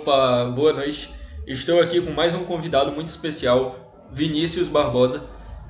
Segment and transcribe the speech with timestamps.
[0.00, 1.10] Opa, boa noite.
[1.46, 5.28] Estou aqui com mais um convidado muito especial, Vinícius Barbosa.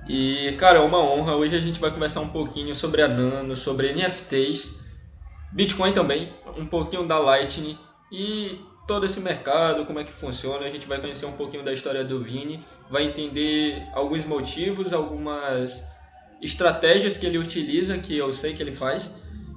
[0.09, 1.35] E, cara, é uma honra.
[1.35, 4.87] Hoje a gente vai conversar um pouquinho sobre a Nano, sobre NFTs,
[5.51, 7.77] Bitcoin também, um pouquinho da Lightning
[8.13, 10.65] e todo esse mercado, como é que funciona.
[10.65, 15.91] A gente vai conhecer um pouquinho da história do Vini, vai entender alguns motivos, algumas
[16.41, 19.13] estratégias que ele utiliza, que eu sei que ele faz.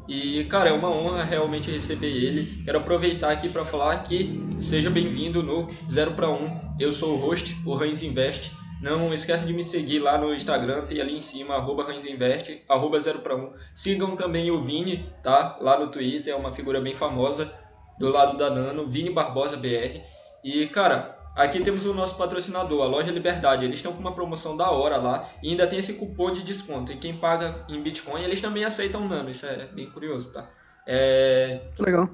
[0.08, 2.64] E, cara, é uma honra realmente receber ele.
[2.66, 6.76] Quero aproveitar aqui para falar que seja bem-vindo no 0 para 1.
[6.80, 8.52] Eu sou o host, o Hans Invest.
[8.82, 13.00] Não esqueça de me seguir lá no Instagram, tem ali em cima, arroba Invest, arroba
[13.00, 13.54] 0 para 1.
[13.74, 15.58] Sigam também o Vini, tá?
[15.62, 17.50] Lá no Twitter, é uma figura bem famosa
[17.98, 20.02] do lado da Nano, Vini Barbosa BR.
[20.44, 23.66] E, cara, Aqui temos o nosso patrocinador, a Loja Liberdade.
[23.66, 26.92] Eles estão com uma promoção da hora lá e ainda tem esse cupom de desconto.
[26.92, 29.32] E quem paga em Bitcoin, eles também aceitam Nano.
[29.32, 30.48] Isso é bem curioso, tá?
[30.86, 31.62] É...
[31.80, 32.08] Legal.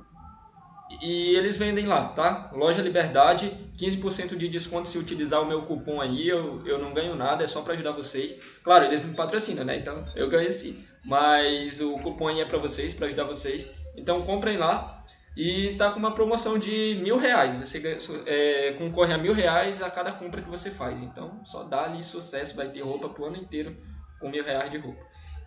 [1.01, 2.49] E eles vendem lá, tá?
[2.53, 6.27] Loja Liberdade, 15% de desconto se utilizar o meu cupom aí.
[6.27, 8.41] Eu, eu não ganho nada, é só para ajudar vocês.
[8.63, 9.77] Claro, eles me patrocinam, né?
[9.77, 10.83] Então eu ganho sim.
[11.05, 13.75] Mas o cupom aí é para vocês, para ajudar vocês.
[13.95, 14.98] Então comprem lá.
[15.39, 17.55] E tá com uma promoção de mil reais.
[17.55, 17.81] Você
[18.25, 21.01] é, concorre a mil reais a cada compra que você faz.
[21.01, 22.57] Então, só dá-lhe sucesso.
[22.57, 23.73] Vai ter roupa pro ano inteiro
[24.19, 24.99] com mil reais de roupa.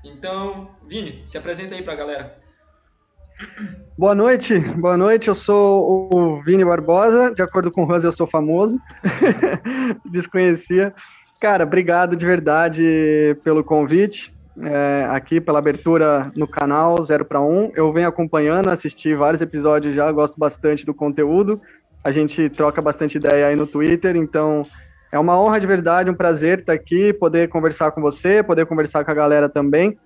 [0.02, 2.38] Então, Vini, se apresenta aí pra galera.
[3.98, 5.28] Boa noite, boa noite.
[5.28, 7.30] Eu sou o Vini Barbosa.
[7.34, 8.80] De acordo com o Hans, eu sou famoso.
[10.10, 10.94] Desconhecia.
[11.38, 17.72] Cara, obrigado de verdade pelo convite é, aqui pela abertura no canal 0 para 1.
[17.74, 21.60] Eu venho acompanhando, assisti vários episódios já, gosto bastante do conteúdo.
[22.04, 24.66] A gente troca bastante ideia aí no Twitter, então
[25.12, 29.04] é uma honra de verdade, um prazer estar aqui, poder conversar com você, poder conversar
[29.04, 29.96] com a galera também.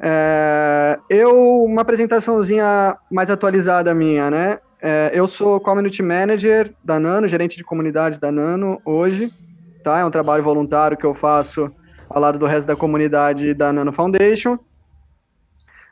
[0.00, 4.58] É, eu, uma apresentaçãozinha mais atualizada minha, né?
[4.80, 9.32] É, eu sou Community Manager da Nano, gerente de comunidade da Nano hoje,
[9.82, 9.98] tá?
[9.98, 11.70] É um trabalho voluntário que eu faço
[12.08, 14.58] ao lado do resto da comunidade da Nano Foundation.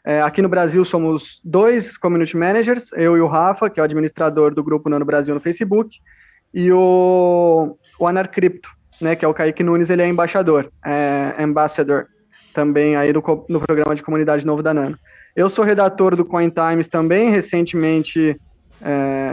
[0.04, 3.84] É, aqui no Brasil somos dois community managers, eu e o Rafa, que é o
[3.84, 5.98] administrador do grupo Nano Brasil no Facebook,
[6.54, 12.06] e o, o Anarcrypto, né, que é o Kaique Nunes, ele é embaixador, é, ambassador,
[12.54, 14.96] também aí no, no programa de comunidade novo da Nano.
[15.34, 18.40] Eu sou redator do Coin Times também, recentemente
[18.80, 19.32] é,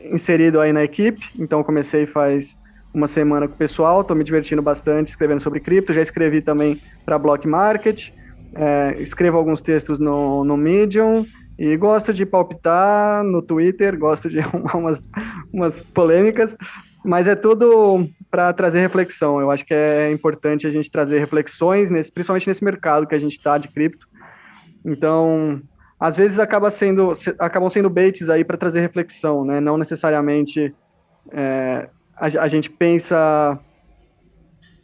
[0.00, 2.56] inserido aí na equipe, então comecei faz
[2.94, 6.80] uma semana com o pessoal, estou me divertindo bastante escrevendo sobre cripto, já escrevi também
[7.04, 8.10] para Block Market,
[8.54, 11.26] é, escrevo alguns textos no, no Medium
[11.58, 14.38] e gosto de palpitar no Twitter, gosto de
[14.72, 15.02] umas,
[15.52, 16.56] umas polêmicas,
[17.04, 19.40] mas é tudo para trazer reflexão.
[19.40, 23.18] Eu acho que é importante a gente trazer reflexões, nesse, principalmente nesse mercado que a
[23.18, 24.08] gente está de cripto.
[24.84, 25.60] Então,
[25.98, 29.60] às vezes acaba sendo, acabam sendo baits aí para trazer reflexão, né?
[29.60, 30.74] Não necessariamente
[31.32, 33.58] é, a, a gente pensa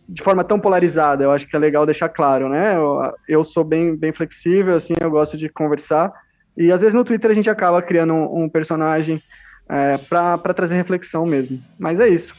[0.09, 1.25] de forma tão polarizada.
[1.25, 2.77] Eu acho que é legal deixar claro, né?
[2.77, 6.13] Eu, eu sou bem, bem flexível, assim, eu gosto de conversar.
[6.57, 9.23] E às vezes no Twitter a gente acaba criando um, um personagem
[9.69, 11.63] é, para trazer reflexão mesmo.
[11.79, 12.35] Mas é isso.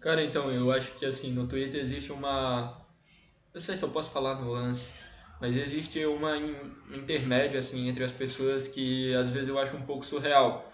[0.00, 2.76] Cara, então, eu acho que assim, no Twitter existe uma.
[3.52, 4.94] Não sei se eu posso falar no lance,
[5.40, 6.36] mas existe uma
[6.94, 10.71] intermédio assim entre as pessoas que às vezes eu acho um pouco surreal.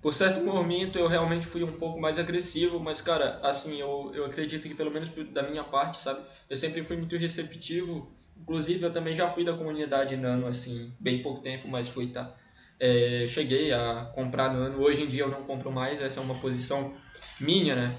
[0.00, 4.24] Por certo momento eu realmente fui um pouco mais agressivo, mas cara, assim, eu, eu
[4.24, 6.20] acredito que pelo menos da minha parte, sabe?
[6.48, 8.10] Eu sempre fui muito receptivo.
[8.40, 12.34] Inclusive eu também já fui da comunidade Nano, assim, bem pouco tempo, mas fui, tá?
[12.78, 14.80] É, cheguei a comprar Nano.
[14.80, 16.94] Hoje em dia eu não compro mais, essa é uma posição
[17.38, 17.94] minha, né?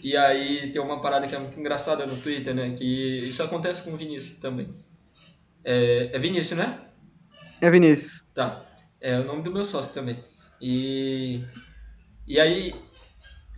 [0.00, 2.70] E aí tem uma parada que é muito engraçada no Twitter, né?
[2.70, 4.68] Que isso acontece com o Vinícius também.
[5.64, 6.80] É, é Vinícius, né?
[7.60, 8.24] É Vinícius.
[8.32, 8.64] Tá.
[9.00, 10.22] É o nome do meu sócio também.
[10.62, 11.42] E,
[12.24, 12.72] e aí,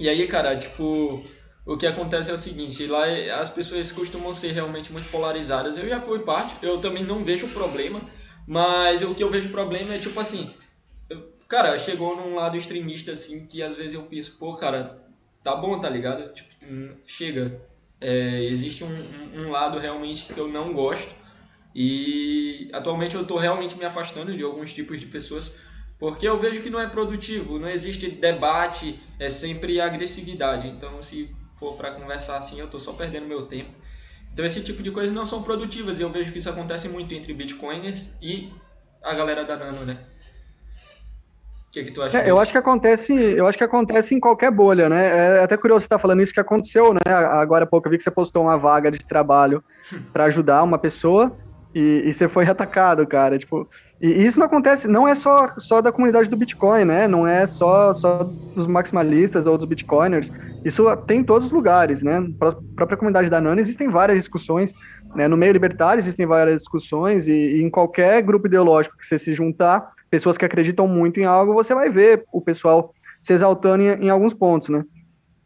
[0.00, 1.22] e aí, cara, tipo,
[1.66, 3.04] o que acontece é o seguinte, lá
[3.38, 5.76] as pessoas costumam ser realmente muito polarizadas.
[5.76, 8.00] Eu já fui parte, eu também não vejo problema,
[8.46, 10.50] mas o que eu vejo problema é tipo assim,
[11.10, 15.06] eu, cara, chegou num lado extremista assim que às vezes eu penso, pô, cara,
[15.42, 16.32] tá bom, tá ligado?
[16.32, 17.60] Tipo, hum, chega.
[18.00, 18.94] É, existe um,
[19.34, 21.14] um lado realmente que eu não gosto
[21.74, 25.52] e atualmente eu tô realmente me afastando de alguns tipos de pessoas
[26.04, 30.68] porque eu vejo que não é produtivo, não existe debate, é sempre agressividade.
[30.68, 33.70] Então, se for para conversar assim, eu estou só perdendo meu tempo.
[34.30, 37.14] Então, esse tipo de coisas não são produtivas e eu vejo que isso acontece muito
[37.14, 38.52] entre bitcoiners e
[39.02, 39.96] a galera da Nano, né?
[41.68, 42.18] O que, que tu acha?
[42.18, 45.38] É, eu acho que acontece, eu acho que acontece em qualquer bolha, né?
[45.38, 47.00] É até curioso você estar tá falando isso que aconteceu, né?
[47.14, 49.64] Agora há pouco eu vi que você postou uma vaga de trabalho
[50.12, 51.34] para ajudar uma pessoa
[51.74, 53.38] e, e você foi atacado, cara.
[53.38, 53.68] Tipo,
[54.00, 57.08] e isso não acontece, não é só, só da comunidade do Bitcoin, né?
[57.08, 58.22] Não é só, só
[58.54, 60.30] dos maximalistas ou dos Bitcoiners.
[60.64, 62.24] Isso tem em todos os lugares, né?
[62.38, 64.72] Para a própria comunidade da Nano existem várias discussões.
[65.14, 65.26] Né?
[65.26, 69.32] No meio libertário existem várias discussões, e, e em qualquer grupo ideológico que você se
[69.32, 74.06] juntar, pessoas que acreditam muito em algo, você vai ver o pessoal se exaltando em,
[74.06, 74.84] em alguns pontos, né?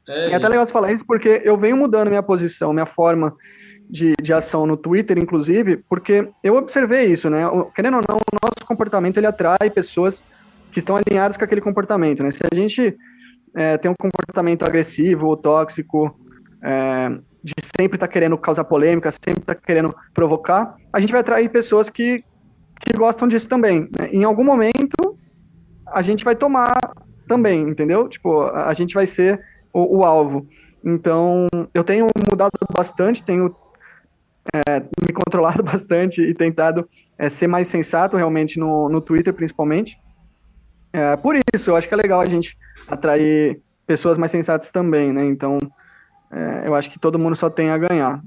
[0.09, 3.37] É, é até legal você falar isso porque eu venho mudando minha posição, minha forma
[3.89, 7.43] de, de ação no Twitter, inclusive, porque eu observei isso, né?
[7.75, 10.23] Querendo ou não, o nosso comportamento ele atrai pessoas
[10.71, 12.31] que estão alinhadas com aquele comportamento, né?
[12.31, 12.97] Se a gente
[13.55, 16.15] é, tem um comportamento agressivo ou tóxico,
[16.63, 17.11] é,
[17.43, 21.21] de sempre estar tá querendo causar polêmica, sempre estar tá querendo provocar, a gente vai
[21.21, 22.23] atrair pessoas que,
[22.81, 23.89] que gostam disso também.
[23.99, 24.11] Né?
[24.13, 25.19] Em algum momento,
[25.87, 26.77] a gente vai tomar
[27.27, 28.09] também, entendeu?
[28.09, 29.41] Tipo, a, gente vai ser
[29.73, 30.47] o, o alvo.
[30.85, 33.55] Então, eu tenho mudado bastante, tenho
[34.55, 39.99] é, me controlado bastante e tentado é, ser mais sensato realmente no, no Twitter, principalmente.
[40.93, 42.57] É, por isso, eu acho que é legal a gente
[42.87, 45.25] atrair pessoas mais sensatas também, né?
[45.25, 45.59] Então,
[46.31, 48.23] é, eu acho que todo mundo só tem a ganhar.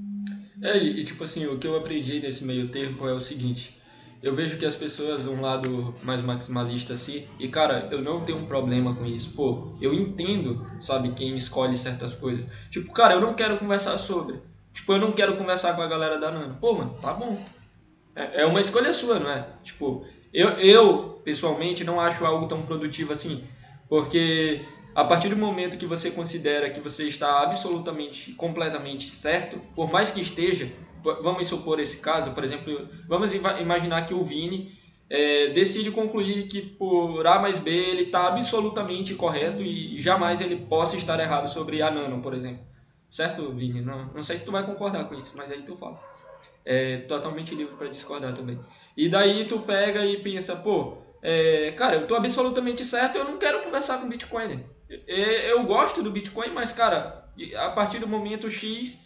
[0.61, 3.79] É, e tipo assim, o que eu aprendi nesse meio tempo é o seguinte.
[4.21, 8.37] Eu vejo que as pessoas, um lado mais maximalista assim, e cara, eu não tenho
[8.37, 9.31] um problema com isso.
[9.31, 12.45] Pô, eu entendo, sabe, quem escolhe certas coisas.
[12.69, 14.39] Tipo, cara, eu não quero conversar sobre.
[14.73, 16.57] Tipo, eu não quero conversar com a galera da Nano.
[16.59, 17.37] Pô, mano, tá bom.
[18.15, 19.45] É, é uma escolha sua, não é?
[19.63, 23.47] Tipo, eu, eu, pessoalmente, não acho algo tão produtivo assim.
[23.89, 24.61] Porque
[24.95, 30.11] a partir do momento que você considera que você está absolutamente, completamente certo, por mais
[30.11, 30.71] que esteja,
[31.21, 34.73] vamos supor esse caso, por exemplo, vamos imaginar que o Vini
[35.09, 40.55] é, decide concluir que por A mais B ele está absolutamente correto e jamais ele
[40.55, 42.70] possa estar errado sobre a Nano, por exemplo.
[43.11, 43.81] Certo, Vini?
[43.81, 46.01] Não, não sei se tu vai concordar com isso, mas aí tu fala.
[46.63, 48.57] É totalmente livre para discordar também.
[48.95, 53.37] E daí tu pega e pensa, pô, é, cara, eu tô absolutamente certo, eu não
[53.37, 54.63] quero conversar com Bitcoin.
[54.87, 59.05] Eu gosto do Bitcoin, mas, cara, a partir do momento X,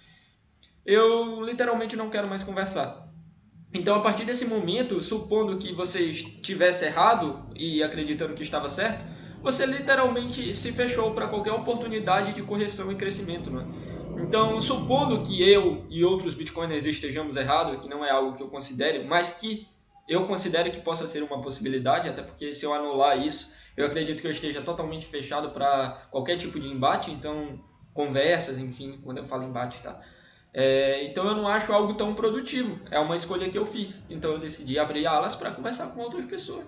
[0.86, 3.12] eu literalmente não quero mais conversar.
[3.74, 9.04] Então, a partir desse momento, supondo que você estivesse errado e acreditando que estava certo,
[9.42, 13.66] você literalmente se fechou para qualquer oportunidade de correção e crescimento, não é?
[14.27, 18.48] Então, supondo que eu e outros bitcoiners estejamos errados, que não é algo que eu
[18.48, 19.68] considere, mas que
[20.10, 24.22] eu considero que possa ser uma possibilidade, até porque se eu anular isso, eu acredito
[24.22, 27.63] que eu esteja totalmente fechado para qualquer tipo de embate, então
[27.94, 30.01] conversas, enfim, quando eu falo embate, tá?
[30.51, 32.80] É, então eu não acho algo tão produtivo.
[32.89, 34.06] É uma escolha que eu fiz.
[34.10, 36.66] Então eu decidi abrir alas para conversar com outras pessoas.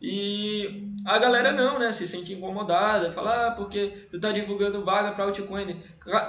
[0.00, 1.90] E a galera não, né?
[1.92, 5.82] Se sente incomodada, fala, ah, porque tu tá divulgando vaga para altcoin.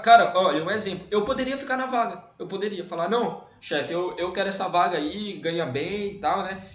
[0.04, 1.08] Cara, olha, um exemplo.
[1.12, 2.24] Eu poderia ficar na vaga.
[2.40, 6.44] Eu poderia falar, não, chefe, eu, eu quero essa vaga aí, ganha bem e tal,
[6.44, 6.72] né?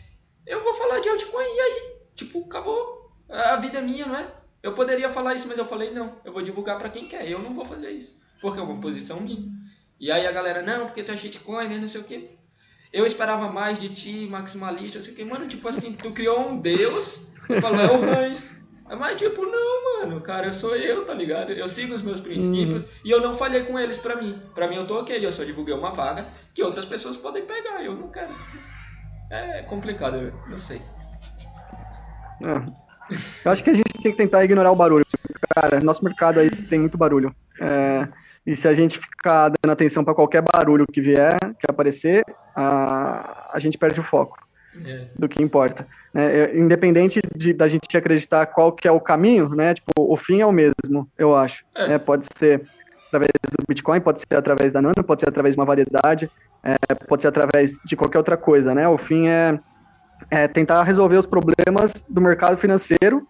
[0.46, 3.10] Eu vou falar de altcoin e aí, tipo, acabou.
[3.28, 4.26] A vida é minha, não é?
[4.62, 7.28] Eu poderia falar isso, mas eu falei, não, eu vou divulgar para quem quer.
[7.28, 9.50] Eu não vou fazer isso, porque é uma posição minha.
[9.98, 12.36] E aí a galera, não, porque tu é shitcoin, né, não sei o quê.
[12.92, 15.24] Eu esperava mais de ti, maximalista, o que.
[15.24, 18.62] Mano, tipo assim, tu criou um deus, falou, é o Hans.
[18.98, 21.52] Mas, tipo, não, mano, cara, eu sou eu, tá ligado?
[21.52, 22.88] Eu sigo os meus princípios uhum.
[23.04, 24.38] e eu não falhei com eles pra mim.
[24.54, 27.82] Pra mim, eu tô ok, eu só divulguei uma vaga que outras pessoas podem pegar,
[27.82, 28.34] eu não quero.
[29.30, 30.82] É complicado, eu não sei.
[32.42, 32.82] É.
[33.44, 35.06] Eu acho que a gente tem que tentar ignorar o barulho.
[35.54, 37.34] Cara, nosso mercado aí tem muito barulho.
[37.58, 38.06] É,
[38.46, 43.50] e se a gente ficar dando atenção para qualquer barulho que vier, que aparecer, a,
[43.52, 44.38] a gente perde o foco
[44.84, 45.06] é.
[45.16, 45.86] do que importa.
[46.12, 46.56] Né?
[46.56, 49.74] Independente de, da gente acreditar qual que é o caminho, né?
[49.74, 51.64] Tipo, o fim é o mesmo, eu acho.
[51.74, 51.88] É.
[51.88, 51.98] Né?
[51.98, 52.62] Pode ser
[53.06, 56.30] através do Bitcoin, pode ser através da Nano, pode ser através de uma variedade,
[56.64, 58.88] é, pode ser através de qualquer outra coisa, né?
[58.88, 59.58] O fim é,
[60.30, 63.26] é tentar resolver os problemas do mercado financeiro.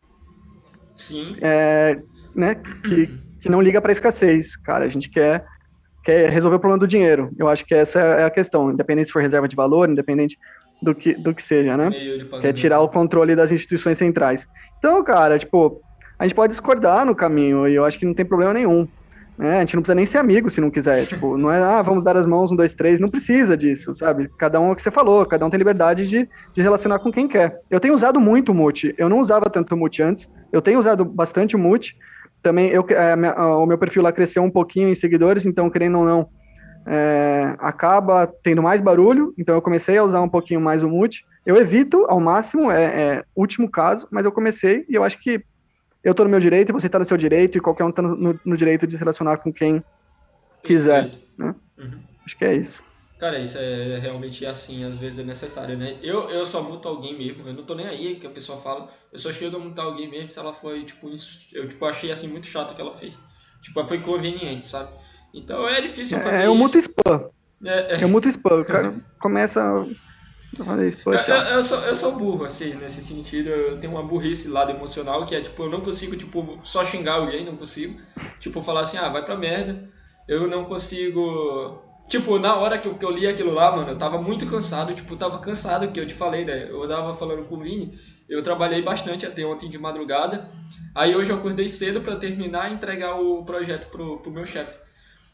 [0.94, 1.36] Sim.
[1.40, 1.98] É,
[2.34, 2.54] né?
[2.84, 4.84] Que, que não liga para escassez, cara.
[4.84, 5.44] A gente quer,
[6.04, 7.30] quer resolver o problema do dinheiro.
[7.36, 10.38] Eu acho que essa é a questão, independente se for reserva de valor, independente
[10.80, 11.90] do que, do que seja, né?
[12.40, 14.48] Quer tirar o controle das instituições centrais.
[14.78, 15.80] Então, cara, tipo,
[16.18, 18.86] a gente pode discordar no caminho e eu acho que não tem problema nenhum.
[19.36, 19.56] Né?
[19.56, 21.02] A gente não precisa nem ser amigo se não quiser.
[21.06, 23.00] Tipo, não é, ah, vamos dar as mãos, um, dois, três.
[23.00, 24.28] Não precisa disso, sabe?
[24.38, 27.10] Cada um é o que você falou, cada um tem liberdade de, de relacionar com
[27.10, 27.60] quem quer.
[27.68, 28.94] Eu tenho usado muito o Mute.
[28.96, 30.30] Eu não usava tanto o Mute antes.
[30.52, 31.96] Eu tenho usado bastante o Mute
[32.42, 36.04] também eu, é, o meu perfil lá cresceu um pouquinho em seguidores, então, querendo ou
[36.04, 36.28] não,
[36.86, 41.24] é, acaba tendo mais barulho, então eu comecei a usar um pouquinho mais o mute.
[41.46, 45.44] Eu evito ao máximo, é, é último caso, mas eu comecei e eu acho que
[46.02, 48.02] eu estou no meu direito e você está no seu direito e qualquer um está
[48.02, 49.82] no, no, direito de se relacionar com quem
[50.64, 51.10] quiser.
[51.38, 51.54] Né?
[51.78, 52.00] Uhum.
[52.24, 52.82] Acho que é isso.
[53.22, 55.96] Cara, isso é realmente assim, às vezes é necessário, né?
[56.02, 58.88] Eu, eu só muto alguém mesmo, eu não tô nem aí que a pessoa fala,
[59.12, 62.10] eu só chego a mutar alguém mesmo se ela foi, tipo, isso, eu tipo, achei
[62.10, 63.16] assim muito chato o que ela fez.
[63.60, 64.90] Tipo, foi conveniente, sabe?
[65.32, 67.30] Então é difícil fazer é, eu muto spam.
[67.64, 68.02] É, é.
[68.02, 72.18] Eu muto spam, o cara começa a fazer spam, eu, eu, eu, sou, eu sou
[72.18, 75.80] burro, assim, nesse sentido, eu tenho uma burrice lado emocional, que é, tipo, eu não
[75.80, 78.00] consigo, tipo, só xingar alguém, não consigo.
[78.40, 79.88] Tipo, falar assim, ah, vai pra merda.
[80.26, 83.96] Eu não consigo Tipo, na hora que eu, que eu li aquilo lá, mano, eu
[83.96, 86.68] tava muito cansado, tipo, tava cansado, que eu te falei, né?
[86.68, 90.46] Eu tava falando com o Vini, eu trabalhei bastante até ontem de madrugada,
[90.94, 94.78] aí hoje eu acordei cedo para terminar e entregar o projeto pro, pro meu chefe.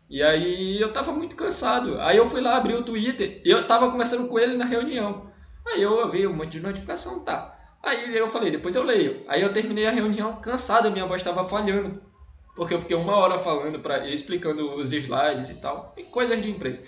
[0.08, 2.00] E aí eu tava muito cansado.
[2.00, 5.32] Aí eu fui lá abrir o Twitter e eu tava conversando com ele na reunião.
[5.66, 7.58] Aí eu vi um monte de notificação, tá.
[7.82, 9.24] Aí eu falei, depois eu leio.
[9.26, 12.00] Aí eu terminei a reunião cansado, minha voz tava falhando
[12.58, 16.50] porque eu fiquei uma hora falando para explicando os slides e tal, e coisas de
[16.50, 16.82] empresa.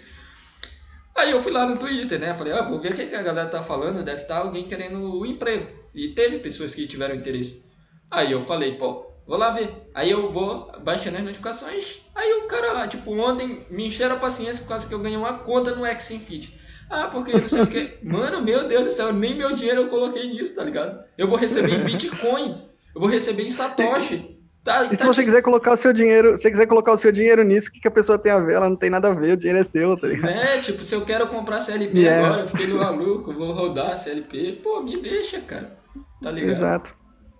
[1.17, 2.35] Aí eu fui lá no Twitter, né?
[2.35, 5.00] Falei, ah, vou ver o que a galera tá falando, deve estar tá alguém querendo
[5.00, 5.69] o emprego.
[5.95, 7.71] E teve pessoas que tiveram interesse.
[8.11, 9.89] Aí eu falei, pô, vou lá ver.
[9.95, 12.00] Aí eu vou baixando as notificações.
[12.17, 15.17] Aí o cara lá, tipo, ontem me encheram a paciência por causa que eu ganhei
[15.17, 16.59] uma conta no Xinfit.
[16.89, 17.99] Ah, porque não sei o que.
[18.03, 21.05] Mano, meu Deus do céu, nem meu dinheiro eu coloquei nisso, tá ligado?
[21.17, 22.61] Eu vou receber em Bitcoin.
[22.93, 24.40] Eu vou receber em Satoshi.
[24.71, 26.97] Tá, e tá se você quiser colocar o seu dinheiro, se você quiser colocar o
[26.97, 28.55] seu dinheiro nisso, o que, que a pessoa tem a ver?
[28.55, 30.31] Ela não tem nada a ver, o dinheiro é teu, tá ligado?
[30.31, 32.25] É, tipo, se eu quero comprar CLP yeah.
[32.25, 35.77] agora, eu fiquei no maluco, vou rodar CLP, pô, me deixa, cara.
[36.23, 36.53] Tá ligado?
[36.53, 36.95] Exato.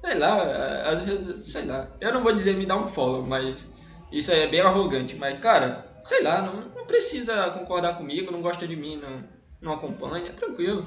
[0.05, 0.43] Sei lá,
[0.87, 1.89] às vezes, sei lá.
[2.01, 3.69] Eu não vou dizer me dá um follow, mas
[4.11, 5.15] isso é bem arrogante.
[5.15, 9.23] Mas, cara, sei lá, não, não precisa concordar comigo, não gosta de mim, não,
[9.61, 10.85] não acompanha, tranquilo.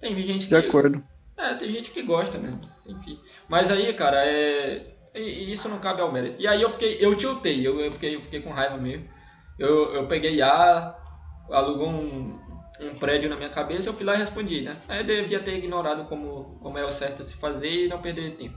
[0.00, 0.58] Tem gente que.
[0.58, 1.04] De acordo.
[1.36, 2.58] É, tem gente que gosta, né?
[2.86, 3.20] Enfim.
[3.48, 6.42] Mas aí, cara, é e isso não cabe ao mérito.
[6.42, 9.08] E aí eu fiquei, eu tiltei, eu, eu, fiquei, eu fiquei com raiva mesmo.
[9.58, 10.96] Eu, eu peguei A,
[11.50, 12.38] alugou um,
[12.80, 14.76] um prédio na minha cabeça, eu fui lá e respondi, né?
[14.88, 18.00] Aí eu devia ter ignorado como, como é o certo a se fazer e não
[18.00, 18.56] perder tempo.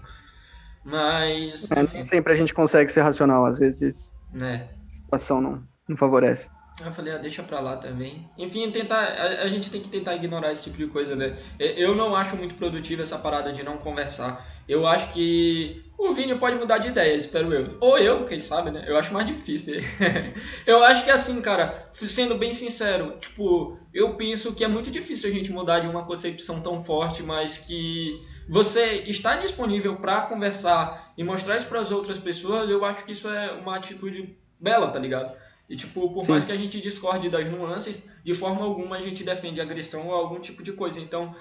[0.84, 1.70] Mas.
[1.70, 4.12] É, nem sempre a gente consegue ser racional, às vezes.
[4.34, 4.70] Né?
[4.86, 6.50] A situação não, não favorece.
[6.84, 8.30] Eu falei, ah, deixa pra lá também.
[8.38, 11.36] Enfim, tentar, a, a, gente tem que tentar ignorar esse tipo de coisa, né?
[11.60, 14.46] Eu não acho muito produtivo essa parada de não conversar.
[14.67, 17.67] Eu acho que o Vini pode mudar de ideia, espero eu.
[17.79, 18.86] Ou eu, quem sabe, né?
[18.88, 19.75] Eu acho mais difícil.
[20.67, 25.29] eu acho que assim, cara, sendo bem sincero, tipo, eu penso que é muito difícil
[25.29, 31.13] a gente mudar de uma concepção tão forte, mas que você está disponível para conversar
[31.17, 34.89] e mostrar isso para as outras pessoas, eu acho que isso é uma atitude bela,
[34.89, 35.36] tá ligado?
[35.69, 36.31] E, tipo, por Sim.
[36.31, 40.13] mais que a gente discorde das nuances, de forma alguma a gente defende agressão ou
[40.13, 41.00] algum tipo de coisa.
[41.00, 41.36] Então,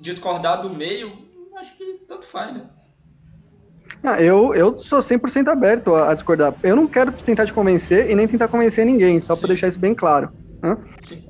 [0.00, 1.12] discordar do meio,
[2.06, 2.62] tanto faz, né?
[4.02, 6.54] Ah, eu, eu sou 100% aberto a, a, discordar.
[6.62, 9.78] Eu não quero tentar te convencer e nem tentar convencer ninguém, só para deixar isso
[9.78, 10.30] bem claro.
[10.62, 10.76] Né?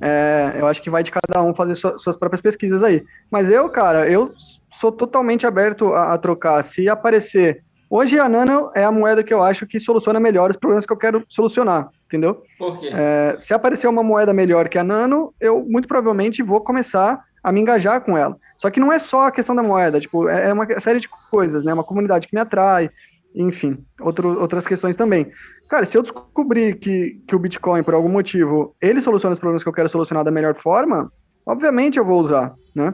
[0.01, 3.03] É, eu acho que vai de cada um fazer sua, suas próprias pesquisas aí.
[3.31, 4.31] Mas eu, cara, eu
[4.79, 6.63] sou totalmente aberto a, a trocar.
[6.63, 10.57] Se aparecer Hoje a Nano é a moeda que eu acho que soluciona melhor os
[10.57, 12.43] problemas que eu quero solucionar, entendeu?
[12.57, 12.89] Por quê?
[12.93, 17.51] É, se aparecer uma moeda melhor que a Nano, eu muito provavelmente vou começar a
[17.53, 18.37] me engajar com ela.
[18.57, 21.07] Só que não é só a questão da moeda, tipo, é, é uma série de
[21.31, 21.73] coisas, né?
[21.73, 22.89] Uma comunidade que me atrai,
[23.33, 25.31] enfim, outro, outras questões também.
[25.69, 29.63] Cara, se eu descobrir que, que o Bitcoin, por algum motivo, ele soluciona os problemas
[29.63, 31.09] que eu quero solucionar da melhor forma,
[31.45, 32.93] obviamente eu vou usar, né?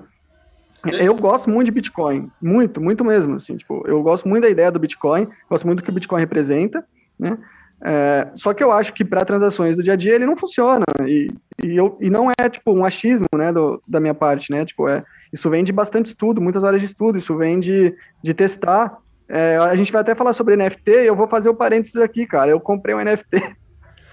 [0.85, 4.69] Eu gosto muito de Bitcoin, muito, muito mesmo, assim, tipo, eu gosto muito da ideia
[4.69, 6.85] do Bitcoin, gosto muito do que o Bitcoin representa,
[7.17, 7.39] né?
[7.85, 10.85] É, só que eu acho que para transações do dia a dia ele não funciona
[11.05, 11.27] e,
[11.61, 14.65] e, eu, e não é tipo um achismo, né, do, da minha parte, né?
[14.65, 18.33] Tipo, é, isso vem de bastante estudo, muitas áreas de estudo, isso vem de, de
[18.33, 18.97] testar.
[19.27, 22.25] É, a gente vai até falar sobre NFT e eu vou fazer o parênteses aqui,
[22.25, 22.51] cara.
[22.51, 23.55] Eu comprei um NFT.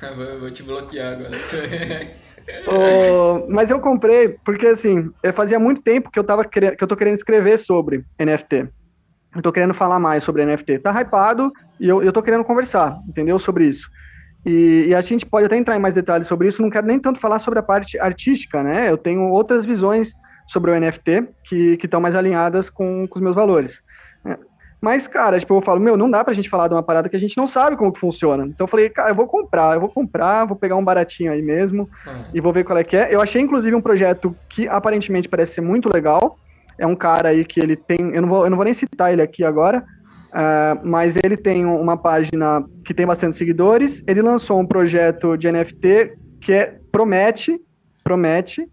[0.02, 1.38] Eu vou te bloquear agora.
[2.66, 6.88] oh, mas eu comprei porque, assim, fazia muito tempo que eu, tava querendo, que eu
[6.88, 8.68] tô querendo escrever sobre NFT.
[9.34, 10.80] Eu tô querendo falar mais sobre NFT.
[10.80, 13.38] Tá hypado e eu, eu tô querendo conversar, entendeu?
[13.38, 13.88] Sobre isso.
[14.44, 16.62] E, e, a gente pode até entrar em mais detalhes sobre isso.
[16.62, 18.90] Não quero nem tanto falar sobre a parte artística, né?
[18.90, 20.14] Eu tenho outras visões
[20.48, 23.82] sobre o NFT que estão mais alinhadas com, com os meus valores.
[24.80, 27.16] Mas, cara, tipo, eu falo, meu, não dá pra gente falar de uma parada que
[27.16, 28.46] a gente não sabe como que funciona.
[28.46, 31.42] Então eu falei, cara, eu vou comprar, eu vou comprar, vou pegar um baratinho aí
[31.42, 32.24] mesmo uhum.
[32.32, 33.14] e vou ver qual é que é.
[33.14, 36.38] Eu achei, inclusive, um projeto que aparentemente parece ser muito legal.
[36.80, 39.12] É um cara aí que ele tem, eu não vou, eu não vou nem citar
[39.12, 39.84] ele aqui agora,
[40.30, 44.02] uh, mas ele tem uma página que tem bastante seguidores.
[44.06, 47.60] Ele lançou um projeto de NFT que é, promete,
[48.02, 48.66] promete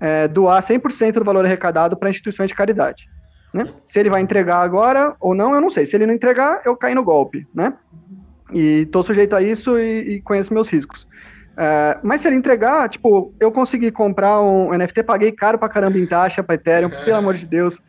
[0.00, 3.06] é, doar 100% do valor arrecadado para instituições de caridade.
[3.52, 3.66] Né?
[3.84, 5.86] Se ele vai entregar agora ou não, eu não sei.
[5.86, 7.72] Se ele não entregar, eu caio no golpe, né?
[8.52, 11.06] E estou sujeito a isso e, e, conheço meus riscos.
[11.56, 15.98] É, mas se ele entregar, tipo, eu consegui comprar um NFT, paguei caro pra caramba
[15.98, 17.80] em taxa pra Ethereum, pelo amor de Deus.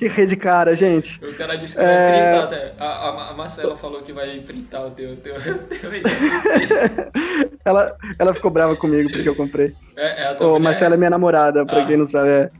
[0.00, 1.22] Que rede cara, gente.
[1.22, 2.30] O cara disse que vai é...
[2.30, 2.72] printar, né?
[2.80, 5.34] a, a, Marcela falou que vai printar o teu, teu,
[5.68, 5.90] teu
[7.62, 9.74] ela, ela ficou brava comigo porque eu comprei.
[9.94, 11.86] É, é tua Marcela é minha namorada, pra ah.
[11.86, 12.30] quem não sabe.
[12.30, 12.50] É.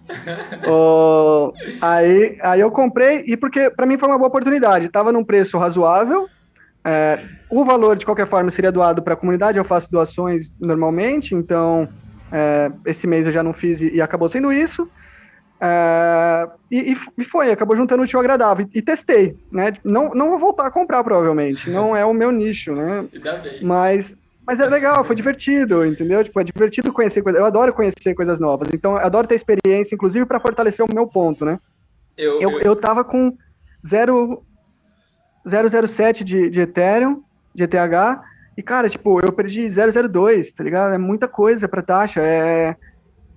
[0.69, 4.91] oh, aí, aí eu comprei, e porque pra mim foi uma boa oportunidade.
[4.91, 6.29] Tava num preço razoável.
[6.85, 9.59] É, o valor, de qualquer forma, seria doado para a comunidade.
[9.59, 11.89] Eu faço doações normalmente, então
[12.33, 14.89] é, esse mês eu já não fiz e, e acabou sendo isso.
[15.61, 18.67] É, e, e, foi, acabou juntando o tio agradável.
[18.73, 19.75] E, e, testei, né?
[19.85, 21.69] Não, não vou voltar a comprar, provavelmente.
[21.69, 23.05] Não é o meu nicho, né?
[23.63, 26.25] Mas, mas é legal, foi divertido, entendeu?
[26.25, 27.39] Tipo, é divertido conhecer coisas.
[27.39, 28.69] Eu adoro conhecer coisas novas.
[28.73, 31.59] Então, eu adoro ter experiência, inclusive para fortalecer o meu ponto, né?
[32.17, 33.37] Eu, eu, eu tava com
[35.47, 37.23] 007 de, de Ethereum,
[37.55, 37.75] de ETH,
[38.57, 40.93] e, cara, tipo, eu perdi 002, tá ligado?
[40.93, 42.21] É muita coisa para taxa.
[42.21, 42.77] É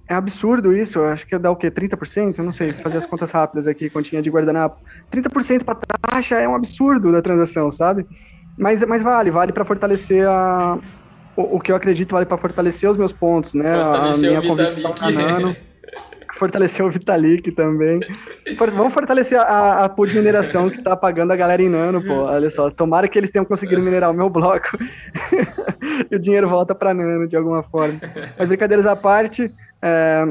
[0.08, 1.72] é absurdo isso, eu acho que dá o quê?
[1.72, 2.38] 30%?
[2.38, 4.82] Eu não sei, fazer as contas rápidas aqui, continha de guardanapo.
[5.12, 8.06] 30% para taxa é um absurdo da transação, sabe?
[8.58, 10.78] Mas, mas vale, vale para fortalecer a,
[11.36, 13.82] o, o, que eu acredito, vale para fortalecer os meus pontos, né?
[13.82, 15.56] Fortalecer a minha convicção.
[16.38, 18.00] fortalecer o Vitalik também.
[18.58, 22.04] For, vamos fortalecer a, a pool de mineração que tá pagando a galera em nano,
[22.04, 22.24] pô.
[22.24, 24.78] Olha só, tomara que eles tenham conseguido minerar o meu bloco
[26.10, 28.00] e o dinheiro volta para nano de alguma forma.
[28.38, 30.24] Mas brincadeiras à parte, é,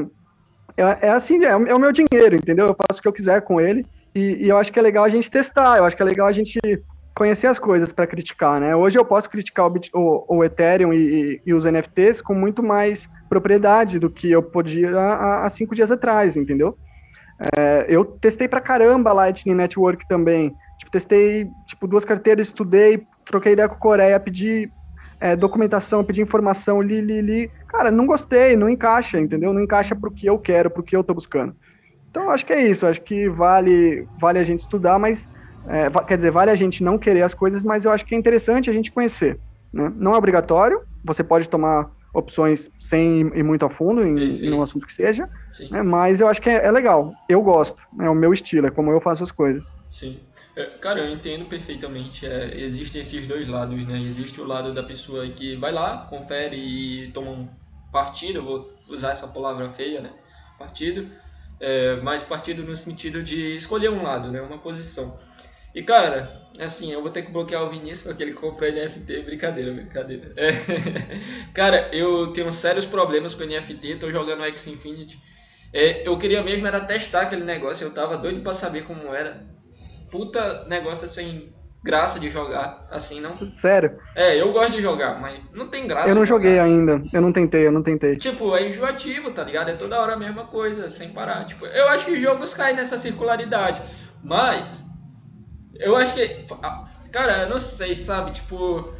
[0.77, 2.67] é, é assim, é, é, o meu dinheiro, entendeu?
[2.67, 5.03] Eu faço o que eu quiser com ele e, e, eu acho que é legal
[5.03, 6.59] a gente testar, eu acho que é legal a gente
[7.15, 8.75] conhecer as coisas para criticar, né?
[8.75, 13.07] Hoje eu posso criticar o, o, o Ethereum e, e, os NFTs com muito mais
[13.33, 16.77] propriedade do que eu podia há, há cinco dias atrás, entendeu?
[17.57, 20.55] É, eu testei pra caramba a Lightning Network também.
[20.77, 24.71] Tipo, testei tipo, duas carteiras, estudei, troquei ideia com a Coreia, pedi
[25.19, 27.51] é, documentação, pedi informação, li, li, li.
[27.67, 29.51] Cara, não gostei, não encaixa, entendeu?
[29.51, 31.55] Não encaixa pro que eu quero, pro que eu tô buscando.
[32.11, 32.85] Então, acho que é isso.
[32.85, 35.27] Acho que vale, vale a gente estudar, mas.
[35.67, 38.17] É, quer dizer, vale a gente não querer as coisas, mas eu acho que é
[38.17, 39.39] interessante a gente conhecer.
[39.71, 39.91] Né?
[39.95, 44.61] Não é obrigatório, você pode tomar opções sem ir muito a fundo em, em um
[44.61, 45.27] assunto que seja,
[45.71, 45.81] né?
[45.81, 47.11] mas eu acho que é, é, legal.
[47.27, 49.75] Eu gosto, é o meu estilo, é como eu faço as coisas.
[49.89, 50.19] Sim.
[50.55, 52.27] É, cara, eu entendo perfeitamente.
[52.27, 53.99] É, existem esses dois lados, né?
[53.99, 57.49] Existe o lado da pessoa que vai lá, confere e toma um
[57.91, 60.11] partido, vou usar essa palavra feia, né?
[60.59, 61.09] Partido.
[61.59, 64.41] É, mas partido no sentido de escolher um lado, né?
[64.41, 65.17] Uma posição.
[65.73, 69.21] E cara, assim, eu vou ter que bloquear o Vinícius porque ele compra NFT.
[69.21, 70.33] Brincadeira, brincadeira.
[70.35, 70.51] É.
[71.53, 75.19] cara, eu tenho sérios problemas com NFT, tô jogando X Infinity.
[75.73, 79.43] É, eu queria mesmo era testar aquele negócio, eu tava doido para saber como era
[80.11, 81.51] puta negócio sem
[81.83, 83.35] graça de jogar, assim, não.
[83.35, 83.97] Sério?
[84.15, 86.09] É, eu gosto de jogar, mas não tem graça.
[86.09, 88.15] Eu não joguei ainda, eu não tentei, eu não tentei.
[88.17, 89.69] Tipo, é enjoativo, tá ligado?
[89.69, 91.43] É toda hora a mesma coisa, sem parar.
[91.45, 93.81] Tipo, eu acho que os jogos caem nessa circularidade,
[94.23, 94.81] mas
[95.75, 96.27] eu acho que.
[97.11, 98.31] Cara, eu não sei, sabe?
[98.31, 98.93] Tipo.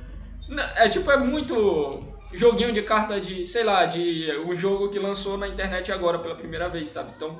[0.75, 5.37] É tipo, é muito joguinho de carta de, sei lá, de um jogo que lançou
[5.37, 7.11] na internet agora pela primeira vez, sabe?
[7.15, 7.39] Então,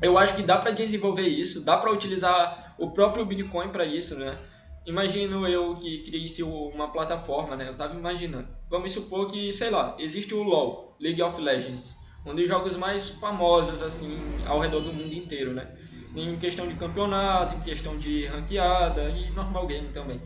[0.00, 4.16] eu acho que dá para desenvolver isso, dá para utilizar o próprio Bitcoin para isso,
[4.16, 4.36] né?
[4.84, 7.68] Imagino eu que criasse uma plataforma, né?
[7.68, 8.48] Eu tava imaginando.
[8.68, 13.10] Vamos supor que, sei lá, existe o LoL, League of Legends, um dos jogos mais
[13.10, 15.68] famosos assim ao redor do mundo inteiro, né?
[16.14, 20.20] Em questão de campeonato, em questão de ranqueada e normal game também.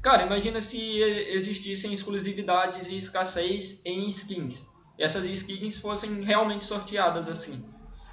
[0.00, 4.66] Cara, imagina se existissem exclusividades e escassez em skins.
[4.98, 7.64] Essas skins fossem realmente sorteadas assim.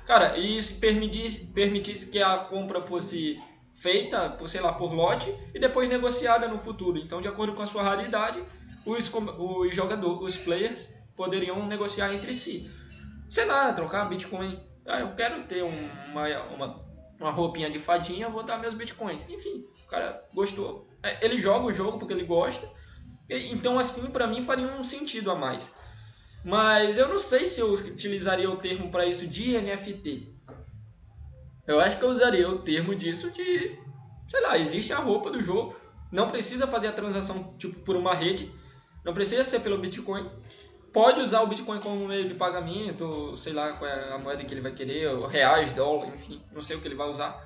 [0.05, 3.37] Cara, e isso permitisse, permitisse que a compra fosse
[3.73, 6.97] feita, por, sei lá, por lote e depois negociada no futuro.
[6.97, 8.43] Então, de acordo com a sua raridade,
[8.85, 12.69] os, os jogadores, os players poderiam negociar entre si.
[13.29, 14.59] Sei lá, trocar Bitcoin.
[14.85, 16.85] Ah, eu quero ter uma, uma,
[17.19, 19.27] uma roupinha de fadinha, vou dar meus Bitcoins.
[19.29, 20.87] Enfim, o cara gostou.
[21.03, 22.67] É, ele joga o jogo porque ele gosta.
[23.29, 25.73] Então, assim, para mim faria um sentido a mais.
[26.43, 30.35] Mas eu não sei se eu utilizaria o termo para isso de NFT.
[31.67, 33.79] Eu acho que eu usaria o termo disso de,
[34.27, 35.75] sei lá, existe a roupa do jogo,
[36.11, 38.51] não precisa fazer a transação tipo por uma rede,
[39.05, 40.29] não precisa ser pelo Bitcoin.
[40.93, 44.53] Pode usar o Bitcoin como meio de pagamento, sei lá qual é a moeda que
[44.53, 47.41] ele vai querer, reais, dólar, enfim, não sei o que ele vai usar.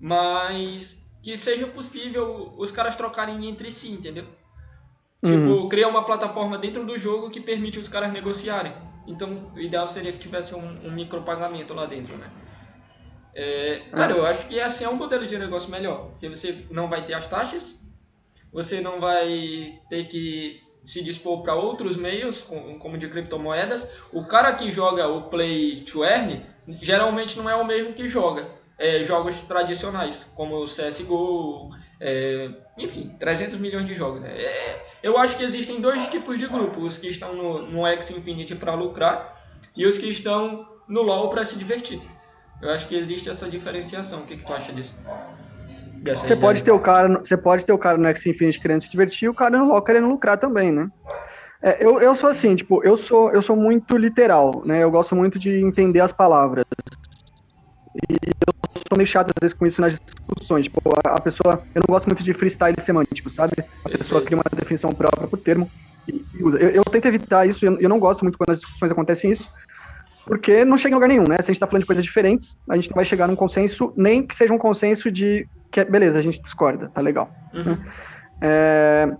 [0.00, 4.26] Mas que seja possível os caras trocarem entre si, entendeu?
[5.24, 5.68] Tipo, uhum.
[5.68, 8.74] criar uma plataforma dentro do jogo que permite os caras negociarem.
[9.06, 12.28] Então, o ideal seria que tivesse um, um micropagamento lá dentro, né?
[13.34, 16.10] É, cara, eu acho que assim é um modelo de negócio melhor.
[16.18, 17.80] Que você não vai ter as taxas,
[18.52, 22.42] você não vai ter que se dispor para outros meios,
[22.78, 26.44] como de criptomoedas, o cara que joga o Play to Earn
[26.80, 28.46] geralmente não é o mesmo que joga
[28.82, 34.20] é, jogos tradicionais, como o CSGO, é, enfim, 300 milhões de jogos.
[34.20, 34.28] Né?
[34.28, 38.10] É, eu acho que existem dois tipos de grupos, os que estão no, no X
[38.10, 39.40] Infinity para lucrar
[39.76, 42.00] e os que estão no LoL para se divertir.
[42.60, 44.20] Eu acho que existe essa diferenciação.
[44.20, 44.94] O que, que tu acha disso?
[46.04, 48.90] Você pode, ter o cara, você pode ter o cara no X Infinity querendo se
[48.90, 50.88] divertir e o cara no LoL querendo lucrar também, né?
[51.62, 54.82] É, eu, eu sou assim, tipo, eu sou, eu sou muito literal, né?
[54.82, 56.64] Eu gosto muito de entender as palavras.
[57.94, 60.64] E eu sou meio chato às vezes com isso nas discussões.
[60.64, 61.62] Tipo, a, a pessoa.
[61.72, 63.52] Eu não gosto muito de freestyle semântico, sabe?
[63.84, 65.70] A pessoa cria uma definição própria pro termo
[66.08, 66.58] e, e usa.
[66.58, 69.48] Eu, eu, tento evitar isso, eu, eu não gosto muito quando as discussões acontecem isso,
[70.26, 71.36] porque não chega em lugar nenhum, né?
[71.36, 73.92] Se a gente tá falando de coisas diferentes, a gente não vai chegar num consenso,
[73.96, 77.30] nem que seja um consenso de que, é, beleza, a gente discorda, tá legal.
[77.52, 77.76] Uhum.
[78.40, 79.10] É,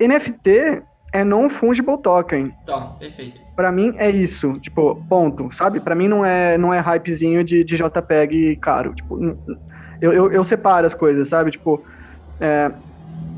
[0.00, 0.82] NFT
[1.12, 2.44] é non-fungible token.
[2.64, 3.40] Tá, perfeito.
[3.54, 5.78] Pra mim é isso, tipo, ponto, sabe?
[5.80, 9.36] Pra mim não é, não é hypezinho de, de JPEG caro, tipo,
[10.00, 11.50] eu, eu, eu separo as coisas, sabe?
[11.50, 11.84] Tipo,
[12.40, 12.70] é,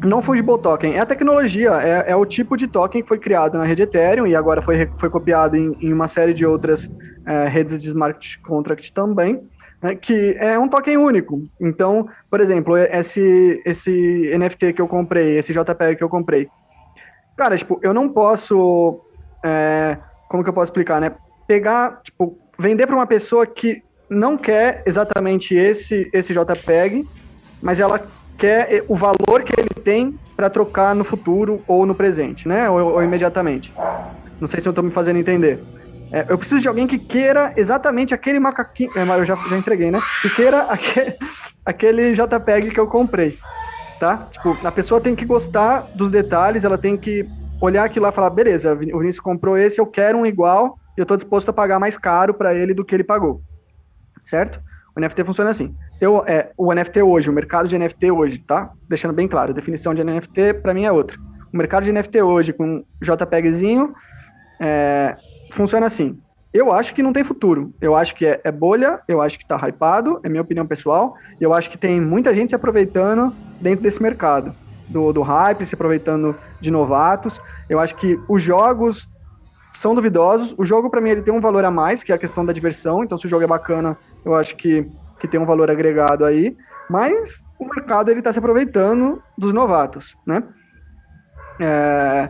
[0.05, 3.65] non-fungible token é a tecnologia, é, é, o tipo de token que foi criado na
[3.65, 6.89] rede Ethereum e agora foi, foi copiado em, em uma série de outras
[7.27, 9.43] é, redes de smart contract também,
[9.83, 11.43] né, que é um token único.
[11.61, 16.49] Então, por exemplo, esse, esse NFT que eu comprei, esse JPEG que eu comprei,
[17.37, 19.01] Cara, tipo, eu não posso.
[19.45, 19.97] É,
[20.29, 21.13] como que eu posso explicar, né?
[21.47, 27.09] Pegar, tipo, vender para uma pessoa que não quer exatamente esse, esse JPEG,
[27.61, 28.01] mas ela
[28.39, 32.69] quer o valor que ele tem para trocar no futuro ou no presente, né?
[32.69, 33.73] Ou, ou imediatamente.
[34.41, 35.59] Não sei se eu estou me fazendo entender.
[36.13, 38.91] É, eu preciso de alguém que queira exatamente aquele macaquinho.
[38.97, 40.01] É, eu já, já entreguei, né?
[40.21, 41.17] Que queira aquele,
[41.65, 43.39] aquele JPEG que eu comprei
[44.03, 44.17] tá?
[44.33, 47.25] Tipo, a pessoa tem que gostar dos detalhes, ela tem que
[47.61, 51.01] olhar aquilo lá e falar, beleza, o Vinícius comprou esse, eu quero um igual, e
[51.01, 53.41] eu tô disposto a pagar mais caro para ele do que ele pagou.
[54.29, 54.61] Certo?
[54.97, 55.69] O NFT funciona assim.
[56.01, 58.73] Eu, é, o NFT hoje, o mercado de NFT hoje, tá?
[58.89, 61.17] Deixando bem claro, a definição de NFT para mim é outra.
[61.55, 63.95] O mercado de NFT hoje, com JPEGzinho,
[64.61, 65.15] é,
[65.53, 66.19] funciona assim.
[66.53, 67.73] Eu acho que não tem futuro.
[67.81, 71.15] Eu acho que é, é, bolha, eu acho que tá hypado, é minha opinião pessoal.
[71.41, 74.55] Eu acho que tem muita gente se aproveitando dentro desse mercado.
[74.89, 77.41] Do, do hype, se aproveitando de novatos.
[77.71, 79.09] Eu acho que os jogos
[79.77, 80.55] são duvidosos.
[80.59, 82.53] O jogo, para mim, ele tem um valor a mais, que é a questão da
[82.53, 83.03] diversão.
[83.03, 84.85] Então, se o jogo é bacana, eu acho que,
[85.19, 86.55] que tem um valor agregado aí.
[86.91, 90.43] Mas o mercado, ele tá se aproveitando dos novatos, né?
[91.59, 92.29] É,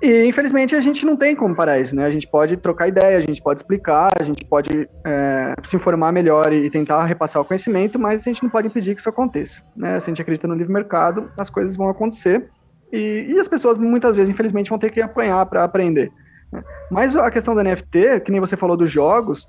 [0.00, 2.04] e, infelizmente, a gente não tem como parar isso, né?
[2.04, 6.12] A gente pode trocar ideia, a gente pode explicar, a gente pode é, se informar
[6.12, 9.62] melhor e tentar repassar o conhecimento, mas a gente não pode impedir que isso aconteça,
[9.74, 9.98] né?
[10.00, 12.50] Se a gente acredita no livre mercado, as coisas vão acontecer
[12.92, 16.10] e, e as pessoas, muitas vezes, infelizmente, vão ter que apanhar para aprender.
[16.52, 16.62] Né?
[16.90, 19.48] Mas a questão do NFT, que nem você falou dos jogos,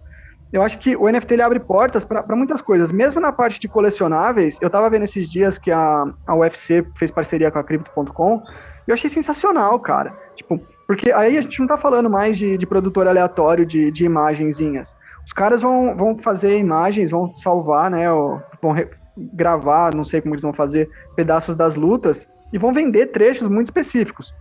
[0.52, 3.68] eu acho que o NFT ele abre portas para muitas coisas, mesmo na parte de
[3.68, 4.58] colecionáveis.
[4.62, 8.42] Eu estava vendo esses dias que a, a UFC fez parceria com a Crypto.com
[8.88, 10.17] eu achei sensacional, cara.
[10.36, 14.06] Tipo, porque aí a gente não tá falando mais de, de produtor aleatório de, de
[14.06, 14.95] imagenzinhas.
[15.26, 18.10] Os caras vão, vão fazer imagens, vão salvar, né?
[18.10, 18.73] Ou vão
[19.17, 23.67] gravar, não sei como eles vão fazer, pedaços das lutas e vão vender trechos muito
[23.67, 24.34] específicos.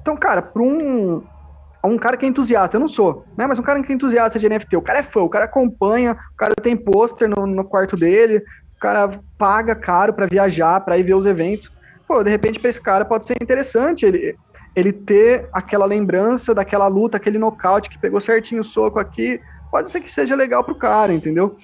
[0.00, 1.22] Então, cara, para um,
[1.84, 3.46] um cara que é entusiasta, eu não sou, né?
[3.46, 6.16] Mas um cara que é entusiasta de NFT, o cara é fã, o cara acompanha,
[6.32, 8.42] o cara tem pôster no, no quarto dele,
[8.76, 11.70] o cara paga caro para viajar, para ir ver os eventos
[12.06, 14.36] pô, de repente para esse cara pode ser interessante ele,
[14.74, 19.40] ele ter aquela lembrança daquela luta, aquele nocaute que pegou certinho o soco aqui,
[19.70, 21.56] pode ser que seja legal pro cara, entendeu?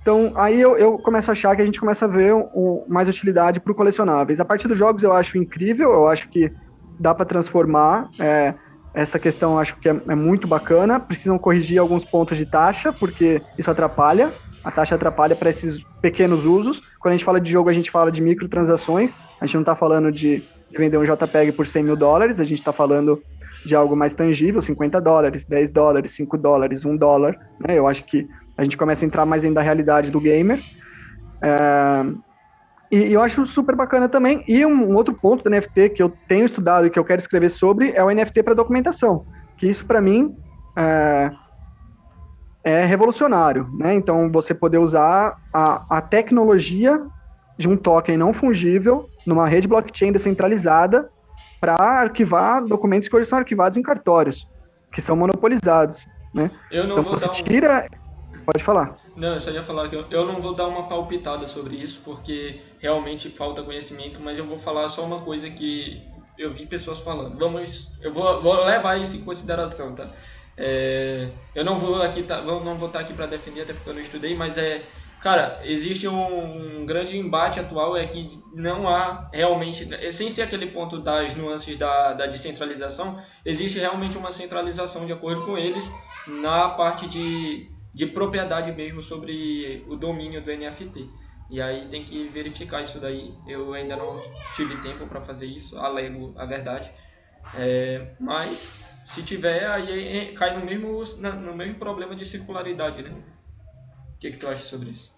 [0.00, 3.08] Então, aí eu, eu começo a achar que a gente começa a ver um, mais
[3.08, 4.40] utilidade para colecionáveis.
[4.40, 6.50] A partir dos jogos eu acho incrível, eu acho que
[6.98, 8.08] dá para transformar.
[8.18, 8.54] É,
[8.94, 10.98] essa questão acho que é, é, muito bacana.
[10.98, 14.30] Precisam corrigir alguns pontos de taxa, porque isso atrapalha.
[14.68, 16.82] A taxa atrapalha para esses pequenos usos.
[17.00, 19.14] Quando a gente fala de jogo, a gente fala de microtransações.
[19.40, 22.44] A gente não está falando de, de, vender um JPEG por 100 mil dólares, a
[22.44, 23.22] gente está falando
[23.64, 27.38] de algo mais tangível, 50 dólares, 10 dólares, 5 dólares, 1 dólar.
[27.66, 27.78] Né?
[27.78, 28.28] Eu acho que
[28.58, 30.58] a gente começa a entrar mais ainda na realidade do gamer.
[31.40, 32.04] É,
[32.92, 34.44] e, eu acho super bacana também.
[34.46, 37.48] E um, outro ponto do NFT que eu tenho estudado e que eu quero escrever
[37.48, 39.24] sobre é o NFT para documentação.
[39.56, 40.36] Que isso, para mim,
[40.76, 41.30] é,
[42.68, 43.66] é, revolucionário.
[43.72, 43.94] Né?
[43.94, 47.02] Então, você poder usar a, a tecnologia
[47.56, 51.10] de um token não fungível numa rede blockchain descentralizada
[51.58, 54.46] para arquivar documentos que hoje são arquivados em cartórios,
[54.92, 56.50] que são monopolizados, né?
[56.70, 57.34] Eu não então, vou você dar um...
[57.42, 57.88] tira...
[58.44, 58.96] Pode falar.
[59.16, 62.00] Não, eu só ia falar que eu, eu não vou dar uma palpitada sobre isso,
[62.02, 66.02] porque realmente falta conhecimento, mas eu vou falar só uma coisa que
[66.38, 67.38] eu vi pessoas falando.
[67.38, 70.08] Vamos, eu vou, vou levar isso em consideração, tá?
[70.60, 73.94] É, eu não vou aqui, tá, não vou estar aqui para defender até porque eu
[73.94, 74.82] não estudei, mas é,
[75.20, 80.66] cara, existe um, um, grande embate atual é que não há realmente, sem ser aquele
[80.66, 85.88] ponto das nuances da, da descentralização, existe realmente uma centralização de acordo com eles
[86.26, 91.08] na parte de, de propriedade mesmo sobre o domínio do NFT.
[91.50, 93.32] E aí tem que verificar isso daí.
[93.46, 94.20] Eu ainda não
[94.52, 96.92] tive tempo para fazer isso, alego a verdade.
[97.54, 101.02] É, mas se tiver, aí cai no mesmo,
[101.40, 103.10] no mesmo problema de circularidade, né?
[103.10, 105.16] O que, que tu acha sobre isso?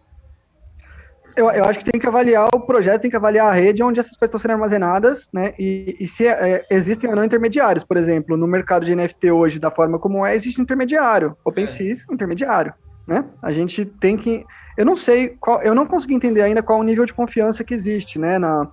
[1.37, 3.99] Eu, eu acho que tem que avaliar o projeto, tem que avaliar a rede onde
[3.99, 5.55] essas coisas estão sendo armazenadas, né?
[5.59, 9.59] E, e se é, existem ou não intermediários, por exemplo, no mercado de NFT hoje,
[9.59, 11.37] da forma como é, existe intermediário.
[11.45, 12.15] OpenSea, é.
[12.15, 12.73] intermediário,
[13.09, 13.25] né?
[13.43, 14.47] A gente tem que.
[14.79, 17.75] Eu não sei, qual, eu não consegui entender ainda qual o nível de confiança que
[17.75, 18.39] existe, né?
[18.39, 18.69] Na,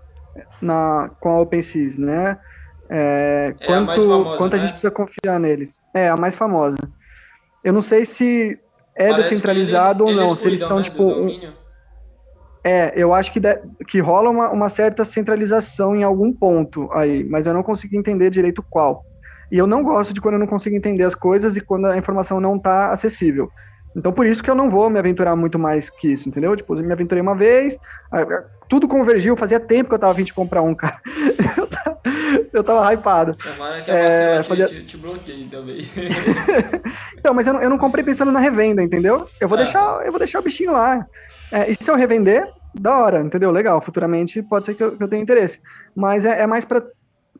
[0.62, 2.38] na, com a OpenSea, né?
[2.90, 4.62] É, é quanto, a famosa, quanto a né?
[4.64, 5.80] gente precisa confiar neles.
[5.94, 6.78] É, a mais famosa.
[7.64, 8.60] Eu não sei se
[8.96, 11.04] é Parece descentralizado eles, ou não, se eles são né, tipo.
[11.04, 11.54] Um,
[12.64, 17.24] é, eu acho que, de, que rola uma, uma certa centralização em algum ponto aí,
[17.24, 19.06] mas eu não consigo entender direito qual.
[19.52, 21.98] E eu não gosto de quando eu não consigo entender as coisas e quando a
[21.98, 23.50] informação não está acessível.
[23.96, 26.56] Então, por isso que eu não vou me aventurar muito mais que isso, entendeu?
[26.56, 27.80] Tipo, eu me aventurei uma vez,
[28.68, 31.00] tudo convergiu, fazia tempo que eu tava vindo comprar um, cara.
[32.54, 33.36] Eu tava, hypado.
[33.36, 34.68] Tomara que a é, fazia...
[34.68, 35.78] te, te bloqueie também.
[37.18, 39.28] então, mas eu não, eu não comprei pensando na revenda, entendeu?
[39.40, 39.64] Eu vou, ah.
[39.64, 41.06] deixar, eu vou deixar o bichinho lá.
[41.52, 43.52] É, e se eu revender, da hora, entendeu?
[43.52, 45.60] Legal, futuramente pode ser que eu, que eu tenha interesse.
[45.96, 46.84] Mas é, é mais para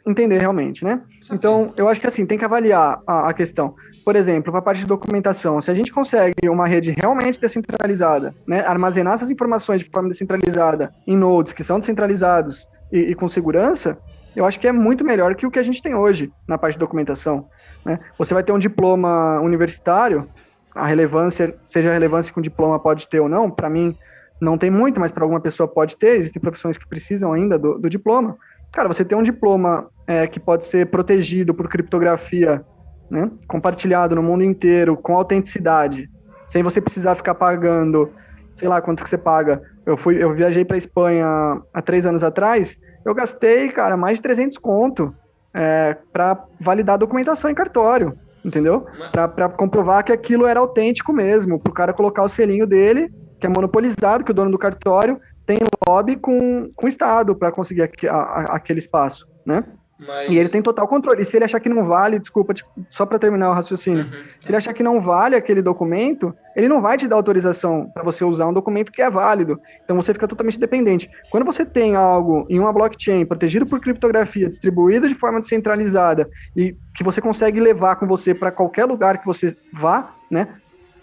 [0.06, 1.02] entender realmente, né?
[1.32, 3.76] Então, eu acho que assim, tem que avaliar a, a questão.
[4.06, 8.34] Por exemplo, para a parte de documentação, se a gente consegue uma rede realmente descentralizada,
[8.48, 13.28] né, armazenar essas informações de forma descentralizada em nodes que são descentralizados e, e com
[13.28, 13.98] segurança,
[14.38, 16.74] eu acho que é muito melhor que o que a gente tem hoje na parte
[16.74, 17.50] de documentação.
[17.84, 18.00] Né?
[18.20, 20.30] Você vai ter um diploma universitário,
[20.76, 23.98] a relevância, seja a relevância que um diploma pode ter ou não, para mim
[24.40, 27.80] não tem muito, mas para alguma pessoa pode ter, existem profissões que precisam ainda do,
[27.80, 28.38] do diploma.
[28.72, 32.64] Cara, você tem um diploma é, que pode ser protegido por criptografia,
[33.10, 36.12] né, compartilhado no mundo inteiro, com autenticidade,
[36.46, 38.12] sem você precisar ficar pagando,
[38.54, 39.64] sei lá quanto que você paga.
[39.84, 41.26] Eu fui, eu viajei para Espanha
[41.74, 42.78] há três anos atrás,
[43.10, 45.16] eu gastei, cara, mais de 300 conto
[45.54, 48.86] é, para validar a documentação em cartório, entendeu?
[49.12, 53.46] Para comprovar que aquilo era autêntico mesmo, para o cara colocar o selinho dele, que
[53.46, 57.84] é monopolizado, que o dono do cartório tem lobby com, com o Estado para conseguir
[57.84, 59.64] aqu, a, a, aquele espaço, né?
[60.00, 60.30] Mas...
[60.30, 61.22] E ele tem total controle.
[61.22, 64.24] E se ele achar que não vale, desculpa, tipo, só para terminar o raciocínio, uhum.
[64.38, 68.04] se ele achar que não vale aquele documento, ele não vai te dar autorização para
[68.04, 69.60] você usar um documento que é válido.
[69.84, 71.10] Então você fica totalmente dependente.
[71.32, 76.76] Quando você tem algo em uma blockchain protegido por criptografia, distribuído de forma descentralizada e
[76.96, 80.48] que você consegue levar com você para qualquer lugar que você vá, né?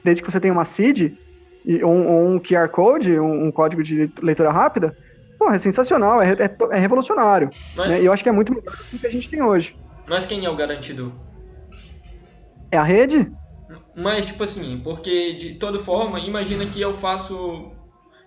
[0.05, 1.15] Desde que você tenha uma seed,
[1.83, 4.97] ou, ou um QR Code, um, um, código de leitura rápida,
[5.45, 7.51] porra, é sensacional, é, é, é revolucionário.
[7.77, 7.89] Mas...
[7.89, 8.03] Né?
[8.03, 9.77] E eu acho que é muito melhor do que a gente tem hoje.
[10.07, 11.13] Mas quem é o garantido?
[12.71, 13.31] É a rede?
[13.95, 17.73] Mas, tipo assim, porque de toda forma, imagina que eu faço.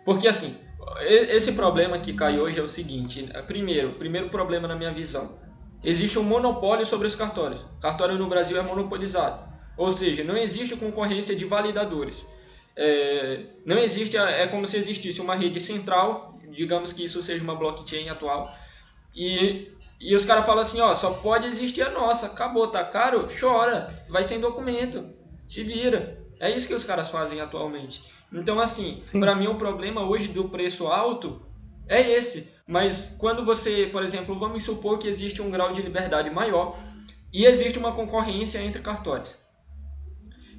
[0.06, 0.56] Porque assim,
[1.02, 5.46] esse problema que cai hoje é o seguinte: primeiro, primeiro problema na minha visão.
[5.84, 7.66] Existe um monopólio sobre os cartórios.
[7.82, 9.48] Cartório no Brasil é monopolizado.
[9.78, 12.28] Ou seja, não existe concorrência de validadores.
[12.76, 17.56] É, não existe, é como se existisse uma rede central, digamos que isso seja uma
[17.56, 18.54] blockchain atual,
[19.16, 23.28] e, e os caras falam assim, ó, só pode existir a nossa, acabou, tá caro?
[23.40, 25.10] Chora, vai sem documento,
[25.48, 26.24] se vira.
[26.40, 28.04] É isso que os caras fazem atualmente.
[28.32, 31.42] Então, assim, para mim o problema hoje do preço alto
[31.88, 32.54] é esse.
[32.68, 36.78] Mas quando você, por exemplo, vamos supor que existe um grau de liberdade maior
[37.34, 39.36] e existe uma concorrência entre cartórios.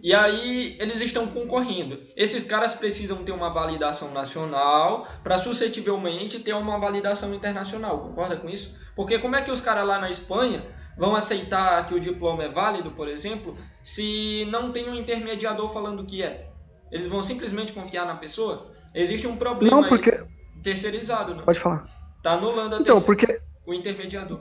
[0.03, 2.01] E aí eles estão concorrendo.
[2.17, 7.99] Esses caras precisam ter uma validação nacional para suscetivelmente ter uma validação internacional.
[8.01, 8.79] Concorda com isso?
[8.95, 10.65] Porque como é que os caras lá na Espanha
[10.97, 16.05] vão aceitar que o diploma é válido, por exemplo, se não tem um intermediador falando
[16.05, 16.51] que é?
[16.91, 18.71] Eles vão simplesmente confiar na pessoa?
[18.95, 20.23] Existe um problema não, porque...
[20.63, 21.43] terceirizado, né?
[21.45, 21.85] Pode falar.
[22.23, 23.41] Tá anulando a então, porque...
[23.67, 24.41] o intermediador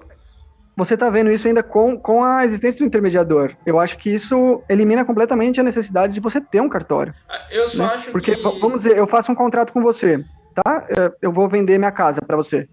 [0.78, 3.56] você está vendo isso ainda com, com a existência do intermediador.
[3.66, 7.16] Eu acho que isso elimina completamente a necessidade de você ter um cartório.
[7.50, 7.94] Eu só né?
[7.96, 8.42] acho Porque, que...
[8.60, 10.86] vamos dizer, eu faço um contrato com você, tá?
[11.20, 12.70] Eu vou vender minha casa para você.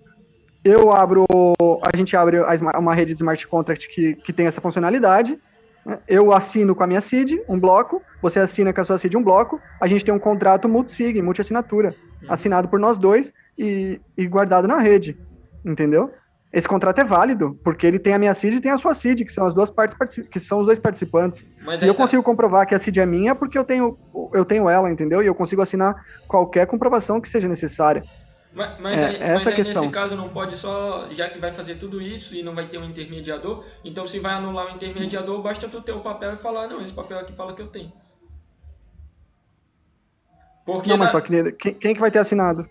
[0.62, 1.24] Eu abro,
[1.82, 2.40] a gente abre
[2.78, 5.38] uma rede de smart contract que, que tem essa funcionalidade.
[5.84, 5.98] Né?
[6.06, 9.22] Eu assino com a minha CID um bloco, você assina com a sua CID um
[9.22, 11.94] bloco, a gente tem um contrato multi-sig, multi-assinatura,
[12.28, 15.18] assinado por nós dois e, e guardado na rede,
[15.64, 16.12] entendeu?
[16.54, 19.24] Esse contrato é válido, porque ele tem a minha CID e tem a sua CID,
[19.24, 19.96] que são as duas partes
[20.30, 21.44] que são os dois participantes.
[21.64, 22.04] Mas e eu tá...
[22.04, 23.98] consigo comprovar que a CID é minha porque eu tenho,
[24.32, 25.20] eu tenho ela, entendeu?
[25.20, 28.04] E eu consigo assinar qualquer comprovação que seja necessária.
[28.52, 31.74] Mas, mas, é, aí, mas aí nesse caso não pode só, já que vai fazer
[31.74, 35.68] tudo isso e não vai ter um intermediador, então se vai anular o intermediador, basta
[35.68, 37.92] tu ter o papel e falar, não, esse papel aqui fala que eu tenho.
[40.64, 41.12] Porque não, mas na...
[41.12, 42.64] só que quem, quem que vai ter assinado?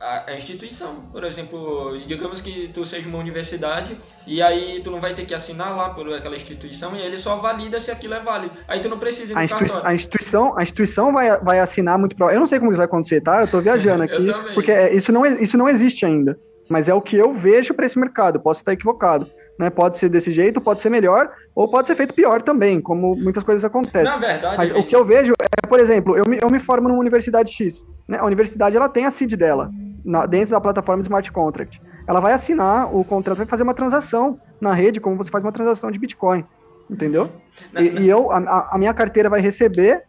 [0.00, 1.04] A, instituição.
[1.12, 5.34] Por exemplo, digamos que tu seja uma universidade e aí tu não vai ter que
[5.34, 8.54] assinar lá por aquela instituição e ele só valida se aquilo é válido.
[8.66, 12.16] Aí tu não precisa ir a, institui a instituição, a instituição vai, vai assinar muito
[12.16, 12.30] pro...
[12.30, 13.42] Eu não sei como isso vai acontecer, tá?
[13.42, 16.38] Eu tô viajando aqui, porque é, isso não, isso não existe ainda.
[16.68, 18.40] Mas é o que eu vejo para esse mercado.
[18.40, 19.26] Posso estar equivocado.
[19.58, 19.68] Né?
[19.68, 23.44] Pode ser desse jeito, pode ser melhor, ou pode ser feito pior também, como muitas
[23.44, 24.04] coisas acontecem.
[24.04, 26.88] Na verdade, Mas o que eu vejo é, por exemplo, eu me, eu me formo
[26.88, 27.84] numa universidade X.
[28.08, 28.16] Né?
[28.18, 29.70] A universidade ela tem a CID dela
[30.10, 31.80] na, dentro da plataforma de smart contract.
[32.06, 35.52] Ela vai assinar o contrato, vai fazer uma transação na rede, como você faz uma
[35.52, 36.44] transação de Bitcoin,
[36.90, 37.30] entendeu?
[37.74, 37.82] Uhum.
[37.82, 40.02] E, e eu, a, a, minha carteira vai receber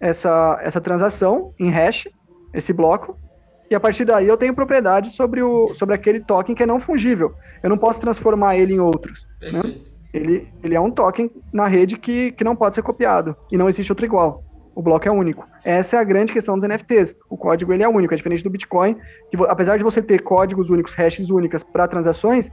[0.00, 2.08] essa, essa transação em hash,
[2.54, 3.16] esse bloco,
[3.70, 6.80] e a partir daí eu tenho propriedade sobre, o, sobre aquele token que é não
[6.80, 7.34] fungível.
[7.62, 9.26] Eu não posso transformar ele em outros.
[9.40, 9.76] Né?
[10.12, 13.68] Ele, ele é um token na rede que, que não pode ser copiado, e não
[13.68, 14.42] existe outro igual.
[14.74, 15.46] O bloco é único.
[15.64, 17.14] Essa é a grande questão dos NFTs.
[17.28, 18.96] O código ele é único, é diferente do Bitcoin,
[19.30, 22.50] que apesar de você ter códigos únicos, hashes únicas para transações,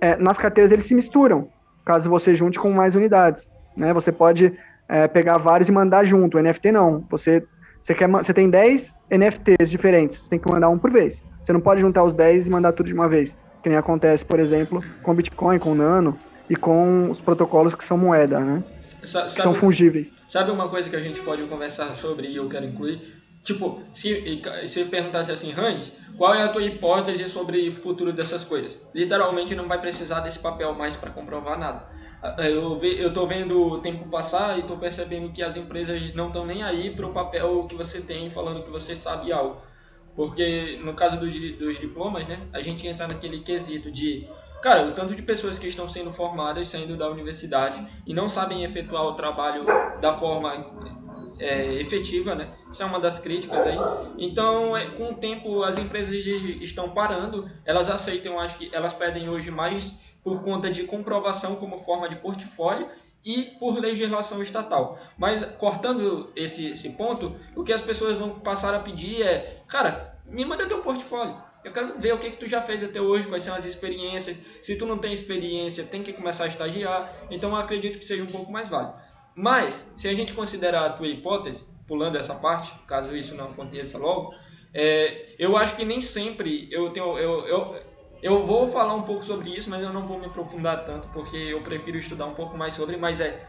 [0.00, 1.48] é, nas carteiras eles se misturam,
[1.84, 3.48] caso você junte com mais unidades.
[3.76, 3.92] Né?
[3.92, 4.52] Você pode
[4.88, 6.38] é, pegar vários e mandar junto.
[6.38, 7.04] O NFT não.
[7.10, 7.42] Você,
[7.80, 11.24] você, quer, você tem 10 NFTs diferentes, você tem que mandar um por vez.
[11.42, 13.36] Você não pode juntar os 10 e mandar tudo de uma vez.
[13.62, 16.16] Que nem acontece, por exemplo, com Bitcoin, com Nano
[16.48, 18.62] e com os protocolos que são moeda, né?
[18.84, 20.10] Sabe, que são fungíveis.
[20.28, 23.16] Sabe uma coisa que a gente pode conversar sobre e eu quero incluir?
[23.42, 28.42] Tipo, se, se perguntasse assim, Hans, qual é a tua hipótese sobre o futuro dessas
[28.42, 28.76] coisas?
[28.92, 31.84] Literalmente não vai precisar desse papel mais para comprovar nada.
[32.22, 36.12] Ah, eu, ve, eu tô vendo o tempo passar e tô percebendo que as empresas
[36.14, 39.60] não estão nem aí pro papel que você tem falando que você sabe algo.
[40.16, 44.26] Porque no caso dos, dos diplomas, né, a gente entra naquele quesito de
[44.66, 48.64] Cara, o tanto de pessoas que estão sendo formadas saindo da universidade e não sabem
[48.64, 49.64] efetuar o trabalho
[50.00, 50.52] da forma
[51.38, 52.52] é, efetiva, né?
[52.68, 53.78] Isso é uma das críticas aí.
[54.18, 56.12] Então, é, com o tempo, as empresas
[56.60, 61.78] estão parando, elas aceitam, acho que elas pedem hoje mais por conta de comprovação como
[61.78, 62.88] forma de portfólio
[63.24, 64.98] e por legislação estatal.
[65.16, 70.18] Mas cortando esse, esse ponto, o que as pessoas vão passar a pedir é, cara,
[70.26, 71.45] me manda teu portfólio.
[71.66, 74.36] Eu quero ver o que, que tu já fez até hoje, quais são as experiências.
[74.62, 77.12] Se tu não tem experiência, tem que começar a estagiar.
[77.28, 78.94] Então eu acredito que seja um pouco mais válido.
[79.34, 83.98] Mas, se a gente considerar a tua hipótese, pulando essa parte, caso isso não aconteça
[83.98, 84.32] logo,
[84.72, 87.18] é, eu acho que nem sempre eu tenho.
[87.18, 87.74] Eu, eu,
[88.22, 91.36] eu vou falar um pouco sobre isso, mas eu não vou me aprofundar tanto, porque
[91.36, 93.44] eu prefiro estudar um pouco mais sobre, mas é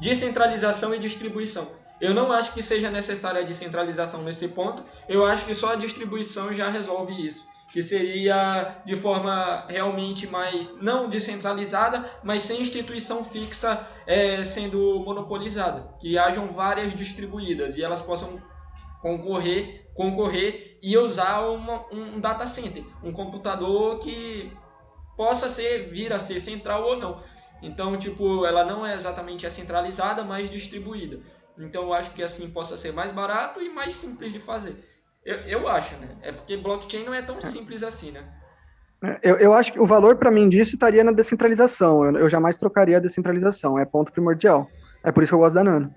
[0.00, 1.68] descentralização e distribuição.
[2.00, 5.76] Eu não acho que seja necessária a descentralização nesse ponto, eu acho que só a
[5.76, 13.24] distribuição já resolve isso que seria de forma realmente mais não descentralizada, mas sem instituição
[13.24, 18.42] fixa é, sendo monopolizada, que hajam várias distribuídas e elas possam
[19.02, 24.50] concorrer, concorrer e usar uma, um data center, um computador que
[25.16, 27.20] possa ser vir a ser central ou não.
[27.60, 31.20] Então, tipo, ela não é exatamente é centralizada, mas distribuída.
[31.58, 34.87] Então, eu acho que assim possa ser mais barato e mais simples de fazer.
[35.28, 36.08] Eu, eu acho, né?
[36.22, 38.24] É porque blockchain não é tão simples assim, né?
[39.02, 42.02] É, eu, eu acho que o valor para mim disso estaria na descentralização.
[42.02, 44.70] Eu, eu, jamais trocaria a descentralização, é ponto primordial.
[45.04, 45.94] É por isso que eu gosto da Nano.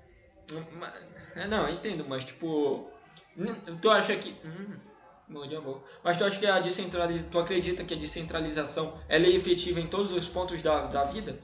[1.34, 2.90] É, não, eu entendo, mas tipo.
[3.80, 4.36] Tu acha que.
[4.44, 5.82] Hum, de amor.
[6.04, 7.30] Mas tu acha que a descentralização.
[7.30, 11.38] Tu acredita que a descentralização ela é efetiva em todos os pontos da, da vida?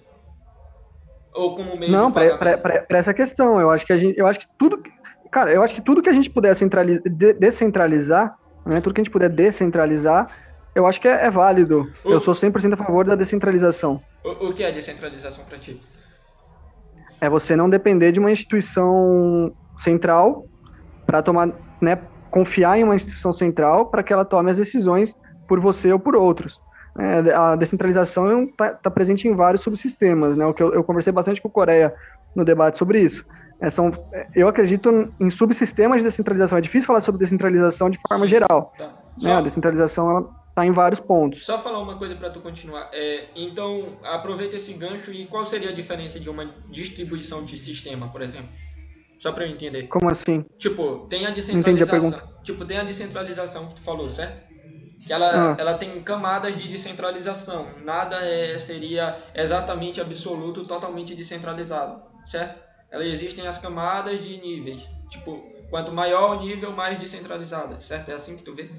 [1.32, 3.59] Ou como meio Não, para essa questão.
[3.59, 4.18] Eu acho que a gente.
[4.18, 4.82] Eu acho que tudo.
[5.31, 9.01] Cara, eu acho que tudo que a gente puder centralizar, de, descentralizar, né, tudo que
[9.01, 10.29] a gente puder descentralizar,
[10.74, 11.91] eu acho que é, é válido.
[12.05, 14.01] O, eu sou 100% a favor da descentralização.
[14.24, 15.81] O, o que é descentralização para ti?
[17.20, 20.47] É você não depender de uma instituição central
[21.07, 21.51] para tomar,
[21.81, 21.99] né,
[22.31, 25.14] confiar em uma instituição central para que ela tome as decisões
[25.47, 26.61] por você ou por outros.
[26.99, 30.45] É, a descentralização está tá presente em vários subsistemas, né?
[30.45, 31.95] O que eu, eu conversei bastante com o Coreia
[32.35, 33.24] no debate sobre isso.
[33.61, 33.91] É, são,
[34.35, 36.59] eu acredito em subsistemas de descentralização.
[36.59, 38.73] É difícil falar sobre descentralização de forma Sim, geral.
[38.77, 38.95] Tá.
[39.21, 39.33] Né?
[39.35, 41.45] A descentralização ela está em vários pontos.
[41.45, 42.89] Só falar uma coisa para tu continuar.
[42.93, 48.09] É, então, aproveita esse gancho e qual seria a diferença de uma distribuição de sistema,
[48.09, 48.49] por exemplo?
[49.19, 49.89] Só para eu entender.
[49.89, 50.45] Como assim?
[50.57, 52.11] Tipo, tem a descentralização.
[52.11, 54.49] A tipo, tem a descentralização que tu falou, certo?
[55.05, 55.57] que ela, ah.
[55.59, 57.69] ela tem camadas de descentralização.
[57.85, 62.68] Nada é, seria exatamente absoluto, totalmente descentralizado, certo?
[62.91, 64.91] Elas existem as camadas de níveis.
[65.09, 68.11] Tipo, quanto maior o nível, mais descentralizada, certo?
[68.11, 68.70] É assim que tu vê?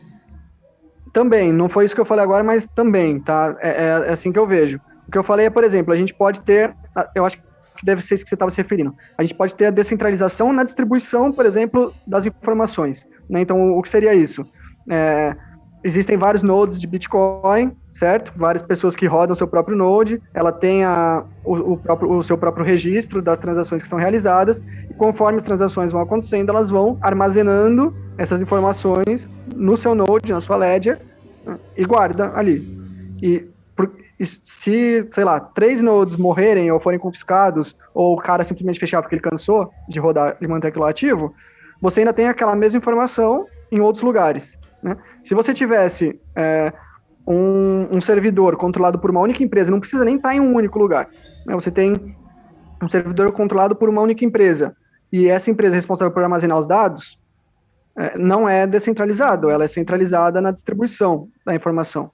[1.13, 3.55] Também, não foi isso que eu falei agora, mas também, tá?
[3.59, 4.79] É, é, é assim que eu vejo.
[5.07, 6.75] O que eu falei é, por exemplo, a gente pode ter,
[7.15, 7.43] eu acho que
[7.83, 8.95] deve ser isso que você estava se referindo.
[9.17, 13.07] A gente pode ter a descentralização na distribuição, por exemplo, das informações.
[13.29, 13.41] Né?
[13.41, 14.45] Então, o que seria isso?
[14.89, 15.35] É,
[15.83, 18.33] existem vários nodes de Bitcoin, certo?
[18.35, 22.37] Várias pessoas que rodam seu próprio node, ela tem a, o, o, próprio, o seu
[22.37, 26.97] próprio registro das transações que são realizadas, e conforme as transações vão acontecendo, elas vão
[27.01, 30.99] armazenando essas informações no seu node, na sua ledger,
[31.75, 32.77] e guarda ali.
[33.21, 33.47] E
[34.43, 39.15] se, sei lá, três nodes morrerem ou forem confiscados, ou o cara simplesmente fechar porque
[39.15, 41.33] ele cansou de rodar e manter aquilo ativo,
[41.81, 44.57] você ainda tem aquela mesma informação em outros lugares.
[44.83, 44.97] Né?
[45.23, 46.73] Se você tivesse é,
[47.27, 50.79] um, um, servidor controlado por uma única empresa, não precisa nem estar em um único
[50.79, 51.09] lugar.
[51.45, 51.53] Né?
[51.53, 51.93] Você tem
[52.81, 54.75] um servidor controlado por uma única empresa
[55.11, 57.19] e essa empresa responsável por armazenar os dados,
[57.97, 62.11] é, não é descentralizado, ela é centralizada na distribuição da informação.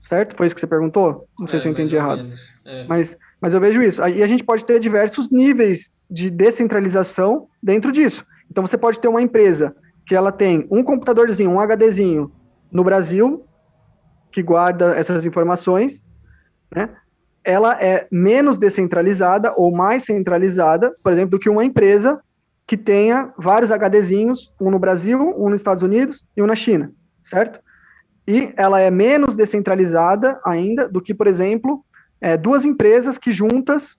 [0.00, 0.34] Certo?
[0.34, 1.26] Foi isso que você perguntou?
[1.38, 2.32] Não sei é, se eu entendi errado.
[2.64, 2.84] É.
[2.88, 4.02] Mas, mas eu vejo isso.
[4.08, 8.24] E a gente pode ter diversos níveis de descentralização dentro disso.
[8.50, 9.74] Então você pode ter uma empresa
[10.06, 12.30] que ela tem um computadorzinho, um HDzinho
[12.70, 13.44] no Brasil,
[14.30, 16.02] que guarda essas informações,
[16.74, 16.88] né?
[17.44, 22.20] Ela é menos descentralizada ou mais centralizada, por exemplo, do que uma empresa
[22.66, 26.92] que tenha vários HDzinhos, um no Brasil, um nos Estados Unidos e um na China,
[27.22, 27.60] certo?
[28.26, 31.84] E ela é menos descentralizada ainda do que, por exemplo,
[32.20, 33.98] é, duas empresas que juntas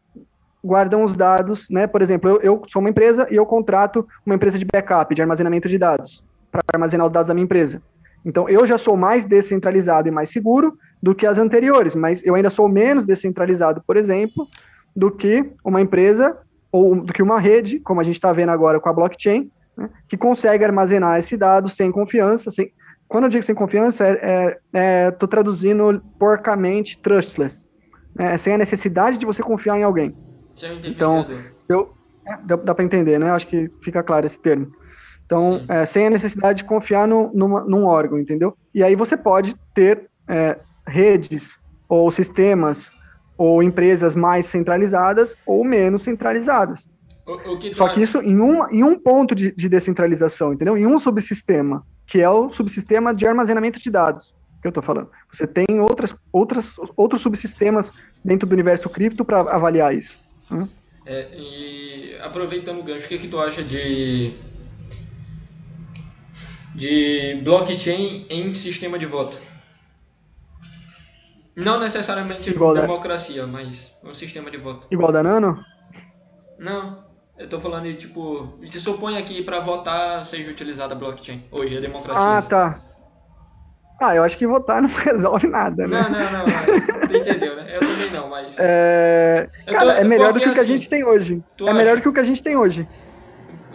[0.64, 1.86] guardam os dados, né?
[1.86, 5.22] Por exemplo, eu, eu, sou uma empresa e eu contrato uma empresa de backup, de
[5.22, 7.82] armazenamento de dados, para armazenar os dados da minha empresa.
[8.26, 12.36] Então, eu já sou mais descentralizado e mais seguro do que as anteriores, mas eu
[12.36, 14.48] ainda sou menos descentralizado, por exemplo,
[14.96, 16.38] do que uma empresa
[16.72, 19.90] ou do que uma rede, como a gente está vendo agora com a blockchain, né,
[20.08, 22.50] que consegue armazenar esse dado sem confiança.
[22.50, 22.72] Sem...
[23.08, 27.68] Quando eu digo sem confiança, estou é, é, é traduzindo porcamente trustless,
[28.18, 30.16] é, sem a necessidade de você confiar em alguém.
[30.86, 31.26] Então,
[31.70, 31.94] eu,
[32.26, 33.32] é, dá, dá para entender, né?
[33.32, 34.72] Acho que fica claro esse termo.
[35.26, 38.56] Então, é, sem a necessidade de confiar no, numa, num órgão, entendeu?
[38.74, 42.92] E aí você pode ter é, redes ou sistemas
[43.38, 46.88] ou empresas mais centralizadas ou menos centralizadas.
[47.26, 50.78] O, o que Só que isso em um, em um ponto de, de descentralização, entendeu?
[50.78, 55.10] Em um subsistema, que é o subsistema de armazenamento de dados que eu estou falando.
[55.32, 57.92] Você tem outras, outras, outros subsistemas
[58.24, 60.18] dentro do universo cripto para avaliar isso.
[60.54, 60.68] Hum?
[61.06, 64.34] É, e aproveitando o gancho, o que, que tu acha de
[66.76, 69.38] de blockchain em sistema de voto?
[71.56, 73.48] Não necessariamente Igual democracia, da...
[73.48, 74.88] mas um sistema de voto.
[74.90, 75.64] Igual da Nano?
[76.58, 76.98] Não,
[77.38, 81.44] eu tô falando de tipo, se supõe aqui para votar seja utilizada blockchain.
[81.52, 82.24] Hoje é democracia.
[82.24, 82.82] Ah, tá.
[84.00, 86.02] Ah, eu acho que votar não resolve nada, né?
[86.02, 86.46] Não, não, não.
[86.46, 87.08] não.
[87.08, 87.68] Tu entendeu, né?
[87.74, 88.58] Eu também não, mas.
[88.60, 89.92] É, cara, tô...
[89.92, 91.44] é melhor do que o que a assim, gente tem hoje.
[91.60, 91.74] É acha?
[91.74, 92.88] melhor do que o que a gente tem hoje.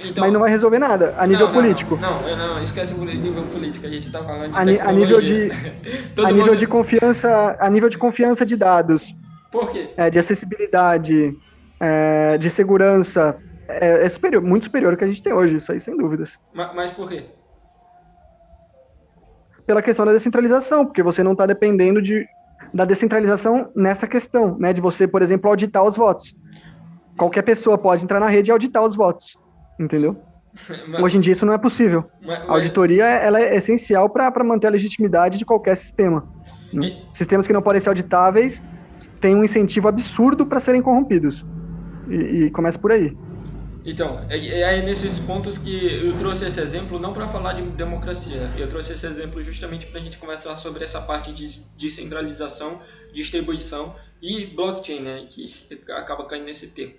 [0.01, 1.97] Então, mas não vai resolver nada a nível não, político.
[1.97, 5.21] Não, não, não, esquece o nível político, a gente tá falando de a, a nível
[5.21, 5.51] de
[6.25, 6.57] A nível mundo...
[6.57, 9.15] de confiança, a nível de confiança de dados.
[9.51, 9.91] Por quê?
[9.97, 11.37] É, de acessibilidade,
[11.81, 15.73] é, de segurança, é, é, superior, muito superior ao que a gente tem hoje, isso
[15.73, 16.39] aí sem dúvidas.
[16.53, 17.25] Mas, mas por quê?
[19.69, 22.27] Pela questão da descentralização, porque você não está dependendo de,
[22.73, 24.73] da descentralização nessa questão, né?
[24.73, 26.35] De você, por exemplo, auditar os votos.
[27.19, 29.37] Qualquer pessoa pode entrar na rede e auditar os votos,
[29.79, 30.17] entendeu?
[30.89, 32.07] Mas, Hoje em dia isso não é possível.
[32.23, 32.49] Mas, mas...
[32.49, 36.27] A auditoria ela é essencial para manter a legitimidade de qualquer sistema.
[36.73, 36.87] Né?
[36.87, 37.07] E...
[37.15, 38.63] Sistemas que não podem ser auditáveis
[39.21, 41.45] têm um incentivo absurdo para serem corrompidos.
[42.09, 42.15] E,
[42.45, 43.15] e começa por aí.
[43.85, 48.51] Então, é, é nesses pontos que eu trouxe esse exemplo não para falar de democracia,
[48.59, 53.95] eu trouxe esse exemplo justamente para a gente conversar sobre essa parte de descentralização, distribuição
[54.21, 55.49] e blockchain, né, que
[55.91, 56.95] acaba caindo nesse termo.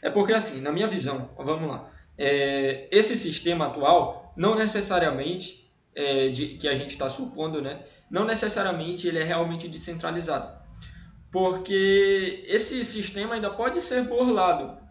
[0.00, 6.28] É porque assim, na minha visão, vamos lá, é, esse sistema atual não necessariamente é,
[6.28, 10.56] de, que a gente está supondo, né, não necessariamente ele é realmente descentralizado,
[11.32, 14.82] porque esse sistema ainda pode ser burlado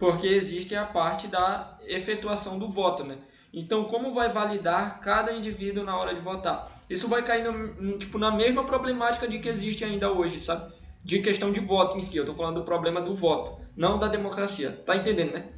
[0.00, 3.18] porque existe a parte da efetuação do voto, né?
[3.52, 6.70] Então, como vai validar cada indivíduo na hora de votar?
[6.88, 10.72] Isso vai cair no, tipo, na mesma problemática de que existe ainda hoje, sabe?
[11.04, 12.16] De questão de voto em si.
[12.16, 14.70] Eu tô falando do problema do voto, não da democracia.
[14.86, 15.50] Tá entendendo, né?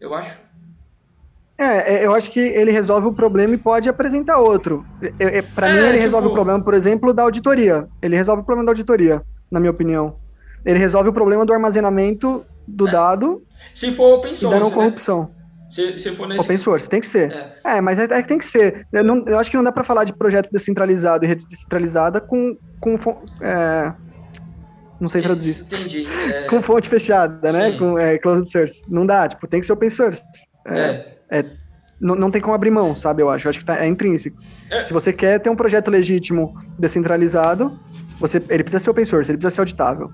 [0.00, 0.38] Eu acho.
[1.56, 4.86] É, é, eu acho que ele resolve o problema e pode apresentar outro.
[5.18, 6.04] É, é, para é, mim, ele tipo...
[6.04, 7.88] resolve o problema, por exemplo, da auditoria.
[8.00, 10.16] Ele resolve o problema da auditoria, na minha opinião.
[10.64, 12.92] Ele resolve o problema do armazenamento do é.
[12.92, 13.42] dado.
[13.74, 14.56] Se for open source.
[14.56, 14.74] E né?
[14.74, 15.22] corrupção.
[15.22, 15.28] Né?
[15.68, 16.44] Se, se for nesse...
[16.44, 17.30] Open source, tem que ser.
[17.64, 18.86] É, é mas é, é, que tem que ser.
[18.92, 22.20] Eu, não, eu, acho que não dá para falar de projeto descentralizado e rede descentralizada
[22.20, 22.56] com.
[22.80, 22.96] com
[23.42, 23.92] é,
[24.98, 25.62] não sei traduzir.
[25.62, 26.06] Entendi.
[26.32, 26.42] É...
[26.44, 27.70] com fonte fechada, né?
[27.70, 27.70] Sim.
[27.72, 27.78] né?
[27.78, 28.82] Com é, closed source.
[28.88, 30.22] Não dá, tipo, tem que ser open source.
[30.66, 31.06] É.
[31.30, 31.44] é.
[32.00, 33.22] não, não tem como abrir mão, sabe?
[33.22, 33.46] Eu acho.
[33.46, 34.38] Eu acho que tá, é intrínseco.
[34.86, 37.78] Se você quer ter um projeto legítimo descentralizado,
[38.18, 40.10] você, ele precisa ser open source, ele precisa ser auditável.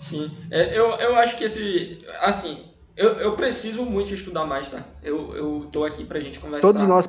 [0.00, 0.30] Sim.
[0.50, 1.98] É, eu, eu acho que esse.
[2.20, 2.64] Assim,
[2.96, 4.82] eu, eu preciso muito estudar mais, tá?
[5.02, 6.66] Eu, eu tô aqui pra gente conversar.
[6.66, 7.08] Todos nós,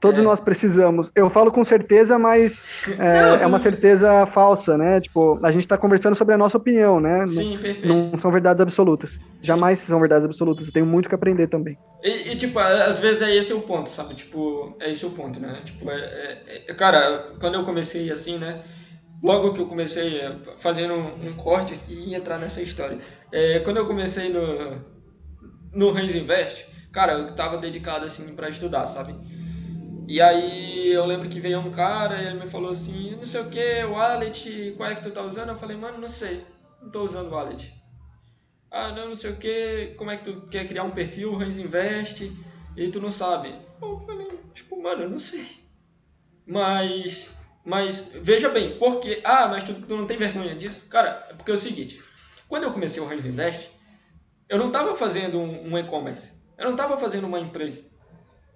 [0.00, 0.22] todos é.
[0.22, 1.10] nós precisamos.
[1.14, 4.98] Eu falo com certeza, mas é, não, é, uma certeza falsa, né?
[5.00, 7.26] Tipo, a gente tá conversando sobre a nossa opinião, né?
[7.28, 8.10] Sim, não, perfeito.
[8.12, 9.10] Não são verdades absolutas.
[9.10, 9.20] Sim.
[9.42, 10.66] Jamais são verdades absolutas.
[10.66, 11.76] Eu tenho muito que aprender também.
[12.02, 14.14] E, e, tipo, às vezes é esse o ponto, sabe?
[14.14, 15.60] Tipo, é esse o ponto, né?
[15.64, 18.62] Tipo, é, é, é cara, quando eu comecei assim, né?
[19.22, 20.20] Logo que eu comecei
[20.56, 22.98] fazendo um, um corte aqui e entrar nessa história.
[23.30, 24.82] É, quando eu comecei no,
[25.72, 29.14] no Reis Invest, cara, eu tava dedicado assim para estudar, sabe?
[30.08, 33.40] E aí eu lembro que veio um cara e ele me falou assim, não sei
[33.42, 35.50] o que, wallet, qual é que tu tá usando?
[35.50, 36.44] Eu falei, mano, não sei,
[36.82, 37.72] não tô usando wallet.
[38.70, 41.58] Ah, não, não sei o que, como é que tu quer criar um perfil, Reis
[41.58, 42.32] Invest,
[42.76, 43.54] e tu não sabe.
[43.80, 45.46] Eu falei, tipo, mano, eu não sei.
[46.44, 50.88] Mas, mas veja bem, porque, ah, mas tu, tu não tem vergonha disso?
[50.88, 52.02] Cara, é porque é o seguinte,
[52.48, 53.70] quando eu comecei o Reis Invest,
[54.48, 56.42] eu não estava fazendo um, um e-commerce.
[56.58, 57.84] Eu não estava fazendo uma empresa.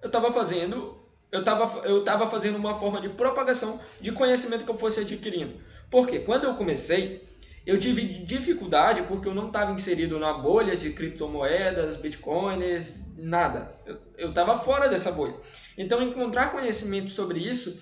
[0.01, 0.97] Eu estava fazendo
[1.29, 5.59] eu estava eu tava fazendo uma forma de propagação de conhecimento que eu fosse adquirindo.
[5.89, 7.27] Porque quando eu comecei,
[7.65, 13.75] eu tive dificuldade porque eu não estava inserido na bolha de criptomoedas, bitcoins, nada.
[14.17, 15.35] Eu estava fora dessa bolha.
[15.77, 17.77] Então, encontrar conhecimento sobre isso,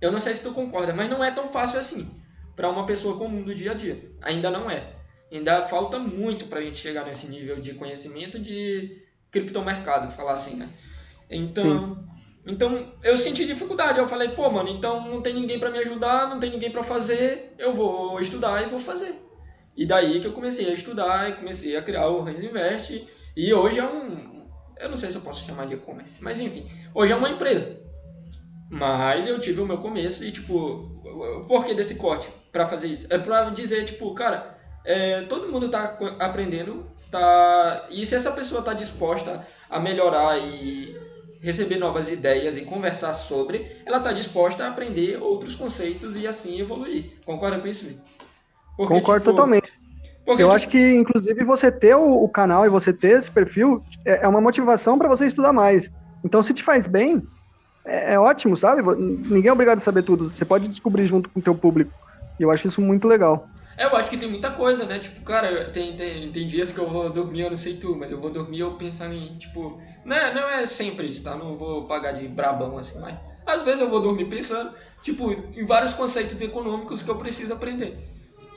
[0.00, 2.08] eu não sei se tu concorda, mas não é tão fácil assim
[2.56, 4.00] para uma pessoa comum do dia a dia.
[4.22, 4.86] Ainda não é.
[5.30, 10.56] Ainda falta muito para a gente chegar nesse nível de conhecimento de criptomercado, falar assim,
[10.56, 10.68] né?
[11.28, 12.02] Então,
[12.46, 13.98] então eu senti dificuldade.
[13.98, 16.82] Eu falei, pô, mano, então não tem ninguém para me ajudar, não tem ninguém para
[16.82, 19.14] fazer, eu vou estudar e vou fazer.
[19.76, 23.06] E daí que eu comecei a estudar e comecei a criar o Hans Invest.
[23.36, 24.46] E hoje é um.
[24.78, 27.85] Eu não sei se eu posso chamar de e-commerce, mas enfim, hoje é uma empresa.
[28.70, 33.12] Mas eu tive o meu começo e, tipo, o porquê desse corte para fazer isso?
[33.12, 38.60] É pra dizer, tipo, cara, é, todo mundo está aprendendo, tá, e se essa pessoa
[38.60, 40.96] está disposta a melhorar e
[41.40, 46.60] receber novas ideias e conversar sobre, ela está disposta a aprender outros conceitos e assim
[46.60, 47.12] evoluir.
[47.24, 47.86] Concorda com isso,
[48.76, 49.72] Porque, Concordo tipo, totalmente.
[50.24, 50.56] Porque, eu tipo...
[50.56, 54.28] acho que, inclusive, você ter o, o, canal e você ter esse perfil é, é
[54.28, 55.88] uma motivação para você estudar mais.
[56.24, 57.22] Então, se te faz bem,
[57.86, 58.82] é, é, ótimo, sabe?
[58.96, 60.30] Ninguém é obrigado a saber tudo.
[60.30, 61.92] Você pode descobrir junto com o teu público.
[62.38, 63.48] E eu acho isso muito legal.
[63.78, 64.98] É, eu acho que tem muita coisa, né?
[64.98, 68.10] Tipo, cara, tem, tem, tem dias que eu vou dormir, eu não sei tu, mas
[68.10, 69.80] eu vou dormir eu pensando em, tipo.
[70.04, 71.36] Não é, não é sempre isso, tá?
[71.36, 73.16] Não vou pagar de brabão assim, mas.
[73.46, 74.72] Às vezes eu vou dormir pensando,
[75.02, 77.96] tipo, em vários conceitos econômicos que eu preciso aprender.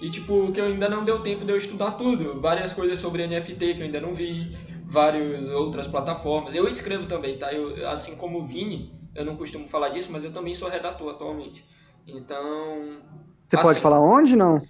[0.02, 2.42] E, tipo, que eu ainda não deu tempo de eu estudar tudo.
[2.42, 6.56] Várias coisas sobre NFT que eu ainda não vi, várias outras plataformas.
[6.56, 7.54] Eu escrevo também, tá?
[7.54, 11.13] Eu, assim como o Vini, eu não costumo falar disso, mas eu também sou redator
[11.13, 11.65] atualmente.
[12.07, 13.01] Então.
[13.47, 14.61] Você assim, pode falar onde não?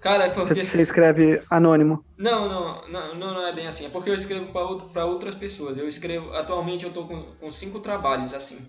[0.00, 0.64] Cara, é porque...
[0.64, 2.04] Você escreve anônimo?
[2.16, 3.86] Não, não, não, não é bem assim.
[3.86, 4.52] É porque eu escrevo
[4.92, 5.78] para outras pessoas.
[5.78, 6.32] Eu escrevo...
[6.34, 8.68] Atualmente eu tô com, com cinco trabalhos, assim.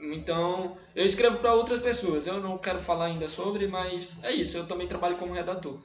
[0.00, 2.26] Então, eu escrevo para outras pessoas.
[2.26, 4.56] Eu não quero falar ainda sobre, mas é isso.
[4.56, 5.78] Eu também trabalho como redator.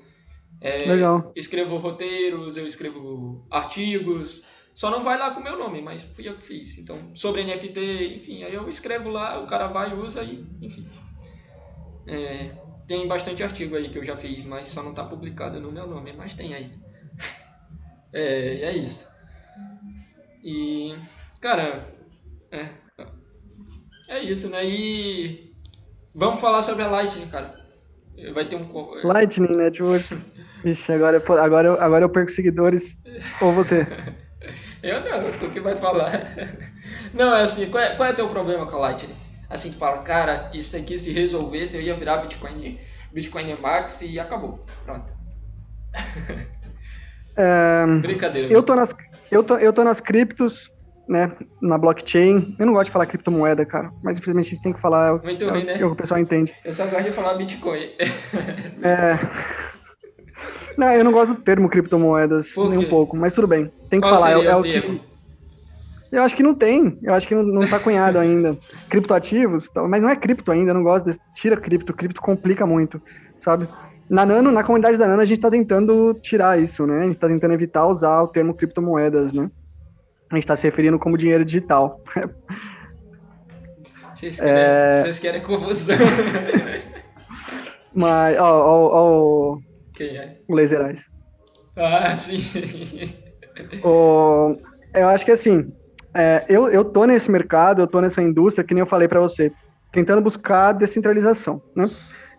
[0.61, 1.31] É, Legal.
[1.35, 4.45] Escrevo roteiros, eu escrevo artigos.
[4.75, 6.77] Só não vai lá com o meu nome, mas fui eu que fiz.
[6.79, 10.87] Então, sobre NFT, enfim, aí eu escrevo lá, o cara vai, usa e, enfim.
[12.07, 12.51] É,
[12.87, 15.85] tem bastante artigo aí que eu já fiz, mas só não está publicado no meu
[15.85, 16.71] nome, mas tem aí.
[18.11, 19.09] é, é isso.
[20.43, 20.95] E,
[21.39, 21.87] cara,
[22.51, 22.69] é,
[24.09, 24.65] é isso, né?
[24.65, 25.55] E
[26.15, 27.51] vamos falar sobre a Lightning, cara.
[28.33, 28.67] Vai ter um.
[29.03, 30.15] Lightning Network.
[30.63, 32.97] Vixe, agora, eu, agora, eu, agora eu perco seguidores.
[33.41, 33.85] Ou você?
[34.83, 36.11] eu não, tu que vai falar.
[37.13, 39.23] Não, é assim, qual é, qual é teu problema com a Lightning?
[39.53, 42.79] assim, tu fala, cara, isso aqui se resolvesse, eu ia virar Bitcoin,
[43.13, 44.63] Bitcoin Max e acabou.
[44.85, 45.13] Pronto.
[47.35, 48.53] É, Brincadeira.
[48.53, 48.93] Eu tô, nas,
[49.31, 50.69] eu, tô, eu tô nas criptos,
[51.09, 52.55] né, na blockchain.
[52.59, 55.49] Eu não gosto de falar criptomoeda, cara, mas infelizmente a gente tem que falar Muito
[55.49, 55.73] é, bem, né?
[55.73, 56.53] é o que o pessoal entende.
[56.63, 57.89] Eu só gosto de falar Bitcoin.
[58.83, 59.17] é...
[60.77, 63.71] Não, eu não gosto do termo criptomoedas, nem um pouco, mas tudo bem.
[63.89, 64.31] Tem que Qual falar.
[64.31, 65.01] É, é, o que
[66.11, 68.57] Eu acho que não tem, eu acho que não, não tá cunhado ainda.
[68.89, 71.19] Criptoativos, mas não é cripto ainda, eu não gosto desse.
[71.35, 73.01] Tira cripto, cripto complica muito,
[73.39, 73.67] sabe?
[74.09, 77.01] Na Nano, na comunidade da Nano, a gente tá tentando tirar isso, né?
[77.01, 79.49] A gente tá tentando evitar usar o termo criptomoedas, né?
[80.29, 82.01] A gente tá se referindo como dinheiro digital.
[84.13, 85.01] Vocês querem, é...
[85.01, 85.97] vocês querem confusão.
[87.93, 89.57] mas, ó, ó, ó,
[89.93, 90.37] Quem é?
[90.47, 91.09] O Laserais.
[91.75, 92.39] Ah, sim.
[93.83, 94.57] o,
[94.93, 95.71] eu acho que assim,
[96.13, 99.19] é, eu, eu tô nesse mercado, eu tô nessa indústria, que nem eu falei para
[99.19, 99.51] você,
[99.91, 101.85] tentando buscar descentralização, né?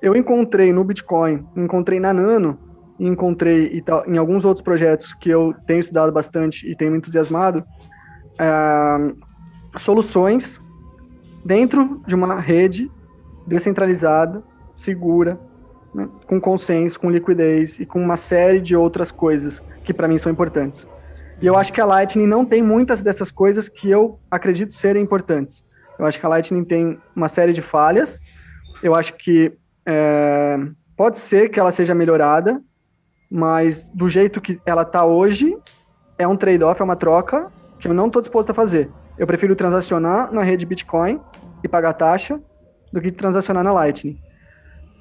[0.01, 2.59] Eu encontrei no Bitcoin, encontrei na Nano,
[2.99, 7.65] encontrei em alguns outros projetos que eu tenho estudado bastante e tenho me entusiasmado,
[8.39, 10.61] é, soluções
[11.45, 12.91] dentro de uma rede
[13.47, 14.43] descentralizada,
[14.75, 15.39] segura,
[15.95, 20.19] né, com consenso, com liquidez e com uma série de outras coisas que para mim
[20.19, 20.87] são importantes.
[21.41, 25.03] E eu acho que a Lightning não tem muitas dessas coisas que eu acredito serem
[25.03, 25.63] importantes.
[25.99, 28.21] Eu acho que a Lightning tem uma série de falhas.
[28.83, 29.53] Eu acho que
[29.87, 30.59] é,
[30.97, 32.61] pode ser que ela seja melhorada,
[33.31, 35.57] mas do jeito que ela está hoje,
[36.19, 38.91] é um trade-off, é uma troca que eu não estou disposto a fazer.
[39.19, 41.21] Eu prefiro transacionar na rede Bitcoin
[41.63, 42.41] e pagar taxa
[42.93, 44.19] do que transacionar na Lightning.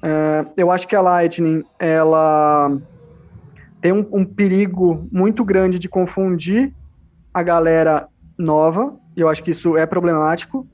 [0.04, 2.76] É, eu acho que a Lightning, ela
[3.80, 6.74] tem um, um, perigo muito grande de confundir
[7.32, 10.66] a galera nova, e eu acho que isso é problemático.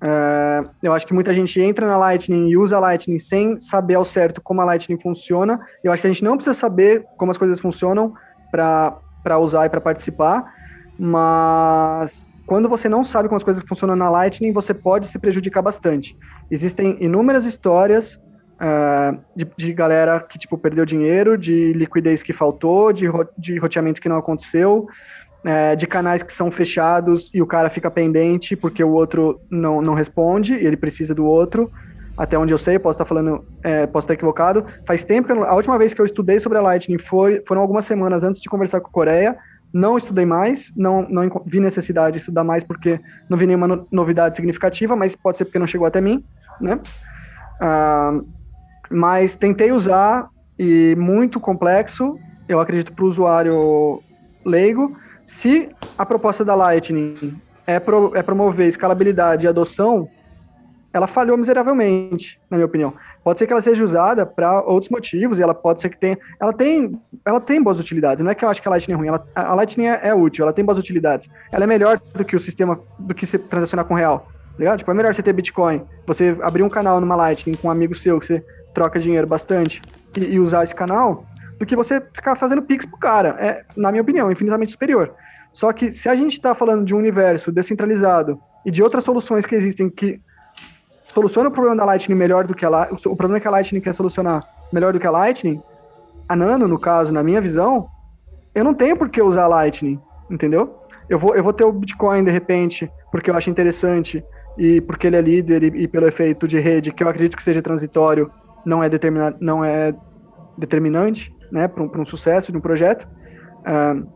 [0.00, 3.94] É, eu acho que muita gente entra na Lightning e usa a Lightning sem saber
[3.94, 5.60] ao certo como a Lightning funciona.
[5.82, 8.12] Eu acho que a gente não precisa saber como as coisas funcionam
[8.50, 10.52] para usar e para participar,
[10.98, 15.62] mas quando você não sabe como as coisas funcionam na Lightning, você pode se prejudicar
[15.62, 16.16] bastante.
[16.50, 18.20] Existem inúmeras histórias
[18.60, 23.58] uh, de, de, galera que tipo perdeu dinheiro, de liquidez que faltou, de, ro de
[23.58, 24.86] roteamento que não aconteceu,
[25.44, 29.80] uh, de canais que são fechados e o cara fica pendente porque o outro não,
[29.80, 31.70] não responde e ele precisa do outro.
[32.16, 34.66] Até onde eu sei, posso estar falando, é, posso estar equivocado.
[34.84, 38.24] Faz tempo, a última vez que eu estudei sobre a Lightning foi, foram algumas semanas
[38.24, 39.38] antes de conversar com a Coreia
[39.72, 43.86] não estudei mais, não, não vi necessidade de estudar mais porque não vi nenhuma no,
[43.92, 46.24] novidade significativa, mas pode ser porque não chegou até mim,
[46.60, 46.80] né?
[47.60, 48.18] Ah,
[48.90, 50.28] mas tentei usar
[50.58, 52.18] e muito complexo,
[52.48, 54.02] eu acredito para o usuário
[54.44, 54.96] leigo.
[55.24, 60.08] Se a proposta da Lightning é, pro, é promover escalabilidade e adoção,
[60.92, 62.94] ela falhou miseravelmente, na minha opinião.
[63.22, 66.18] Pode ser que ela seja usada para outros motivos e ela pode ser que tenha,
[66.40, 68.24] ela tem, ela tem boas utilidades.
[68.24, 70.14] Não é que eu acho que a Lightning é ruim, ela, a Lightning é, é,
[70.14, 71.28] útil, ela tem boas utilidades.
[71.52, 74.28] Ela é melhor do que o sistema, do que você transacionar com real.
[74.52, 74.78] Tá ligado?
[74.78, 77.94] Tipo, é melhor você ter Bitcoin, você abrir um canal numa Lightning com um amigo
[77.94, 79.82] seu que você troca dinheiro bastante
[80.16, 81.24] e, e usar esse canal,
[81.58, 83.36] do que você ficar fazendo Pix pro cara.
[83.40, 85.14] É, na minha opinião, infinitamente superior.
[85.52, 89.44] Só que se a gente está falando de um universo descentralizado e de outras soluções
[89.44, 90.20] que existem que
[91.06, 93.80] soluciona o problema da Lightning melhor do que a Lightning, o problema que a Lightning
[93.80, 94.40] quer solucionar
[94.72, 95.60] melhor do que a Lightning,
[96.28, 97.88] a Nano, no caso, na minha visão,
[98.54, 99.98] eu não tenho por que usar a Lightning,
[100.30, 100.74] entendeu?
[101.08, 104.22] Eu vou, eu vou ter o Bitcoin de repente, porque eu acho interessante
[104.58, 107.42] e porque ele é líder e, e pelo efeito de rede, que eu acredito que
[107.42, 108.30] seja transitório,
[108.68, 109.94] não é, determina, não é
[110.56, 113.08] determinante né, para um, um, sucesso de um projeto.
[113.60, 114.06] Uh,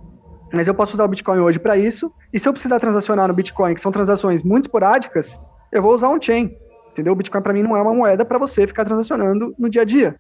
[0.53, 3.33] mas eu posso usar o Bitcoin hoje para isso, e se eu precisar transacionar no
[3.33, 5.41] Bitcoin, que são transações muito esporádicas,
[5.73, 6.55] eu vou usar um chain.
[6.91, 7.15] Entendeu?
[7.15, 9.85] O Bitcoin para mim não é uma moeda para você ficar transacionando no dia a
[9.85, 10.17] dia.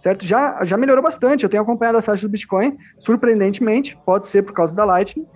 [0.00, 0.24] Certo?
[0.24, 1.44] Já, já melhorou bastante.
[1.44, 5.26] Eu tenho acompanhado as taxas do Bitcoin, surpreendentemente, pode ser por causa da Lightning.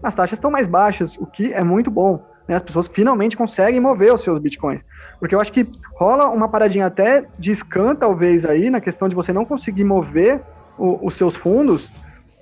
[0.00, 2.24] As taxas estão mais baixas, o que é muito bom.
[2.46, 2.54] Né?
[2.54, 4.84] As pessoas finalmente conseguem mover os seus Bitcoins.
[5.18, 9.14] Porque eu acho que rola uma paradinha até de scan, talvez, aí, na questão de
[9.14, 10.40] você não conseguir mover
[10.78, 11.90] o, os seus fundos,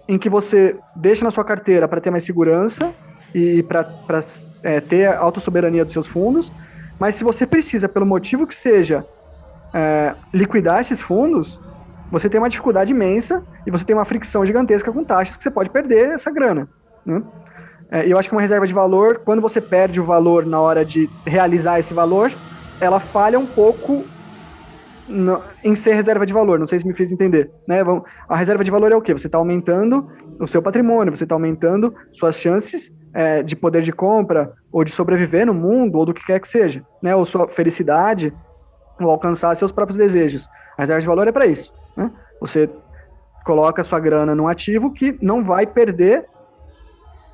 [0.08, 2.92] em que você deixa na sua carteira para ter mais segurança
[3.34, 3.86] e para
[4.62, 6.52] é, ter autossoberania dos seus fundos,
[6.98, 9.04] mas se você precisa, pelo motivo que seja,
[9.72, 11.60] é, liquidar esses fundos,
[12.10, 15.50] você tem uma dificuldade imensa e você tem uma fricção gigantesca com taxas que você
[15.50, 16.68] pode perder essa grana.
[17.04, 17.22] Né?
[17.90, 20.84] É, eu acho que uma reserva de valor, quando você perde o valor na hora
[20.84, 22.30] de realizar esse valor,
[22.80, 24.04] ela falha um pouco
[25.08, 26.58] no, em ser reserva de valor.
[26.58, 27.50] Não sei se me fiz entender.
[27.66, 27.78] Né?
[28.28, 29.12] A reserva de valor é o quê?
[29.12, 30.08] Você está aumentando
[30.40, 34.90] o seu patrimônio, você está aumentando suas chances é, de poder de compra, ou de
[34.90, 37.14] sobreviver no mundo, ou do que quer que seja, né?
[37.14, 38.34] Ou sua felicidade,
[39.00, 40.48] ou alcançar seus próprios desejos.
[40.76, 41.72] A reserva de valor é para isso.
[41.96, 42.10] Né?
[42.40, 42.68] Você
[43.44, 46.26] coloca sua grana num ativo que não vai perder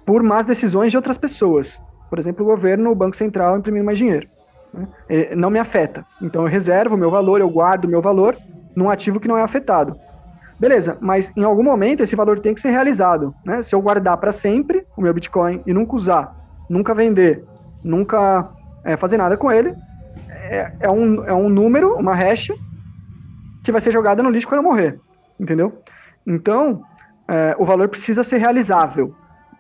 [0.05, 1.80] por más decisões de outras pessoas.
[2.11, 4.26] Por exemplo, o governo, o Banco Central imprimindo mais dinheiro.
[4.73, 4.87] Né?
[5.37, 6.05] Não me afeta.
[6.23, 8.37] Então eu reservo meu valor, eu guardo meu valor
[8.75, 9.97] num ativo que não é afetado.
[10.59, 13.35] Beleza, mas em algum momento esse valor tem que ser realizado.
[13.45, 13.62] Né?
[13.62, 16.37] Se eu guardar para sempre o meu Bitcoin e nunca usar,
[16.68, 17.43] nunca vender,
[17.83, 18.51] nunca
[18.85, 19.75] é, fazer nada com ele,
[20.29, 22.51] é, é, um, é um número, uma hash,
[23.64, 24.99] que vai ser jogada no lixo quando eu morrer,
[25.39, 25.81] entendeu?
[26.27, 26.83] Então,
[27.29, 29.14] é, o valor precisa ser realizável.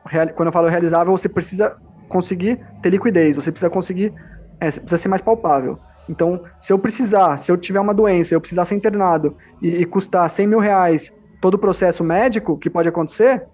[0.04, 1.76] Real, quando eu falo realizável, você precisa
[2.08, 4.12] conseguir ter liquidez, você precisa conseguir,
[4.60, 5.78] é, precisa ser mais palpável.
[6.08, 9.86] Então, se eu precisar, se eu tiver uma doença, eu precisar ser internado e, e
[9.86, 13.46] custar 100 mil reais todo o processo médico que pode acontecer,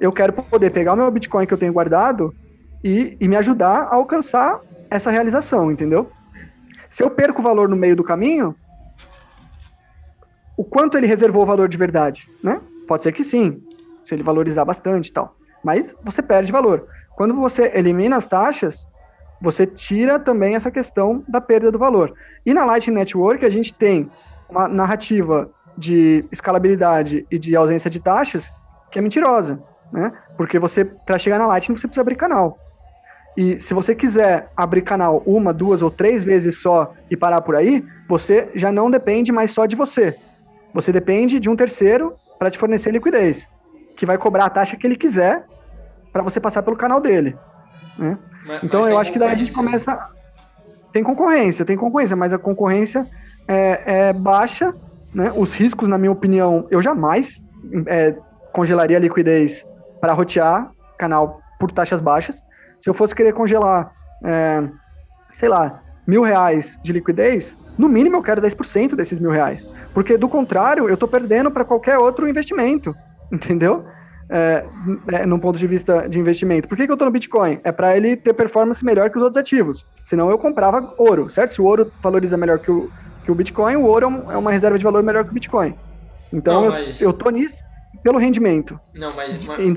[0.00, 2.34] eu quero poder pegar o meu Bitcoin que eu tenho guardado
[2.82, 6.10] e, e me ajudar a alcançar essa realização, entendeu?
[6.88, 8.54] Se eu perco o valor no meio do caminho,
[10.56, 12.60] o quanto ele reservou o valor de verdade, né?
[12.88, 13.62] Pode ser que sim,
[14.02, 15.36] se ele valorizar bastante e tal.
[15.62, 16.86] Mas você perde valor.
[17.14, 18.86] Quando você elimina as taxas,
[19.40, 22.14] você tira também essa questão da perda do valor.
[22.44, 24.10] E na Lightning Network a gente tem
[24.48, 28.52] uma narrativa de escalabilidade e de ausência de taxas
[28.90, 29.62] que é mentirosa,
[29.92, 30.12] né?
[30.36, 32.58] Porque você, para chegar na Lightning, você precisa abrir canal.
[33.36, 37.54] E se você quiser abrir canal uma, duas ou três vezes só e parar por
[37.54, 40.16] aí, você já não depende mais só de você.
[40.74, 43.48] Você depende de um terceiro para te fornecer liquidez,
[43.96, 45.46] que vai cobrar a taxa que ele quiser
[46.12, 47.36] para você passar pelo canal dele.
[47.96, 48.18] Né?
[48.50, 50.10] Mas, então mas eu acho que daí a gente começa.
[50.92, 53.06] Tem concorrência, tem concorrência, mas a concorrência
[53.46, 54.74] é, é baixa.
[55.14, 55.32] Né?
[55.36, 57.46] Os riscos, na minha opinião, eu jamais
[57.86, 58.16] é,
[58.52, 59.64] congelaria a liquidez
[60.00, 62.44] para rotear canal por taxas baixas.
[62.80, 63.92] Se eu fosse querer congelar,
[64.24, 64.68] é,
[65.32, 69.68] sei lá, mil reais de liquidez, no mínimo eu quero 10% desses mil reais.
[69.94, 72.96] Porque do contrário, eu estou perdendo para qualquer outro investimento.
[73.30, 73.84] Entendeu?
[74.32, 74.64] É,
[75.12, 76.68] é, num ponto de vista de investimento.
[76.68, 77.58] Por que, que eu estou no Bitcoin?
[77.64, 79.84] É para ele ter performance melhor que os outros ativos.
[80.04, 81.54] Senão eu comprava ouro, certo?
[81.54, 82.88] Se o ouro valoriza melhor que o,
[83.24, 85.74] que o Bitcoin, o ouro é, é uma reserva de valor melhor que o Bitcoin.
[86.32, 87.00] Então Não, mas...
[87.00, 87.56] eu, eu tô nisso
[88.04, 88.78] pelo rendimento.
[88.94, 89.76] Não, mas, mas,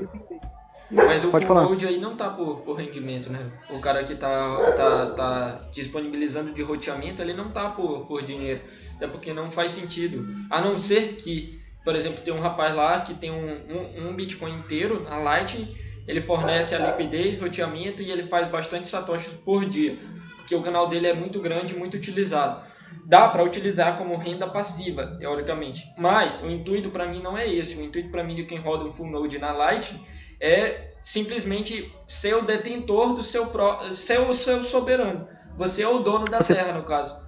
[0.90, 3.40] mas o Pode full node aí não tá por, por rendimento, né?
[3.70, 8.60] O cara que tá, tá, tá disponibilizando de roteamento, ele não tá por, por dinheiro.
[8.96, 10.26] Até porque não faz sentido.
[10.48, 14.16] A não ser que, por exemplo, tem um rapaz lá que tem um, um, um
[14.16, 15.68] Bitcoin inteiro na Lightning,
[16.08, 19.96] ele fornece a liquidez, roteamento e ele faz bastante satoshis por dia.
[20.36, 22.60] Porque o canal dele é muito grande e muito utilizado.
[23.06, 25.84] Dá para utilizar como renda passiva, teoricamente.
[25.98, 27.76] Mas o intuito para mim não é esse.
[27.76, 30.00] O intuito para mim de quem roda um full node na Lightning
[30.40, 35.28] é simplesmente ser o detentor do seu, pro, ser o seu soberano.
[35.56, 37.23] Você é o dono da terra, no caso.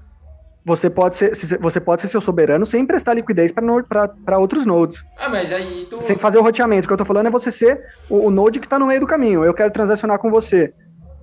[0.67, 5.05] Você pode, ser, você pode ser seu soberano sem emprestar liquidez para outros nodes.
[5.17, 6.03] Ah, mas aí tu...
[6.03, 6.87] Sem fazer o roteamento.
[6.87, 7.79] O que eu estou falando é você ser
[8.11, 9.45] o, o node que está no meio do caminho.
[9.45, 10.75] Eu quero transacionar com você.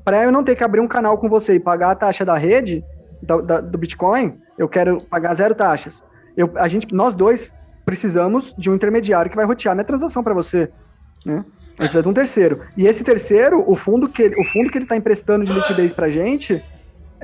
[0.05, 2.37] Para eu não ter que abrir um canal com você e pagar a taxa da
[2.37, 2.85] rede,
[3.21, 6.01] da, da, do Bitcoin, eu quero pagar zero taxas.
[6.37, 7.53] Eu, a gente, nós dois
[7.85, 10.69] precisamos de um intermediário que vai rotear minha transação para você.
[11.25, 11.43] Né?
[11.75, 12.61] Precisa de um terceiro.
[12.77, 15.91] E esse terceiro, o fundo que ele, o fundo que ele está emprestando de liquidez
[15.91, 16.63] pra gente,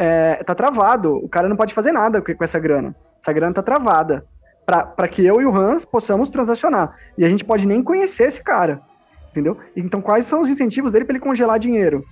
[0.02, 1.18] é, tá travado.
[1.18, 2.96] O cara não pode fazer nada com essa grana.
[3.22, 4.26] Essa grana tá travada.
[4.66, 6.96] para que eu e o Hans possamos transacionar.
[7.18, 8.82] E a gente pode nem conhecer esse cara.
[9.30, 9.58] Entendeu?
[9.76, 12.06] Então, quais são os incentivos dele para ele congelar dinheiro?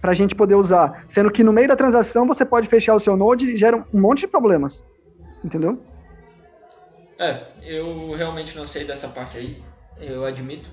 [0.00, 1.04] Para a gente poder usar.
[1.08, 4.00] Sendo que no meio da transação você pode fechar o seu node e gera um
[4.00, 4.84] monte de problemas.
[5.42, 5.82] Entendeu?
[7.18, 9.60] É, eu realmente não sei dessa parte aí.
[10.00, 10.70] Eu admito.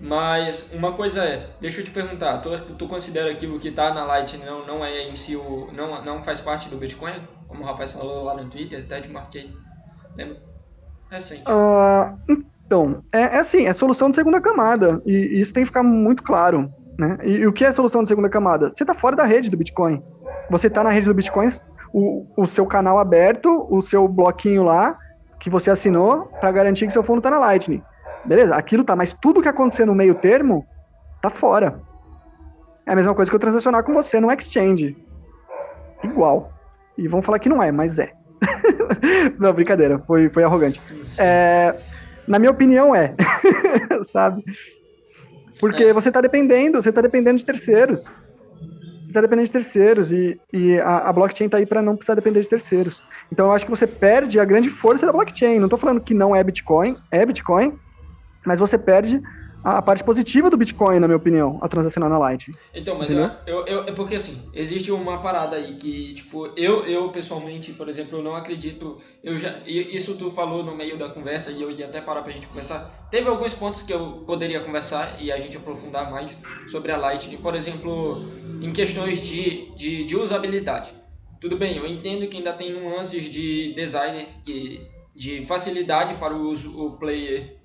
[0.00, 3.92] Mas uma coisa é, deixa eu te perguntar, tu, tu considera que o que está
[3.92, 5.68] na Lightning não, não é em si o.
[5.72, 7.14] Não, não faz parte do Bitcoin?
[7.48, 9.50] Como o rapaz falou lá no Twitter, até te marquei.
[10.16, 10.36] Lembra?
[11.10, 11.42] Recente.
[11.42, 15.00] Uh, então, é, é assim, é solução de segunda camada.
[15.04, 16.72] E, e, isso tem que ficar muito claro.
[16.96, 17.18] Né?
[17.24, 18.70] E, e o que é solução de segunda camada?
[18.70, 20.02] Você está fora da rede do Bitcoin.
[20.50, 21.48] Você está na rede do Bitcoin,
[21.92, 24.96] o, o seu canal aberto, o seu bloquinho lá,
[25.40, 27.82] que você assinou para garantir que seu fundo está na Lightning.
[28.28, 30.66] Beleza, aquilo tá, mas tudo que acontecer no meio termo
[31.22, 31.80] tá fora.
[32.84, 34.94] É a mesma coisa que eu transacionar com você no exchange.
[36.04, 36.52] Igual.
[36.96, 38.12] E vão falar que não é, mas é.
[39.40, 40.78] não, brincadeira, foi, foi arrogante.
[41.18, 41.74] É,
[42.26, 43.14] na minha opinião, é.
[44.04, 44.44] Sabe?
[45.58, 45.92] Porque é.
[45.94, 48.04] você tá dependendo, você tá dependendo de terceiros.
[49.06, 52.14] Você tá dependendo de terceiros e, e a, a blockchain tá aí para não precisar
[52.14, 53.00] depender de terceiros.
[53.32, 55.58] Então eu acho que você perde a grande força da blockchain.
[55.58, 57.78] Não tô falando que não é Bitcoin, é Bitcoin,
[58.44, 59.22] mas você perde
[59.62, 62.54] a parte positiva do Bitcoin, na minha opinião, a transacionar na Lightning.
[62.74, 66.84] Então, mas eu, eu, eu, é porque assim, existe uma parada aí que, tipo, eu,
[66.86, 71.08] eu pessoalmente, por exemplo, eu não acredito, eu já, isso tu falou no meio da
[71.08, 73.08] conversa e eu ia até parar pra gente conversar.
[73.10, 77.38] Teve alguns pontos que eu poderia conversar e a gente aprofundar mais sobre a Lightning,
[77.38, 78.16] por exemplo,
[78.62, 80.92] em questões de, de, de usabilidade.
[81.40, 84.80] Tudo bem, eu entendo que ainda tem nuances de design, que,
[85.14, 87.57] de facilidade para o uso, o player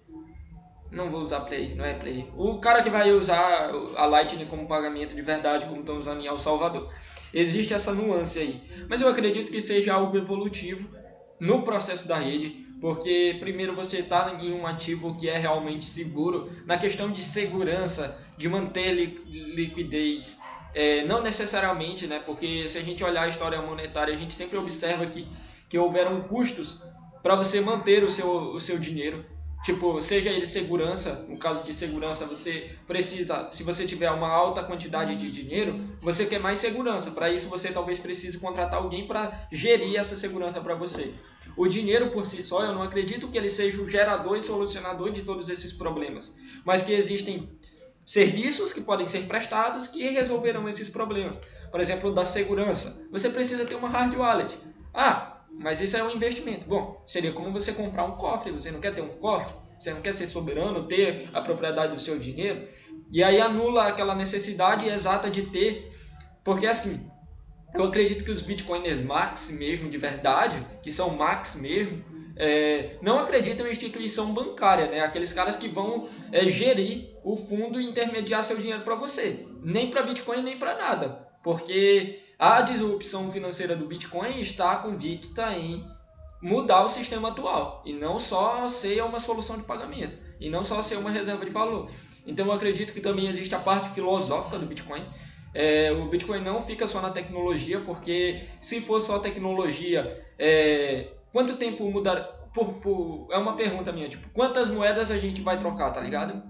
[0.94, 2.30] não vou usar Play, não é Play.
[2.38, 6.28] O cara que vai usar a Lightning como pagamento de verdade, como estão usando em
[6.28, 6.88] El Salvador.
[7.34, 8.62] Existe essa nuance aí.
[8.88, 10.88] Mas eu acredito que seja algo evolutivo
[11.39, 16.52] no processo da rede, porque primeiro você está em um ativo que é realmente seguro,
[16.66, 20.39] na questão de segurança, de manter liquidez,
[20.74, 22.20] é, não necessariamente, né?
[22.20, 25.28] Porque se a gente olhar a história monetária, a gente sempre observa que,
[25.70, 26.82] que houveram custos
[27.22, 29.26] para você manter o seu, o seu dinheiro.
[29.64, 34.61] Tipo, seja ele segurança, no caso de segurança, você precisa, se você tiver uma alta
[34.61, 37.11] quantidade de dinheiro, você quer mais segurança.
[37.11, 41.14] Para isso, você talvez precise contratar alguém para gerir essa segurança para você.
[41.55, 45.11] O dinheiro por si só, eu não acredito que ele seja o gerador e solucionador
[45.11, 46.36] de todos esses problemas,
[46.66, 47.49] mas que existem
[48.05, 51.39] serviços que podem ser prestados que resolverão esses problemas.
[51.72, 53.07] Por exemplo, da segurança.
[53.11, 54.57] Você precisa ter uma hard wallet.
[54.93, 56.68] Ah, mas isso é um investimento.
[56.68, 58.51] Bom, seria como você comprar um cofre.
[58.51, 59.54] Você não quer ter um cofre?
[59.80, 62.68] Você não quer ser soberano, ter a propriedade do seu dinheiro?
[63.12, 65.91] E aí anula aquela necessidade exata de ter.
[66.43, 67.10] Porque assim,
[67.74, 72.04] eu acredito que os bitcoiners max mesmo, de verdade, que são max mesmo,
[72.36, 75.01] é, não acreditam em instituição bancária, né?
[75.01, 79.45] Aqueles caras que vão é, gerir o fundo e intermediar seu dinheiro para você.
[79.62, 81.28] Nem para Bitcoin, nem para nada.
[81.43, 85.82] Porque a disrupção financeira do Bitcoin está convicta em
[86.41, 90.82] mudar o sistema atual e não só ser uma solução de pagamento e não só
[90.82, 91.89] ser uma reserva de valor.
[92.28, 95.06] Então eu acredito que também existe a parte filosófica do Bitcoin.
[95.54, 101.56] É, o Bitcoin não fica só na tecnologia, porque se for só tecnologia, é, quanto
[101.56, 102.24] tempo mudar?
[102.54, 106.44] Por, por, é uma pergunta minha, tipo, quantas moedas a gente vai trocar, tá ligado?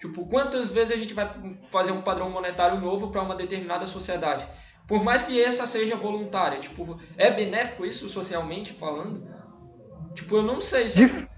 [0.00, 1.30] Tipo, quantas vezes a gente vai
[1.64, 4.46] fazer um padrão monetário novo para uma determinada sociedade?
[4.88, 9.22] Por mais que essa seja voluntária, tipo, é benéfico isso socialmente falando?
[10.14, 10.96] Tipo, eu não sei se.
[10.96, 11.28] Dif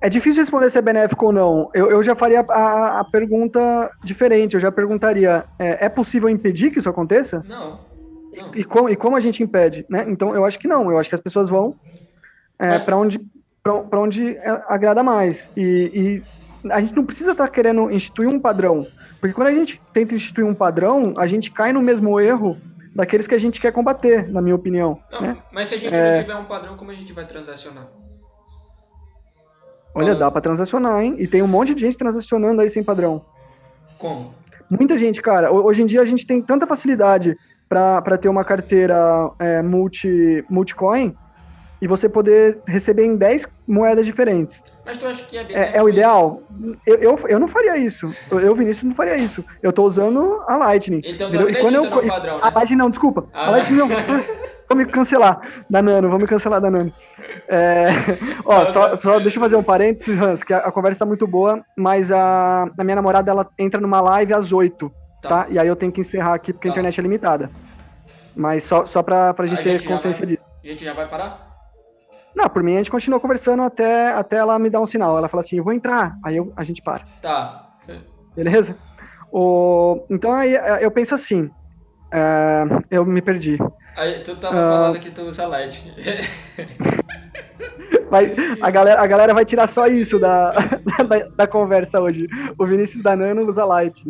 [0.00, 1.70] é difícil responder se é benéfico ou não.
[1.74, 4.54] Eu, eu já faria a, a pergunta diferente.
[4.54, 7.42] Eu já perguntaria: é, é, possível impedir que isso aconteça?
[7.46, 7.80] Não.
[8.34, 8.54] não.
[8.54, 9.84] E, como, e como a gente impede?
[9.88, 10.06] Né?
[10.08, 10.90] Então, eu acho que não.
[10.90, 11.70] Eu acho que as pessoas vão
[12.58, 13.20] é, para onde,
[13.62, 15.50] pra, onde é, agrada mais.
[15.56, 16.22] E,
[16.64, 18.86] e a gente não precisa estar tá querendo instituir um padrão,
[19.20, 22.56] porque quando a gente tenta instituir um padrão, a gente cai no mesmo erro
[22.96, 24.98] daqueles que a gente quer combater, na minha opinião.
[25.12, 25.36] Não, né?
[25.52, 26.12] mas se a gente é...
[26.12, 27.86] não tiver um padrão, como a gente vai transacionar?
[29.94, 30.18] Olha, Falando...
[30.18, 31.14] dá para transacionar, hein?
[31.18, 33.24] E tem um monte de gente transacionando aí sem padrão.
[33.98, 34.34] Como?
[34.70, 35.52] Muita gente, cara.
[35.52, 37.36] Hoje em dia a gente tem tanta facilidade
[37.68, 41.14] para ter uma carteira é, multi, multicoin
[41.80, 44.62] e você poder receber em 10 moedas diferentes.
[44.84, 46.42] Mas tu acha que é bem é, é o ideal?
[46.86, 48.06] Eu, eu, eu, não faria isso.
[48.30, 49.44] Eu, Vinícius, não faria isso.
[49.62, 51.02] Eu tô usando a Lightning.
[51.04, 52.42] Então tu e quando eu, no padrão, né?
[52.42, 53.26] A Lightning não, desculpa.
[53.34, 53.48] Ah.
[53.48, 53.88] A Lightning não.
[54.68, 56.92] vamos me cancelar da Nano, vamos me cancelar da Nano.
[57.48, 57.86] É,
[58.44, 61.26] ó, só, só deixa eu fazer um parênteses, Hans, que a, a conversa tá muito
[61.26, 64.92] boa, mas a, a minha namorada, ela entra numa live às 8,
[65.22, 65.28] tá?
[65.28, 65.46] tá?
[65.50, 66.72] E aí eu tenho que encerrar aqui porque tá.
[66.72, 67.50] a internet é limitada.
[68.36, 70.46] Mas só, só pra, pra gente a ter gente consciência vai, disso.
[70.62, 71.45] A gente já vai parar?
[72.36, 75.16] Não, por mim a gente continua conversando até, até ela me dar um sinal.
[75.16, 76.18] Ela fala assim, eu vou entrar.
[76.22, 77.02] Aí eu, a gente para.
[77.22, 77.76] Tá.
[78.36, 78.76] Beleza?
[79.32, 81.50] O, então aí é, eu penso assim,
[82.12, 83.58] é, eu me perdi.
[83.96, 85.94] Aí, tu tava uh, falando que tu usa LED.
[88.10, 90.52] Vai, a, galera, a galera vai tirar só isso da,
[91.08, 92.28] da, da conversa hoje.
[92.58, 94.04] O Vinícius da Nano usa Light.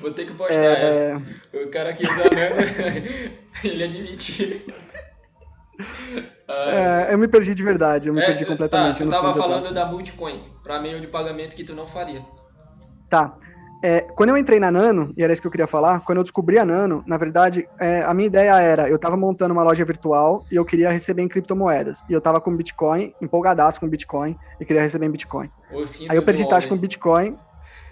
[0.00, 0.88] Vou ter que postar é...
[0.88, 1.22] essa.
[1.52, 3.30] O cara que usa Nano,
[3.64, 4.64] ele admite.
[6.48, 8.98] É, eu me perdi de verdade, eu me é, perdi completamente.
[8.98, 12.22] Tá, tu tava falando da Multicoin, para meio de pagamento que tu não faria.
[13.10, 13.36] Tá.
[13.82, 16.24] É, quando eu entrei na Nano, e era isso que eu queria falar, quando eu
[16.24, 19.84] descobri a Nano, na verdade, é, a minha ideia era, eu tava montando uma loja
[19.84, 22.02] virtual e eu queria receber em criptomoedas.
[22.08, 25.50] E eu tava com Bitcoin, empolgadaço com Bitcoin, e queria receber em Bitcoin.
[26.08, 27.36] Aí eu perdi taxa com Bitcoin,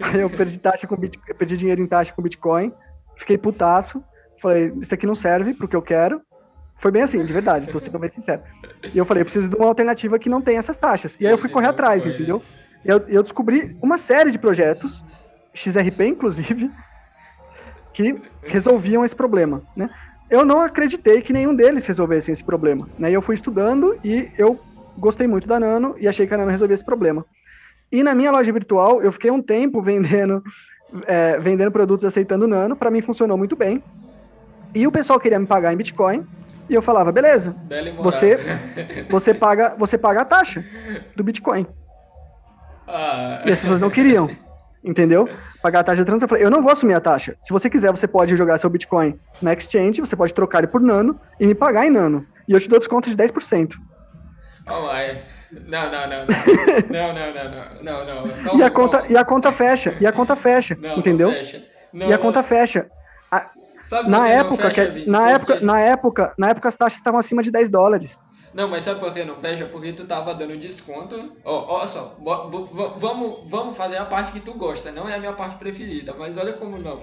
[0.01, 2.73] aí eu perdi taxa com Bitcoin, perdi dinheiro em taxa com Bitcoin,
[3.15, 4.03] fiquei putaço,
[4.41, 6.19] falei, isso aqui não serve pro que eu quero,
[6.77, 8.41] foi bem assim, de verdade, tô sendo bem sincero.
[8.93, 11.15] E eu falei, eu preciso de uma alternativa que não tenha essas taxas.
[11.19, 12.41] E aí eu fui correr atrás, entendeu?
[12.83, 15.03] Eu, eu descobri uma série de projetos,
[15.53, 16.69] XRP inclusive,
[17.93, 19.89] que resolviam esse problema, né?
[20.29, 23.09] Eu não acreditei que nenhum deles resolvesse esse problema, né?
[23.09, 24.59] E eu fui estudando e eu
[24.97, 27.25] gostei muito da Nano e achei que a Nano resolvia esse problema.
[27.91, 30.43] E na minha loja virtual, eu fiquei um tempo vendendo,
[31.07, 33.83] é, vendendo produtos aceitando Nano, para mim funcionou muito bem.
[34.73, 36.25] E o pessoal queria me pagar em Bitcoin,
[36.69, 37.55] e eu falava, beleza,
[37.97, 38.37] você,
[39.09, 40.63] você, paga, você paga a taxa
[41.15, 41.65] do Bitcoin.
[42.87, 43.41] Ah.
[43.45, 44.29] E as pessoas não queriam,
[44.83, 45.27] entendeu?
[45.61, 46.25] Pagar a taxa de transação.
[46.25, 47.35] Eu falei, eu não vou assumir a taxa.
[47.41, 50.81] Se você quiser, você pode jogar seu Bitcoin na exchange, você pode trocar ele por
[50.81, 52.25] nano e me pagar em nano.
[52.47, 53.73] E eu te dou desconto de 10%.
[54.67, 55.17] Oh, my.
[55.67, 56.27] Não, não, não, não.
[56.89, 58.43] Não, não, não, não, não, não.
[58.43, 59.13] Calma, e, a conta, calma.
[59.13, 61.27] e a conta fecha, e a conta fecha, Não, entendeu?
[61.29, 61.63] Não fecha.
[61.93, 62.87] Não, e a conta fecha.
[63.31, 63.43] A-
[63.85, 67.51] Sabe na época, que, na época, na época, na época as taxas estavam acima de
[67.51, 68.19] 10 dólares.
[68.51, 69.65] Não, mas sabe por que não fecha?
[69.65, 71.33] Porque tu tava dando desconto.
[71.43, 72.17] Ó, ó só,
[72.97, 74.91] vamos, vamos fazer a parte que tu gosta.
[74.91, 76.99] Não é a minha parte preferida, mas olha como não.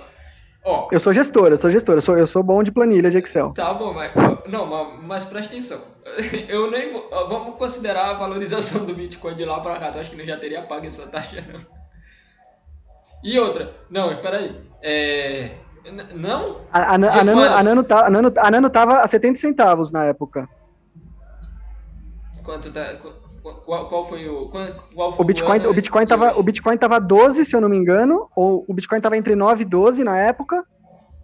[0.65, 3.19] Ó, Eu sou gestor, eu sou gestor, eu sou, eu sou bom de planilha de
[3.19, 3.53] Excel.
[3.53, 4.13] tá bom, mas.
[4.49, 5.81] Não, mas, mas presta atenção.
[6.49, 7.09] Eu nem vou.
[7.29, 9.93] Vamos considerar a valorização do Bitcoin de lá pra cá.
[9.93, 11.61] Tu acha que não já teria pago essa taxa, não?
[13.23, 13.73] E outra.
[13.89, 14.57] Não, espera aí.
[14.83, 15.51] É.
[16.15, 16.59] Não?
[16.73, 20.05] A, a, a, Nano, a, Nano a, Nano, a Nano tava a 70 centavos na
[20.05, 20.49] época.
[22.45, 22.95] Quanto tá.
[22.97, 23.23] qu-
[23.65, 24.49] Qual, qual foi o.
[24.95, 26.39] Qual, foi O Bitcoin, ano o Bitcoin tava, hoje?
[26.39, 29.63] o Bitcoin tava 12, se eu não me engano, ou o Bitcoin tava entre 9
[29.63, 30.65] e 12 na época,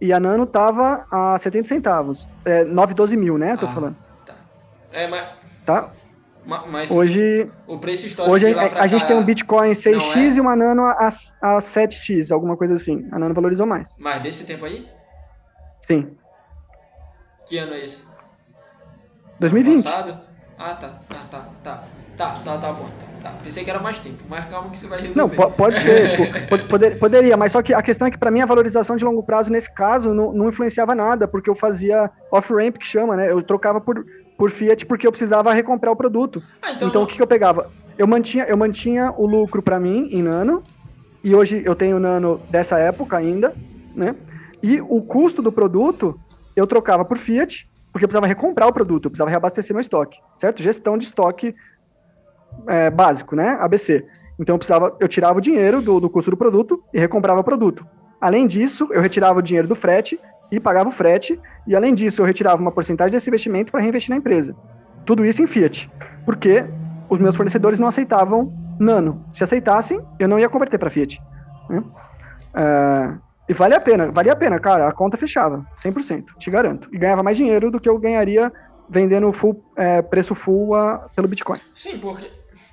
[0.01, 2.27] e a Nano tava a 70 centavos.
[2.43, 3.55] É, 9 e 12 mil, né?
[3.55, 3.69] Tô Ah.
[3.69, 3.95] falando.
[4.25, 4.33] Tá.
[4.91, 5.25] É, mas.
[5.65, 5.91] Tá?
[6.49, 10.27] Ma- Mas Hoje, o preço histórico hoje a, gente tem um Bitcoin 6x não é?
[10.35, 11.07] e uma Nano a,
[11.41, 13.07] a 7x, alguma coisa assim.
[13.11, 13.95] A Nano valorizou mais.
[13.99, 14.87] Mas desse tempo aí?
[15.85, 16.17] Sim.
[17.47, 18.07] Que ano é esse?
[19.39, 19.83] 2020.
[19.83, 20.19] Passado?
[20.57, 21.83] Ah, tá, tá, tá, tá.
[22.17, 22.89] Tá, tá, tá bom.
[23.23, 23.35] Tá, tá.
[23.41, 25.17] Pensei que era mais tempo, mas calma que você vai resolver.
[25.21, 28.17] Não, po- pode ser, tipo, po- poder- poderia, mas só que a questão é que
[28.17, 31.55] para mim a valorização de longo prazo nesse caso não, não influenciava nada, porque eu
[31.55, 33.31] fazia off-ramp que chama, né?
[33.31, 34.05] Eu trocava por,
[34.39, 36.41] por Fiat porque eu precisava recomprar o produto.
[36.61, 37.69] Ah, então, Então, o que, que eu pegava?
[37.97, 40.63] Eu mantinha, eu mantinha o lucro para mim em nano,
[41.21, 43.53] e hoje eu tenho nano dessa época ainda,
[43.93, 44.15] né?
[44.63, 46.17] E o custo do produto
[46.55, 50.17] eu trocava por Fiat, porque eu precisava recomprar o produto, eu precisava reabastecer meu estoque,
[50.37, 50.63] certo?
[50.63, 51.53] Gestão de estoque
[52.65, 53.57] é, básico, né?
[53.59, 54.07] ABC.
[54.39, 57.43] Então eu precisava, eu tirava o dinheiro do, do custo do produto e recomprava o
[57.43, 57.85] produto.
[58.21, 60.17] Além disso, eu retirava o dinheiro do frete
[60.51, 64.09] e pagava o frete, e além disso, eu retirava uma porcentagem desse investimento para reinvestir
[64.09, 64.55] na empresa.
[65.05, 65.89] Tudo isso em Fiat,
[66.25, 66.65] porque
[67.09, 69.23] os meus fornecedores não aceitavam nano.
[69.33, 71.19] Se aceitassem, eu não ia converter para Fiat.
[71.69, 71.83] né?
[72.53, 73.13] É,
[73.47, 76.89] e vale a pena, valia a pena, cara, a conta fechava, 100%, te garanto.
[76.93, 78.51] E ganhava mais dinheiro do que eu ganharia
[78.89, 81.59] vendendo full, é, preço full a- pelo Bitcoin.
[81.73, 82.29] Sim, porque,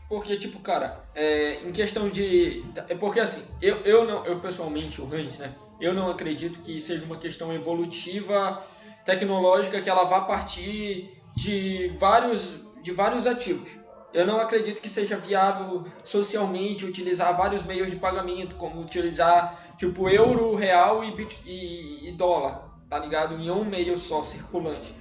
[0.08, 2.64] porque tipo, cara, é, em questão de.
[2.88, 5.50] É porque assim, eu, eu não, eu pessoalmente, o Hans, né?
[5.80, 8.64] Eu não acredito que seja uma questão evolutiva,
[9.04, 13.70] tecnológica, que ela vá partir de vários, de vários ativos.
[14.12, 20.08] Eu não acredito que seja viável socialmente utilizar vários meios de pagamento, como utilizar tipo
[20.08, 23.34] euro, real e, bit, e, e dólar, tá ligado?
[23.34, 24.94] Em um meio só circulante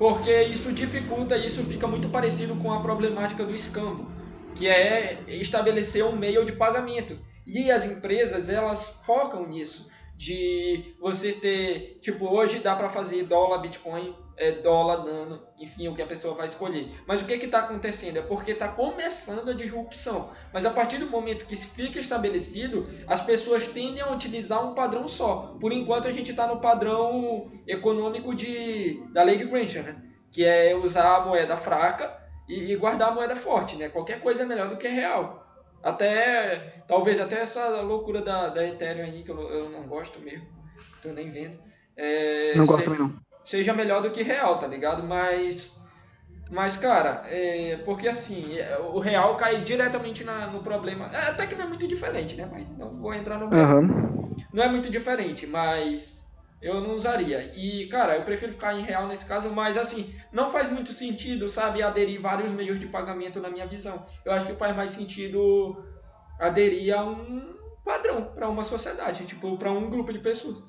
[0.00, 4.10] porque isso dificulta, isso fica muito parecido com a problemática do escambo,
[4.54, 7.18] que é estabelecer um meio de pagamento.
[7.46, 9.89] E as empresas, elas focam nisso,
[10.20, 15.94] de você ter, tipo, hoje dá para fazer dólar, Bitcoin, é, dólar, nano, enfim, o
[15.94, 16.90] que a pessoa vai escolher.
[17.06, 18.18] Mas o que está acontecendo?
[18.18, 20.30] É porque está começando a disrupção.
[20.52, 24.74] Mas a partir do momento que isso fica estabelecido, as pessoas tendem a utilizar um
[24.74, 25.56] padrão só.
[25.58, 30.02] Por enquanto a gente está no padrão econômico de, da lei de né?
[30.30, 32.14] Que é usar a moeda fraca
[32.46, 33.88] e, e guardar a moeda forte, né?
[33.88, 35.39] Qualquer coisa é melhor do que real.
[35.82, 40.46] Até, talvez até essa loucura da, da Ethereum aí, que eu, eu não gosto mesmo,
[41.00, 41.58] tô nem vendo.
[41.96, 43.20] É, Não gosto se- também não.
[43.44, 45.02] seja melhor do que real, tá ligado?
[45.02, 45.78] Mas,
[46.50, 51.06] mas cara, é, porque assim, é, o real cai diretamente na- no problema.
[51.14, 52.46] É, até que não é muito diferente, né?
[52.50, 53.48] Mas não vou entrar no.
[53.52, 53.86] Aham.
[54.52, 56.29] Não é muito diferente, mas
[56.62, 57.52] eu não usaria.
[57.56, 61.48] E, cara, eu prefiro ficar em real nesse caso, mas assim, não faz muito sentido,
[61.48, 64.04] sabe, aderir vários meios de pagamento na minha visão.
[64.24, 65.76] Eu acho que faz mais sentido
[66.38, 67.54] aderir a um
[67.84, 70.62] padrão para uma sociedade, tipo, para um grupo de pessoas.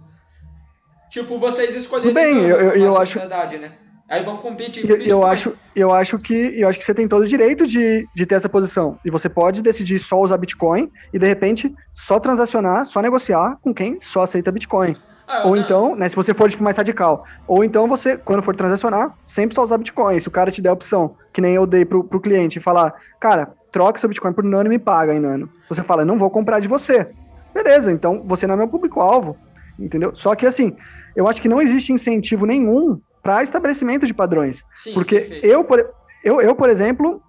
[1.09, 3.73] Tipo, vocês escolherem Tudo bem, eu- eu- eu acho- sociedade, né?
[4.07, 7.07] Aí vão competir Eu, com eu acho, eu acho que eu acho que você tem
[7.07, 8.99] todo o direito de, de ter essa posição.
[9.05, 13.73] E você pode decidir só usar Bitcoin e de repente só transacionar, só negociar com
[13.73, 14.97] quem só aceita Bitcoin.
[15.33, 17.23] Ah, Ou não, então, né, se você for tipo, mais radical.
[17.47, 20.19] Ou então você, quando for transacionar, sempre só usar Bitcoin.
[20.19, 22.93] Se o cara te der a opção, que nem eu dei pro, pro cliente, falar,
[23.19, 25.49] cara, troca seu Bitcoin por Nano e me paga em Nano.
[25.69, 27.07] Você fala, não vou comprar de você.
[27.53, 29.37] Beleza, então você não é meu público-alvo.
[29.79, 30.13] Entendeu?
[30.15, 30.75] Só que assim,
[31.15, 34.63] eu acho que não existe incentivo nenhum para estabelecimento de padrões.
[34.75, 35.45] Sim, Porque perfeito.
[35.45, 35.79] eu por,
[36.23, 37.21] eu, eu, por exemplo,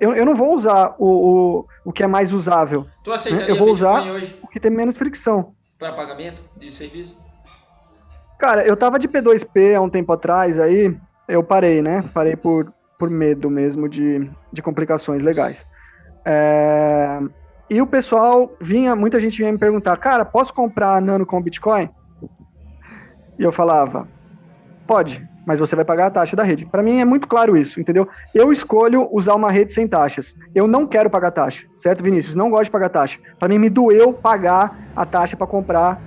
[0.00, 3.56] eu, eu não vou usar o, o, o que é mais usável, Tu aceitaria eu
[3.56, 4.02] vou usar-
[4.42, 5.52] o que tem menos fricção.
[5.78, 7.20] para pagamento de serviço?
[8.42, 10.92] Cara, eu tava de P2P há um tempo atrás, aí
[11.28, 11.98] eu parei, né?
[12.12, 15.64] Parei por, por medo mesmo de, de complicações legais.
[16.24, 17.20] É,
[17.70, 21.88] E o pessoal vinha, muita gente vinha me perguntar, cara, posso comprar Nano com Bitcoin?
[23.38, 24.08] E eu falava,
[24.88, 26.66] Pode, mas você vai pagar a taxa da rede.
[26.66, 28.08] Para mim é muito claro isso, entendeu?
[28.34, 30.34] Eu escolho usar uma rede sem taxas.
[30.52, 32.34] Eu não quero pagar taxa, certo, Vinícius?
[32.34, 33.20] Não gosto de pagar taxa.
[33.38, 36.02] Para mim me doeu pagar a taxa para comprar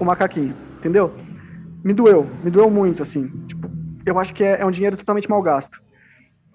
[0.00, 1.21] o macaquinho, entendeu?
[1.84, 3.28] Me doeu, me doeu muito, assim.
[3.46, 3.70] Tipo,
[4.06, 5.78] eu acho que é, é um dinheiro totalmente mal gasto.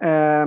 [0.00, 0.46] É,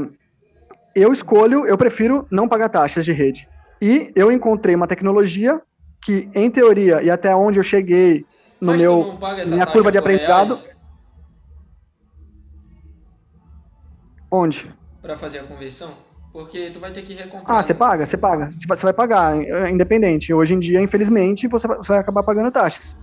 [0.95, 3.47] eu escolho, eu prefiro não pagar taxas de rede.
[3.81, 5.61] E eu encontrei uma tecnologia
[6.03, 8.25] que, em teoria, e até onde eu cheguei
[8.59, 9.17] no Mas meu
[9.47, 10.81] minha curva de aprendizado, reais
[14.31, 14.73] onde?
[15.01, 15.91] Pra fazer a conversão?
[16.31, 17.57] Porque tu vai ter que recomprar.
[17.57, 17.79] Ah, você né?
[17.79, 18.49] paga, você paga.
[18.51, 20.33] Você vai- pagar, é, independente.
[20.33, 22.95] Hoje em dia, infelizmente, você vai acabar pagando taxas.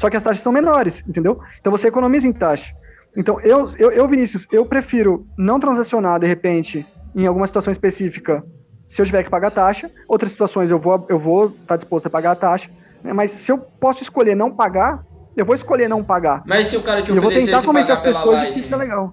[0.00, 1.38] Só que as taxas são menores, entendeu?
[1.60, 2.72] Então você economiza em taxa.
[3.14, 8.42] Então, eu, eu, eu, Vinícius, eu prefiro não transacionar, de repente, em alguma situação específica,
[8.86, 9.90] se eu tiver que pagar taxa.
[10.08, 12.70] Outras situações eu vou eu vou estar disposto a pagar a taxa.
[13.04, 13.12] né?
[13.12, 15.04] Mas se eu posso escolher não pagar,
[15.36, 16.42] eu vou escolher não pagar.
[16.46, 18.74] Mas se o cara te E eu vou tentar convencer as pessoas de que isso
[18.74, 19.12] é legal.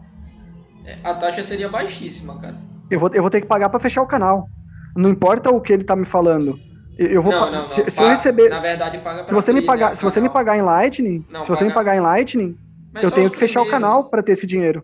[1.03, 2.55] a taxa seria baixíssima, cara.
[2.89, 4.47] Eu vou, eu vou ter que pagar para fechar o canal.
[4.95, 6.57] Não importa o que ele tá me falando.
[6.97, 7.65] Eu, vou não, não, não.
[7.65, 10.03] se, se eu receber, Na verdade, paga pra se você me abrir, pagar, né, se
[10.03, 12.57] você me pagar em Lightning, Não, se você me paga- pagar em Lightning,
[12.93, 13.87] Mas eu tenho que fechar o primeiros.
[13.89, 14.83] canal para ter esse dinheiro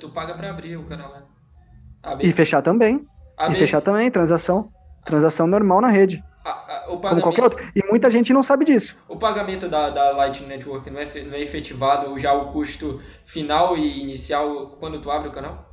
[0.00, 1.22] Tu paga pra abrir o canal, né?
[2.04, 2.32] e Abrir.
[2.32, 4.68] fechar também, e abrir- fechar também transação,
[5.04, 7.64] transação normal na rede, a- a- o como qualquer outro.
[7.74, 8.96] E muita gente não sabe disso.
[9.08, 13.76] o pagamento da, da Lightning Network não é, não é efetivado já o custo final
[13.76, 15.65] e inicial quando tu abre o canal?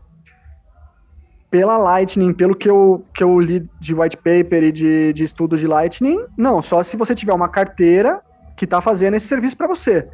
[1.54, 5.56] Pela Lightning, pelo que eu, que eu li de white paper e de, de estudo
[5.56, 8.22] de Lightning, não, só se você tiver uma carteira
[8.58, 10.08] que está fazendo esse serviço para você.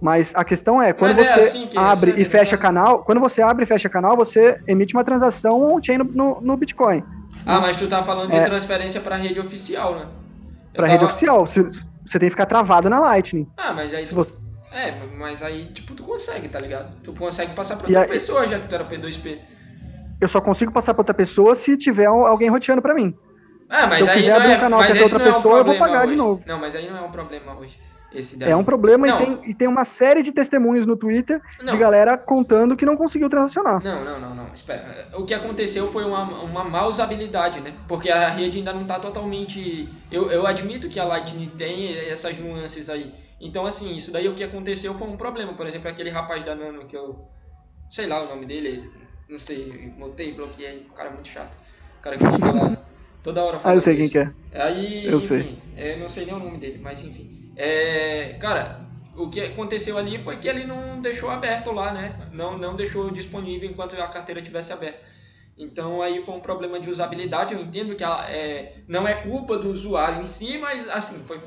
[0.00, 2.62] Mas a questão é, quando Mas é você assim que abre recebe, e fecha né?
[2.62, 6.56] canal, quando você abre e fecha canal, você emite uma transação on-chain no, no, no
[6.56, 7.04] Bitcoin,
[7.44, 8.44] Ah, mas tu tá falando de É.
[8.44, 10.06] transferência pra rede oficial, né?
[10.72, 11.44] Para rede tava- oficial.
[11.44, 13.46] Você, você tem que ficar travado na Lightning.
[13.58, 14.14] Ah, mas aí tu...
[14.14, 14.38] você-
[14.72, 16.94] É, mas aí, tipo, tu consegue, tá ligado?
[17.04, 19.38] Tu consegue passar pra E outra aí- pessoa, já que tu era P2P.
[20.20, 23.14] Eu só consigo passar para outra pessoa se tiver al- alguém roteando para mim.
[23.68, 25.28] Ah, mas Se eu aí quiser não abrir é, um canal esse outra não é
[25.28, 26.16] um pessoa, eu vou pagar de hoje.
[26.18, 26.42] novo.
[26.46, 27.78] Não, mas aí não é um problema hoje.
[28.40, 31.74] É um problema e tem, e tem uma série de testemunhos no Twitter Não.
[31.74, 33.84] de galera contando que não conseguiu transacionar.
[33.84, 34.46] Não, não, não, não.
[34.54, 34.82] Espera.
[35.14, 37.74] O que aconteceu foi uma, uma má usabilidade, né?
[37.86, 39.86] Porque a rede ainda não tá totalmente.
[40.10, 43.12] Eu, eu admito que a Lightning tem essas nuances aí.
[43.38, 45.52] Então, assim, isso daí o que aconteceu foi um problema.
[45.52, 47.28] Por exemplo, aquele rapaz da Nano que eu.
[47.90, 48.90] Sei lá o nome dele.
[49.28, 50.86] Não sei, mutei, bloqueei.
[50.90, 51.54] O cara é muito chato.
[51.98, 52.76] O cara que fica lá
[53.22, 53.76] toda hora Ah, falando.
[53.78, 54.32] eu sei quem que é.
[54.54, 55.58] Aí, Eu enfim, sei.
[55.76, 57.52] é, não sei nem o nome dele, mas enfim.
[57.56, 58.80] É, cara,
[59.16, 62.28] o que aconteceu ali foi que ele não deixou aberto lá, né?
[62.32, 65.04] Não, não deixou disponível enquanto a carteira estivesse aberta.
[65.58, 67.52] Então aí foi um problema de usabilidade.
[67.52, 71.38] Eu entendo que ela, é, não é culpa do usuário em si, mas assim, foi.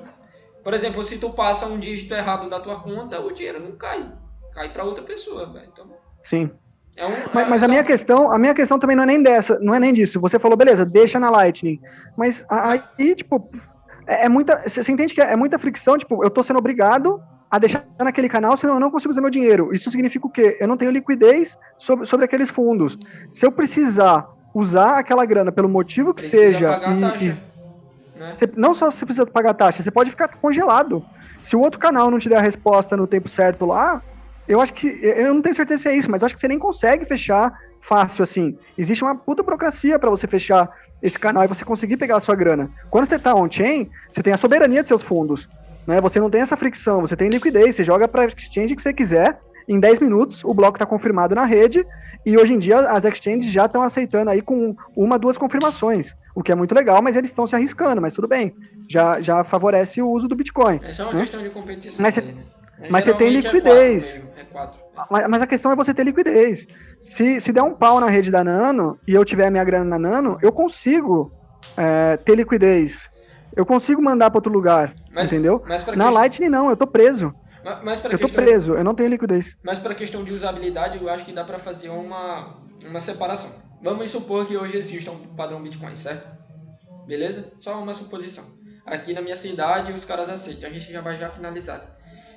[0.64, 4.12] Por exemplo, se tu passa um dígito errado da tua conta, o dinheiro não cai.
[4.54, 5.66] Cai para outra pessoa, velho.
[5.72, 5.88] Então,
[6.22, 6.52] Sim.
[6.98, 9.22] É um, Mas, é- mas a minha questão, a minha questão também não é nem
[9.24, 10.20] dessa, não é nem disso.
[10.20, 11.80] Você falou, beleza, deixa na Lightning.
[12.18, 13.50] Mas aí, tipo,
[14.06, 14.62] é, é muita.
[14.68, 18.56] Você entende que é muita fricção, tipo, eu tô sendo obrigado a deixar naquele canal,
[18.56, 19.74] senão eu não consigo usar meu dinheiro.
[19.74, 20.58] Isso significa o quê?
[20.60, 22.98] Eu não tenho liquidez sobre, sobre aqueles fundos.
[23.32, 26.70] Se eu precisar usar aquela grana pelo motivo que Precisa seja.
[26.78, 27.34] a e- e-
[28.20, 28.34] né?
[28.38, 31.04] Você- não só você precisa pagar taxa, você pode ficar congelado.
[31.42, 34.02] Se o outro canal não te der a resposta no tempo certo lá,
[34.52, 34.88] eu acho que.
[35.02, 37.58] Eu não tenho certeza se é isso, mas eu acho que você nem consegue fechar
[37.80, 38.58] fácil assim.
[38.78, 40.70] Existe uma puta burocracia para você fechar
[41.02, 42.70] esse canal e você conseguir pegar a sua grana.
[42.90, 45.50] Quando você tá on-chain, você tem a soberania de seus fundos.
[45.88, 46.02] Né?
[46.02, 49.40] Você não tem essa fricção, você tem liquidez, você joga para exchange que você quiser.
[49.68, 51.86] Em 10 minutos, o bloco está confirmado na rede.
[52.26, 56.14] E hoje em dia, as exchanges já estão aceitando aí com uma, duas confirmações.
[56.36, 58.54] O que é muito legal, mas eles estão se arriscando, mas tudo bem.
[58.90, 60.80] Já, já favorece o uso do Bitcoin.
[60.84, 61.20] Essa é uma né?
[61.22, 62.04] questão de competição.
[62.04, 62.44] Mas aí, né?
[62.90, 64.04] Mas você tem é liquidez.
[64.06, 64.80] quatro mesmo, É quatro.
[65.10, 66.68] Mas, mas a questão é você ter liquidez.
[67.04, 69.86] Se, se der um pau na rede da Nano e eu tiver a minha grana
[69.86, 71.32] na Nano, eu consigo
[71.78, 73.10] é, ter liquidez.
[73.56, 75.64] Eu consigo mandar para outro lugar, Mas- entendeu?
[75.68, 77.34] Mas Na Lightning não, eu tô preso.
[77.84, 79.56] mas Eu tô questão, preso, eu não tenho liquidez.
[79.64, 83.52] mas para questão de usabilidade, eu acho que dá para fazer uma uma separação.
[83.84, 86.28] Vamos supor que hoje exista um padrão Bitcoin, certo?
[87.08, 87.52] Beleza?
[87.60, 88.44] Só uma suposição.
[88.86, 90.70] Aqui na minha cidade os caras aceitam.
[90.70, 91.82] A gente já vai já finalizar.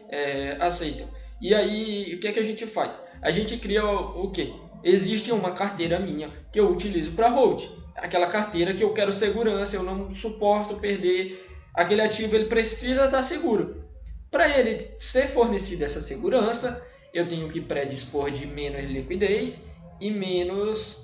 [0.08, 1.08] É, aceitam.
[1.40, 3.02] E aí, o que é que a gente faz?
[3.20, 4.52] A gente cria o, o quê?
[4.82, 7.64] Existe uma carteira minha que eu utilizo para hold.
[7.96, 11.46] Aquela carteira que eu quero segurança, eu não suporto perder.
[11.72, 13.84] Aquele ativo ele precisa estar seguro.
[14.30, 19.68] Para ele ser fornecida essa segurança, eu tenho que predispor de menos liquidez
[20.00, 20.98] e menos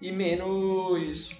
[0.00, 1.30] e menos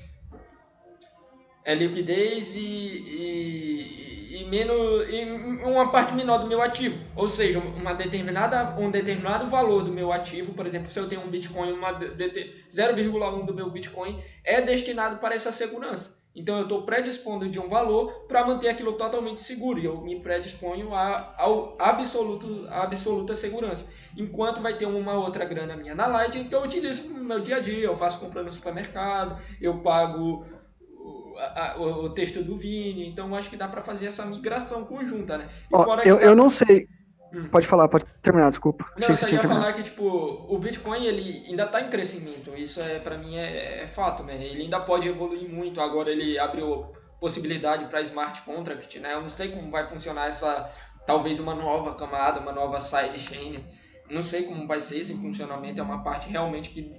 [1.64, 5.24] é liquidez e, e, e, menos e
[5.64, 6.98] uma parte menor do meu ativo.
[7.16, 11.22] Ou seja, uma determinada, um determinado valor do meu ativo, por exemplo, se eu tenho
[11.22, 16.20] um Bitcoin, 0,1 do meu Bitcoin é destinado para essa segurança.
[16.34, 20.20] Então eu estou predispondo de um valor para manter aquilo totalmente seguro e eu me
[20.20, 23.88] predisponho a, ao absoluto, a absoluta segurança.
[24.16, 27.56] Enquanto vai ter uma outra grana minha na Lightning que eu utilizo no meu dia
[27.56, 30.44] a dia, eu faço compra no supermercado, eu pago
[31.38, 35.38] a, o, o, texto do Vini, então acho que dá para fazer essa migração conjunta,
[35.38, 35.48] né?
[35.72, 36.88] Ó, eu, eu não sei.
[37.32, 37.48] Hum.
[37.48, 38.84] Pode falar, pode terminar, desculpa.
[38.98, 42.52] Não, eu só ia falar que, tipo, o Bitcoin, ele ainda está em crescimento.
[42.56, 44.34] Isso, é para mim, é, é, fato, né?
[44.34, 45.80] Ele ainda pode evoluir muito.
[45.80, 49.14] Agora ele abriu possibilidade para smart contract, né?
[49.14, 50.72] Eu não sei como vai funcionar essa,
[51.06, 53.64] talvez uma nova camada, uma nova sidechain.
[54.10, 55.80] Não sei como vai ser esse funcionamento.
[55.80, 56.92] É uma parte realmente que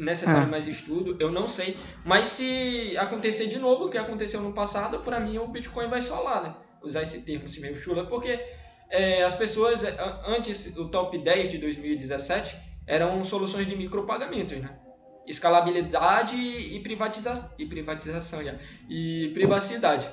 [0.00, 0.50] necessário é.
[0.50, 1.76] mais estudo, eu não sei.
[2.04, 6.00] Mas se acontecer de novo o que aconteceu no passado, para mim o Bitcoin vai
[6.22, 6.54] lá, né?
[6.82, 8.40] Usar esse termo assim meio chula, porque
[8.90, 9.96] é, as pessoas, é,
[10.26, 12.56] antes, o top 10 de 2017
[12.86, 14.70] eram soluções de micropagamentos, né?
[15.26, 18.54] Escalabilidade e, privatiza e privatização, já.
[18.88, 20.08] e privacidade.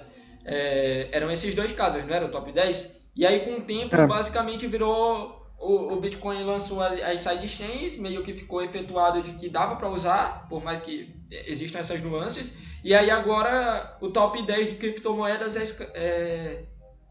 [0.46, 3.00] É, eram esses dois casos, não era o top 10?
[3.16, 8.24] E aí, com o tempo, basicamente virou o, o Bitcoin lançou as, as sidechains, meio
[8.24, 12.58] que ficou efetuado de que dava para usar, por mais que existam essas nuances.
[12.84, 15.64] E aí agora o top 10 de criptomoedas é,
[15.94, 16.64] é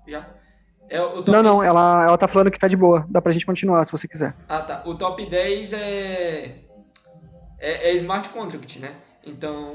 [0.06, 0.26] já
[0.88, 1.30] é top...
[1.30, 3.06] Não, não, ela, ela tá falando que tá de boa.
[3.10, 4.34] Dá pra gente continuar se você quiser.
[4.48, 4.82] Ah, tá.
[4.86, 6.64] O top 10 é
[7.58, 8.94] é, é smart contract, né?
[9.24, 9.74] Então,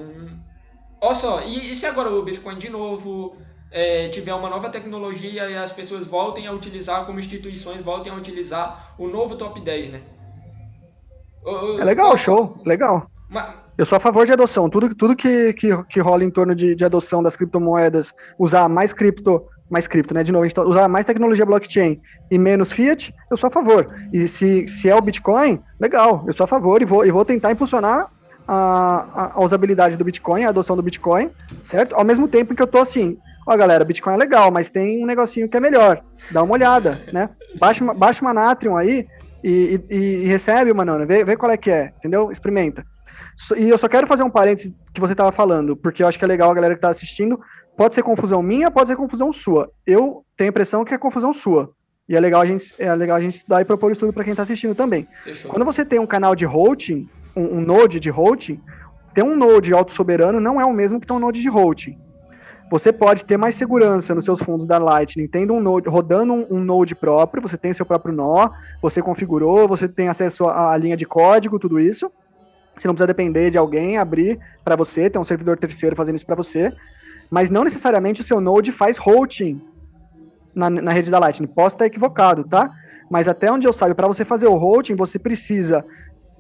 [1.01, 3.37] olha só, e, e se agora o Bitcoin de novo
[3.73, 8.15] é, tiver uma nova tecnologia e as pessoas voltem a utilizar, como instituições voltem a
[8.15, 10.01] utilizar o novo top 10, né?
[11.79, 13.09] É legal, show, legal.
[13.27, 13.63] Mas...
[13.75, 14.69] Eu sou a favor de adoção.
[14.69, 18.93] Tudo, tudo que, que, que rola em torno de, de adoção das criptomoedas, usar mais
[18.93, 20.21] cripto, mais cripto, né?
[20.21, 23.51] De novo, a gente tá, usar mais tecnologia blockchain e menos fiat, eu sou a
[23.51, 23.87] favor.
[24.13, 27.25] E se, se é o Bitcoin, legal, eu sou a favor e vou, e vou
[27.25, 28.11] tentar impulsionar
[28.47, 31.31] a, a, usabilidade do Bitcoin, a adoção do Bitcoin,
[31.63, 31.95] certo?
[31.95, 35.06] Ao mesmo tempo que eu tô assim, ó galera, Bitcoin é legal, mas tem um
[35.06, 36.02] negocinho que é melhor,
[36.32, 37.30] dá uma olhada, né?
[37.60, 39.07] Baixa uma, baixa uma Natrium aí
[39.44, 42.32] e, e, e recebe uma nona, vê, vê qual é que é, entendeu?
[42.32, 42.86] Experimenta.
[43.57, 46.26] E eu só quero fazer um parênteses que você tava falando, porque eu acho que
[46.26, 47.40] é legal a galera que tá assistindo,
[47.76, 49.72] pode ser confusão minha, pode ser confusão sua.
[49.86, 51.72] Eu tenho a impressão que é confusão sua.
[52.07, 54.32] E é legal a gente, é legal a gente estudar e propor estudo para quem
[54.32, 55.07] está assistindo também.
[55.24, 55.52] Fechou.
[55.52, 58.61] Quando você tem um canal de routing, um, um node de routing,
[59.14, 61.98] ter um node auto-soberano não é o mesmo que ter um node de routing.
[62.69, 66.48] Você pode ter mais segurança nos seus fundos da Lightning, tendo um node, rodando um,
[66.49, 68.49] um, node próprio, você tem seu próprio nó,
[68.81, 72.11] você configurou, você tem acesso à, linha de código, tudo isso.
[72.76, 76.26] Você não precisa depender de alguém abrir para você, ter um servidor terceiro fazendo isso
[76.26, 76.69] para você.
[77.30, 79.61] Mas não necessariamente o seu node faz routing
[80.56, 81.48] na, na rede da Lightning.
[81.48, 82.72] Posso estar equivocado, tá?
[83.10, 85.85] Mas até onde eu saiba, para você fazer o routing, você precisa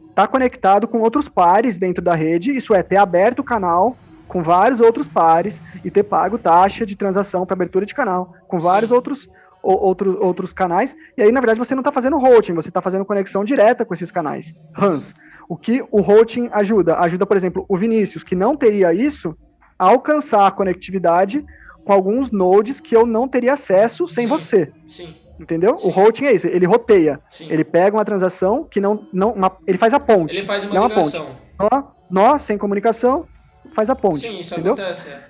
[0.09, 3.95] estar tá conectado com outros pares dentro da rede, isso é, ter aberto o canal
[4.27, 8.59] com vários outros pares e ter pago taxa de transação para abertura de canal com
[8.59, 9.29] vários outros,
[9.61, 10.95] outros, outros canais.
[11.17, 13.93] E aí, na verdade, você não está fazendo routing, você está fazendo conexão direta com
[13.93, 14.53] esses canais.
[14.75, 15.13] Hans,
[15.47, 16.97] o que o routing ajuda?
[16.97, 19.35] Ajuda, por exemplo, o Vinícius, que não teria isso,
[19.77, 21.43] a alcançar a conectividade
[21.83, 24.71] com alguns nodes que eu não teria acesso sem sim, você.
[24.87, 25.15] Sim.
[25.39, 25.77] Entendeu?
[25.77, 25.87] Sim.
[25.87, 27.19] O routing é isso, ele roteia.
[27.29, 27.47] Sim.
[27.49, 29.07] Ele pega uma transação que não.
[29.11, 30.37] não uma, ele faz a ponte.
[30.37, 31.25] Ele faz uma não ligação.
[31.59, 31.93] Uma ponte.
[32.09, 33.27] Nó, nó, sem comunicação,
[33.73, 34.19] faz a ponte.
[34.19, 34.73] Sim, isso entendeu?
[34.73, 35.09] acontece.
[35.09, 35.23] É.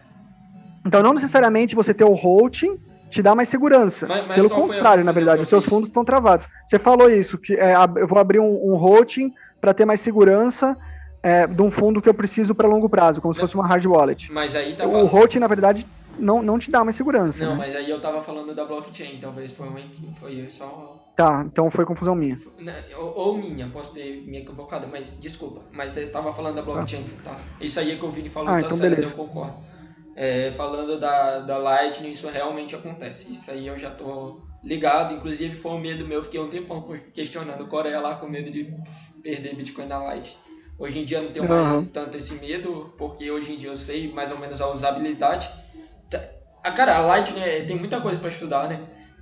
[0.85, 2.77] Então, não necessariamente você ter o routing
[3.09, 4.07] te dá mais segurança.
[4.07, 6.47] Mas, mas Pelo contrário, na verdade, os seus fundos estão travados.
[6.65, 9.31] Você falou isso, que é, eu vou abrir um, um routing
[9.61, 10.75] para ter mais segurança
[11.21, 13.65] é, de um fundo que eu preciso para longo prazo, como não, se fosse uma
[13.65, 14.31] hard wallet.
[14.31, 15.87] Mas aí tá o routing, na verdade,
[16.17, 17.43] não, não te dá mais segurança.
[17.43, 17.57] Não, né?
[17.59, 19.79] mas aí eu tava falando da blockchain, talvez foi, uma,
[20.15, 21.02] foi só.
[21.15, 22.35] Tá, então foi confusão minha.
[22.57, 25.61] Né, ou, ou, minha, posso ter me equivocado, mas desculpa.
[25.71, 27.31] Mas eu tava falando da blockchain, tá?
[27.31, 27.39] tá?
[27.61, 29.13] Isso aí é que o Vini falou, ah, tá então certo, beleza.
[29.13, 29.53] eu concordo.
[30.15, 33.31] É, falando da, da Lightning, isso realmente acontece.
[33.31, 35.13] Isso aí eu já tô ligado.
[35.13, 36.83] Inclusive foi um medo meu, fiquei um tempão
[37.13, 38.73] questionando Coreia lá com medo de
[39.21, 40.37] perder Bitcoin na Lightning.
[40.79, 41.73] Hoje em dia não tenho uhum.
[41.75, 45.49] mais tanto esse medo, porque hoje em dia eu sei mais ou menos a usabilidade
[46.63, 48.79] a cara, a Light né, tem muita coisa para estudar, né?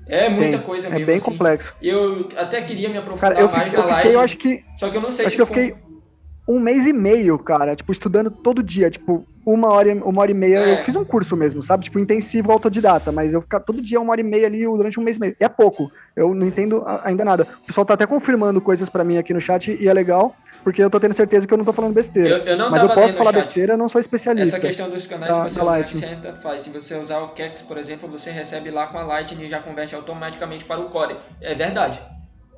[0.08, 1.04] É muita tem, coisa é mesmo.
[1.04, 1.32] É bem assim.
[1.32, 1.74] complexo.
[1.82, 4.14] Eu até queria me aprofundar cara, mais fiquei, na Light.
[4.14, 5.36] Eu acho que, só que eu não sei acho se.
[5.36, 5.74] Que eu fiquei
[6.48, 10.34] um mês e meio, cara, tipo, estudando todo dia, tipo, uma hora, uma hora e
[10.34, 10.58] meia.
[10.58, 10.74] É.
[10.74, 11.86] Eu fiz um curso mesmo, sabe?
[11.86, 15.04] Tipo, intensivo autodidata, mas eu ficar todo dia uma hora e meia ali durante um
[15.04, 15.36] mês e meio.
[15.40, 15.92] E é pouco.
[16.16, 17.48] Eu não entendo ainda nada.
[17.64, 20.36] O pessoal tá até confirmando coisas para mim aqui no chat e é legal.
[20.64, 22.30] Porque eu tô tendo certeza que eu não tô falando besteira.
[22.30, 23.44] Eu, eu não Mas eu posso falar chat.
[23.46, 24.58] besteira, eu não sou especialista.
[24.58, 26.00] Essa questão dos canais, da- você usar Lightning.
[26.02, 26.62] Exchange, tanto faz.
[26.62, 29.60] Se você usar o Kex, por exemplo, você recebe lá com a Lightning e já
[29.60, 31.16] converte automaticamente para o Core.
[31.42, 32.02] É verdade.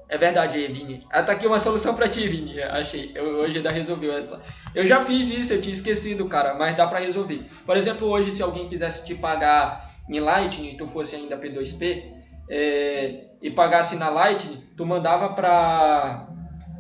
[0.09, 1.03] É verdade, Vini.
[1.09, 2.61] Ah, tá aqui uma solução pra ti, Vini.
[2.61, 3.11] Achei.
[3.15, 4.39] Eu, hoje ainda resolveu essa.
[4.75, 7.41] Eu já fiz isso, eu tinha esquecido, cara, mas dá pra resolver.
[7.65, 12.03] Por exemplo, hoje, se alguém quisesse te pagar em Lightning e tu fosse ainda P2P
[12.49, 16.27] é, e pagasse na Lightning, tu mandava pra.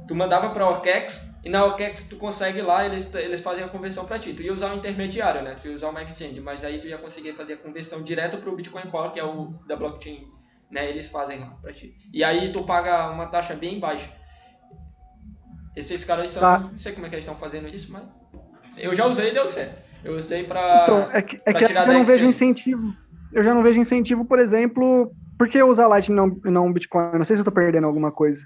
[0.07, 4.05] Tu mandava pra OKEx e na OKEx tu consegue lá, eles, eles fazem a conversão
[4.05, 4.33] pra ti.
[4.33, 5.55] Tu ia usar o intermediário, né?
[5.59, 8.55] Tu ia usar uma exchange, mas aí tu ia conseguir fazer a conversão direto pro
[8.55, 10.27] Bitcoin Core, que é o da blockchain,
[10.69, 10.89] né?
[10.89, 11.95] Eles fazem lá pra ti.
[12.13, 14.09] E aí tu paga uma taxa bem baixa.
[15.75, 16.41] Esses caras são.
[16.41, 16.59] Tá.
[16.59, 18.03] Não sei como é que eles estão fazendo isso, mas.
[18.77, 19.77] Eu já usei e deu certo.
[20.03, 20.83] Eu usei pra.
[20.83, 22.93] Então, é que, é que eu tirar já da não vejo incentivo.
[23.31, 27.17] Eu já não vejo incentivo, por exemplo, por que usar Lightning e não, não Bitcoin?
[27.17, 28.45] Não sei se eu tô perdendo alguma coisa.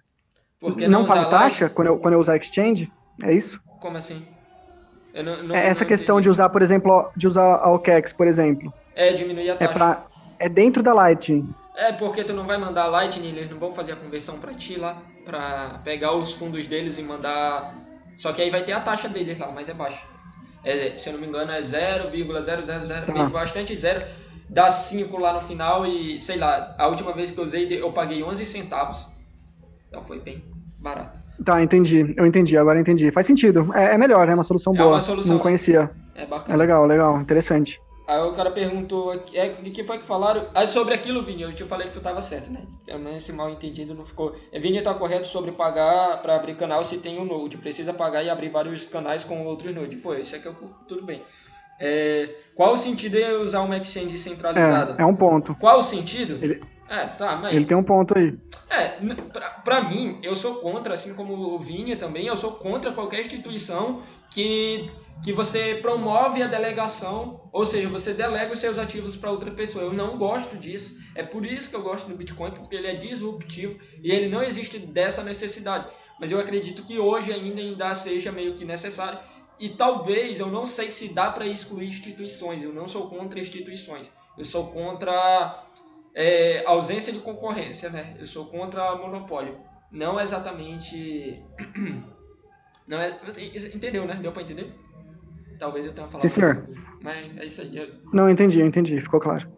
[0.59, 2.91] Porque não não paga usar taxa quando eu, quando eu usar exchange?
[3.23, 3.59] É isso?
[3.79, 4.25] Como assim?
[5.13, 6.23] Não, não- é essa questão entendi.
[6.25, 8.71] de usar, por exemplo, de usar a OKEx, por exemplo.
[8.95, 9.73] É, diminuir a É, taxa.
[9.73, 10.05] pra,
[10.39, 11.49] é dentro da Lightning.
[11.75, 14.79] É porque tu não vai mandar Lightning, eles não vão fazer a conversão pra ti
[14.79, 17.73] lá, pra pegar os fundos deles e mandar.
[18.15, 20.03] Só que aí vai ter a taxa deles lá, mas é baixa.
[20.63, 23.23] É, se eu não me engano, é 0,000, Tá.
[23.29, 24.03] bastante zero.
[24.49, 27.91] Dá 5 lá no final e, sei lá, a última vez que eu usei eu
[27.91, 29.07] paguei 11 centavos.
[29.88, 30.43] Então foi bem
[30.80, 31.19] barato.
[31.43, 32.14] Tá, entendi.
[32.18, 33.11] Eu entendi, agora entendi.
[33.11, 33.69] Faz sentido.
[33.73, 34.89] É, é melhor, é uma solução É boa.
[34.93, 35.35] uma solução.
[35.35, 35.89] Não conhecia.
[36.15, 36.53] É bacana.
[36.53, 37.80] É legal, legal, interessante.
[38.07, 40.47] Aí o cara perguntou, é, de que foi que falaram?
[40.55, 42.61] Aí sobre aquilo, Vini, eu te falei que tu tava certo, né?
[42.85, 44.34] Pelo menos esse mal entendido não ficou.
[44.51, 47.57] É, Vini tá correto sobre pagar pra abrir canal se tem um Node.
[47.57, 49.97] Precisa pagar e abrir vários canais com outros Node.
[49.97, 51.22] Pô, isso aqui é o- tudo bem.
[51.79, 54.95] É, qual o sentido de usar uma exchange centralizada?
[54.97, 55.55] É, é um ponto.
[55.55, 56.39] Qual o sentido?
[56.43, 57.53] Ele- É, tá, mas.
[57.53, 58.37] Ele tem um ponto aí.
[58.69, 58.87] É,
[59.33, 63.19] pra, pra mim, eu sou contra, assim como o Vini também, eu sou contra qualquer
[63.21, 64.01] instituição
[64.31, 64.89] que,
[65.23, 69.83] que você promove a delegação, ou seja, você delega os seus ativos para outra pessoa.
[69.83, 70.97] Eu não gosto disso.
[71.13, 74.41] É por isso que eu gosto do Bitcoin, porque ele é disruptivo e ele não
[74.41, 75.87] existe dessa necessidade.
[76.19, 79.19] Mas eu acredito que hoje ainda, ainda seja meio que necessário.
[79.59, 82.63] E talvez, eu não sei se dá para excluir instituições.
[82.63, 84.11] Eu não sou contra instituições.
[84.38, 85.63] Eu sou contra
[86.13, 88.15] é, ausência de concorrência, né?
[88.19, 89.57] Eu sou contra monopólio.
[89.91, 91.41] Não exatamente.
[92.88, 93.19] Não é,
[93.75, 94.15] entendeu, né?
[94.21, 94.73] Deu pra entender?
[95.59, 96.21] Talvez eu tenha falado.
[96.21, 96.55] Sim, senhor.
[96.55, 97.77] pouco, Mas é isso aí.
[97.77, 99.01] Eu- Não, entendi, entendi.
[99.01, 99.51] Ficou claro.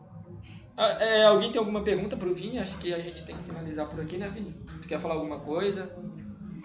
[0.76, 2.58] Ah, é, alguém tem alguma pergunta pro Vini?
[2.58, 4.56] Acho que a gente tem que finalizar por aqui, né, Vini?
[4.82, 5.94] Tu quer falar alguma coisa?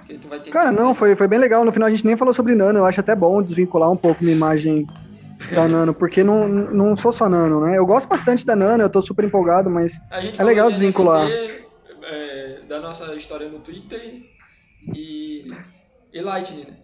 [0.05, 1.65] Porque tu vai ter Cara, que não, foi, foi bem legal.
[1.65, 2.79] No final a gente nem falou sobre Nano.
[2.79, 4.87] Eu acho até bom desvincular um pouco minha imagem
[5.53, 7.77] da Nano, porque não, não sou só Nano, né?
[7.77, 10.01] Eu gosto bastante da Nano, eu tô super empolgado, mas
[10.39, 11.27] é legal de desvincular.
[11.27, 11.65] NFT,
[12.05, 14.23] é, da nossa história no Twitter
[14.95, 15.51] e,
[16.13, 16.77] e Lightning, né?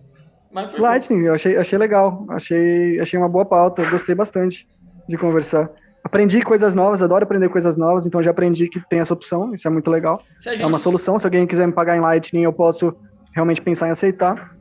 [0.50, 0.86] Mas foi bom.
[0.86, 2.26] Lightning, eu achei, achei legal.
[2.30, 3.82] Achei, achei uma boa pauta.
[3.82, 4.66] Eu gostei bastante
[5.08, 5.70] de conversar.
[6.02, 9.68] Aprendi coisas novas, adoro aprender coisas novas, então já aprendi que tem essa opção, isso
[9.68, 10.20] é muito legal.
[10.40, 12.96] Gente É uma solução, se alguém quiser me pagar em Lightning, eu posso
[13.32, 14.56] realmente pensar em aceitar.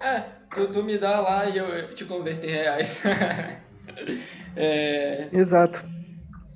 [0.00, 0.20] É,
[0.54, 3.02] tu, tu me dá lá e eu, eu te converto em reais.
[4.54, 5.82] é, Exato.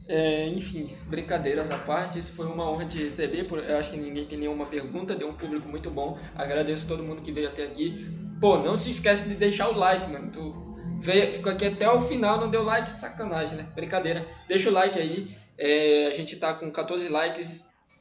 [0.08, 3.44] é, enfim, brincadeiras à parte, isso foi uma honra te receber.
[3.44, 6.18] por- Eu acho que ninguém tem nenhuma pergunta, deu um público muito bom.
[6.34, 8.08] Agradeço todo mundo que veio até aqui.
[8.40, 10.30] Pô, não se esquece de deixar o like, mano.
[10.30, 13.66] Tu veio, ficou aqui até o final, não deu like, sacanagem, né?
[13.74, 14.26] Brincadeira.
[14.48, 15.28] Deixa o like aí.
[15.58, 17.60] É, a gente tá com 14 likes,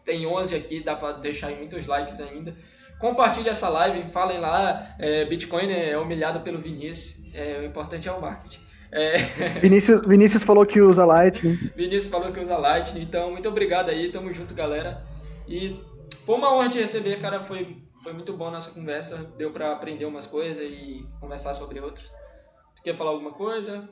[0.09, 2.55] tem 11 aqui, dá pra deixar muitos likes ainda.
[2.99, 4.95] Compartilhe essa live, falem lá.
[4.97, 7.23] é, Bitcoin é humilhado pelo Vinícius.
[7.35, 8.59] É, o importante é o marketing.
[8.91, 9.17] É,
[9.61, 11.53] Vinícius, Vinícius falou que usa Lightning.
[11.75, 15.05] Vinícius falou que usa Lightning, então muito obrigado aí, tamo junto, galera.
[15.47, 15.79] E
[16.25, 19.73] foi uma honra te receber, cara, foi, foi muito bom a nossa conversa, deu pra
[19.73, 22.11] aprender umas coisas e conversar sobre outras.
[22.75, 23.87] Tu quer falar alguma coisa?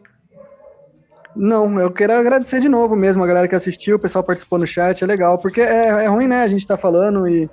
[1.38, 4.66] Não, eu quero agradecer de novo mesmo a galera que assistiu, o pessoal participou no
[4.66, 6.42] chat, é legal, porque é, é ruim, né?
[6.42, 7.48] A gente tá falando e,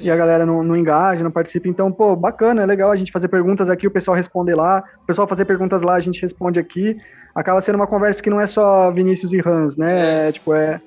[0.00, 1.68] e a galera não, não engaja, não participa.
[1.68, 5.06] Então, pô, bacana, é legal a gente fazer perguntas aqui, o pessoal responder lá, o
[5.06, 6.96] pessoal fazer perguntas lá, a gente responde aqui.
[7.34, 10.28] Acaba sendo uma conversa que não é só Vinícius e Hans, né?
[10.28, 10.78] É, tipo, é,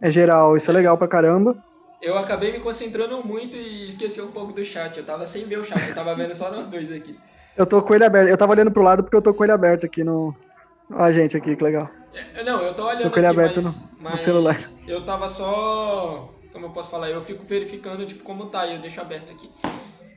[0.00, 1.54] é geral, isso é legal pra caramba.
[2.00, 5.58] Eu acabei me concentrando muito e esqueci um pouco do chat, eu tava sem ver
[5.58, 7.14] o chat, eu tava vendo só nós dois aqui.
[7.54, 9.52] Eu tô com ele aberto, eu tava olhando pro lado porque eu tô com ele
[9.52, 10.34] aberto aqui no.
[10.90, 11.88] Ó, a gente aqui, que legal.
[12.14, 14.60] É, Não, eu tô olhando Tô aqui, aberto mas, no- no mas celular.
[14.86, 18.80] eu tava só, como eu posso falar, eu fico verificando tipo como tá e eu
[18.80, 19.50] deixo aberto aqui.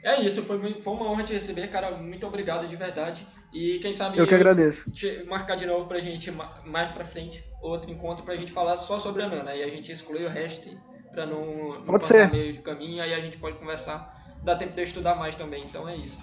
[0.04, 3.26] É isso, foi, foi uma honra te receber, cara, muito obrigado de verdade.
[3.54, 4.84] E quem sabe Eu que agradeço.
[5.28, 8.98] marcar de novo pra gente ma- mais pra frente outro encontro pra gente falar só
[8.98, 9.52] sobre a Nana.
[9.52, 10.70] Aí a gente exclui o resto
[11.14, 12.32] pra não, não Pode cortar ser.
[12.32, 14.14] meio de caminho, aí a gente pode conversar
[14.44, 16.22] dá tempo de eu estudar mais também, então é isso.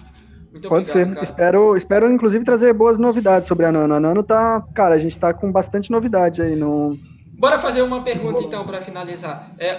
[0.53, 1.13] Muito Pode obrigado, ser.
[1.15, 1.23] Cara.
[1.23, 3.95] Espero, espero, inclusive, trazer boas novidades sobre a Nano.
[3.95, 4.63] A Nano tá.
[4.75, 6.95] Cara, a gente tá com bastante novidade aí no.
[7.31, 9.51] Bora fazer uma pergunta então para finalizar.
[9.57, 9.75] É,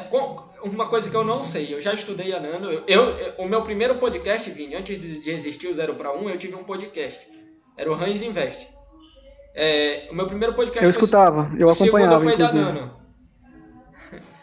[0.64, 2.72] uma coisa que eu não sei, eu já estudei a Nano.
[2.72, 6.36] Eu, eu o meu primeiro podcast, Vini, antes de, existir o 0 para 1, eu
[6.36, 7.24] tive um podcast.
[7.76, 8.68] Era o Hans Invest.
[9.55, 12.16] É, o meu primeiro podcast Eu escutava, eu acompanhava.
[12.16, 12.64] O segundo foi inclusive.
[12.64, 13.03] da Nano.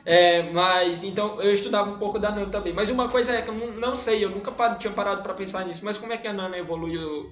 [0.05, 2.73] É, mas então eu estudava um pouco da Nano também.
[2.73, 5.65] Mas uma coisa é que eu não, não sei, eu nunca tinha parado para pensar
[5.65, 5.85] nisso.
[5.85, 7.31] Mas como é que a Nano evoluiu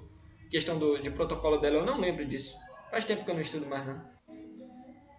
[0.50, 1.78] questão do, de protocolo dela?
[1.78, 2.56] Eu não lembro disso.
[2.92, 3.96] Faz tempo que eu não estudo mais, não.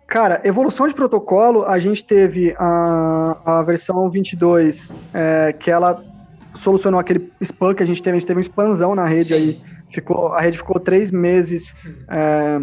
[0.07, 6.03] Cara, evolução de protocolo, a gente teve a, a versão 22, é, que ela
[6.55, 9.35] solucionou aquele spam que a gente teve, a gente teve um spamzão na rede Sim.
[9.35, 11.73] aí ficou, a rede ficou três meses
[12.09, 12.61] é,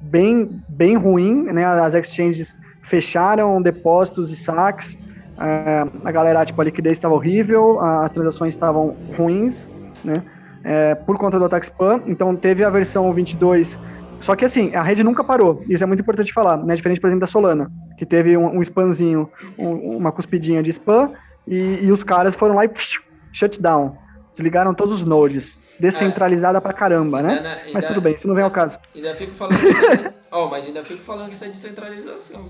[0.00, 1.64] bem, bem ruim, né?
[1.64, 4.96] As exchanges fecharam depósitos e saques.
[5.40, 9.68] É, a galera, tipo, a liquidez estava horrível, as transações estavam ruins,
[10.04, 10.22] né?
[10.62, 12.02] É, por conta do ataque spam.
[12.06, 13.78] Então teve a versão 22.
[14.20, 15.62] Só que assim, a rede nunca parou.
[15.68, 16.74] Isso é muito importante falar, né?
[16.74, 21.12] Diferente, por exemplo, da Solana, que teve um, um spamzinho, um, uma cuspidinha de spam,
[21.46, 23.02] e, e, os caras foram lá e psh,
[23.32, 23.98] shutdown.
[24.32, 26.60] Desligaram todos os nodes descentralizada é.
[26.60, 27.36] pra caramba, né?
[27.36, 28.78] Ainda, ainda, mas tudo bem, isso não vem ao caso.
[28.94, 32.48] Ainda fico falando que isso é, oh, mas ainda fico falando que isso é descentralização.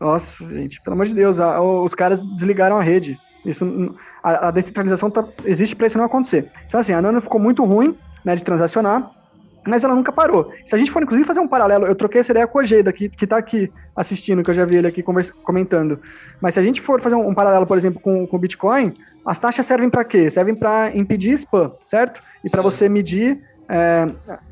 [0.00, 3.18] Nossa, gente, pelo amor de Deus, a, os caras desligaram a rede.
[3.44, 6.50] Isso, a, a descentralização tá, existe para isso não acontecer.
[6.66, 9.10] Então, assim, a Nano ficou muito ruim né, de transacionar,
[9.66, 10.52] mas ela nunca parou.
[10.66, 12.90] Se a gente for, inclusive, fazer um paralelo, eu troquei essa ideia com o Ojeda,
[12.92, 16.00] que, que tá aqui assistindo, que eu já vi ele aqui conversa, comentando.
[16.40, 18.94] Mas se a gente for fazer um, um paralelo, por exemplo, com, com o Bitcoin,
[19.24, 20.30] as taxas servem para quê?
[20.30, 22.22] Servem para impedir spam, certo?
[22.42, 24.06] E para você medir é,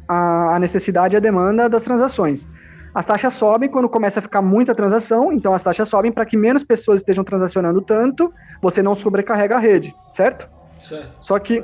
[0.07, 2.47] a, a necessidade e a demanda das transações.
[2.99, 6.37] As taxas sobem quando começa a ficar muita transação, então as taxas sobem para que
[6.37, 10.49] menos pessoas estejam transacionando tanto, você não sobrecarrega a rede, certo?
[10.81, 11.15] certo.
[11.21, 11.63] Só que,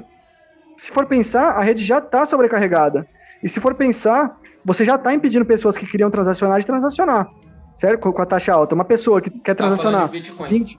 [0.77, 3.05] se for pensar, a rede já está sobrecarregada.
[3.43, 7.28] E se for pensar, você já está impedindo pessoas que queriam transacionar de transacionar,
[7.74, 8.12] certo?
[8.12, 8.77] Com, a taxa alta.
[8.77, 10.48] Uma pessoa que quer tá transacionar Bitcoin.
[10.48, 10.78] 20,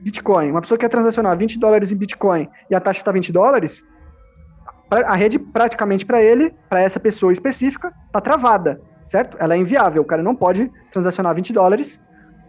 [0.00, 3.30] Bitcoin, uma pessoa que quer transacionar 20 dólares em Bitcoin e a taxa está 20
[3.30, 3.84] dólares,
[4.90, 9.36] a rede praticamente para ele, para essa pessoa específica, está travada, certo?
[9.40, 10.02] Ela é inviável.
[10.02, 12.00] O cara não pode transacionar 20 dólares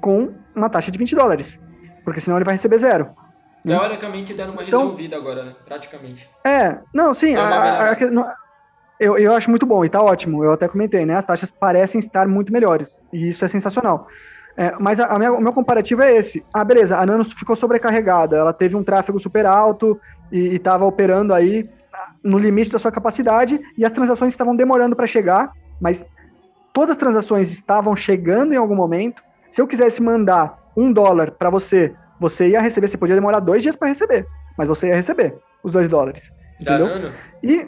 [0.02, 1.60] com uma taxa de 20 dólares,
[2.04, 3.10] porque senão ele vai receber zero.
[3.66, 5.56] Teoricamente deram uma então, resolvida agora, né?
[5.66, 6.30] Praticamente.
[6.44, 7.36] É, não, sim.
[7.36, 8.36] A, a,
[9.00, 10.44] eu, eu acho muito bom e tá ótimo.
[10.44, 11.16] Eu até comentei, né?
[11.16, 13.02] As taxas parecem estar muito melhores.
[13.12, 14.08] E isso é sensacional.
[14.56, 16.46] É, mas a, a minha, o meu comparativo é esse.
[16.54, 18.38] Ah, beleza, a Nano ficou sobrecarregada.
[18.38, 20.00] Ela teve um tráfego super alto
[20.32, 21.64] e estava operando aí
[22.24, 26.06] no limite da sua capacidade e as transações estavam demorando para chegar, mas
[26.76, 29.24] todas as transações estavam chegando em algum momento.
[29.50, 33.64] Se eu quisesse mandar um dólar para você, você ia receber, você podia demorar dois
[33.64, 34.28] dias para receber,
[34.58, 36.30] mas você ia receber os dois dólares.
[36.60, 37.14] Da entendeu?
[37.42, 37.68] E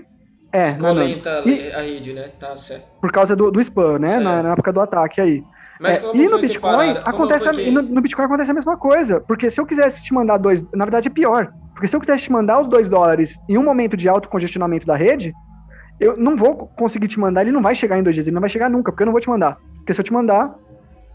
[0.52, 2.28] é, Ficou lenta a rede, né?
[2.38, 2.86] Tá certo.
[3.00, 4.18] Por causa do, do spam, né?
[4.18, 5.44] Na, na, época do ataque aí.
[5.80, 7.72] Mas é, e no Bitcoin acontece que...
[7.72, 10.84] no, no, Bitcoin acontece a mesma coisa, porque se eu quisesse te mandar dois, na
[10.84, 13.96] verdade é pior, porque se eu quisesse te mandar os dois dólares em um momento
[13.96, 15.34] de alto congestionamento da rede,
[16.00, 18.42] eu não vou conseguir te mandar, ele não vai chegar em dois dias, ele não
[18.42, 20.56] vai chegar nunca, porque eu não vou te mandar, porque se eu te mandar,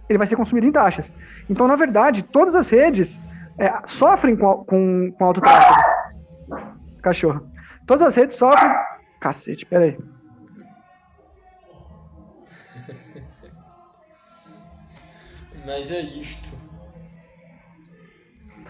[0.09, 1.13] ele vai ser consumido em taxas.
[1.49, 3.19] Então, na verdade, todas as redes
[3.59, 5.81] é, sofrem com, com, com alto tráfego.
[7.03, 7.47] Cachorro.
[7.87, 8.71] Todas as redes sofrem
[9.21, 9.97] Cacete, peraí.
[15.65, 16.62] Mas é isto.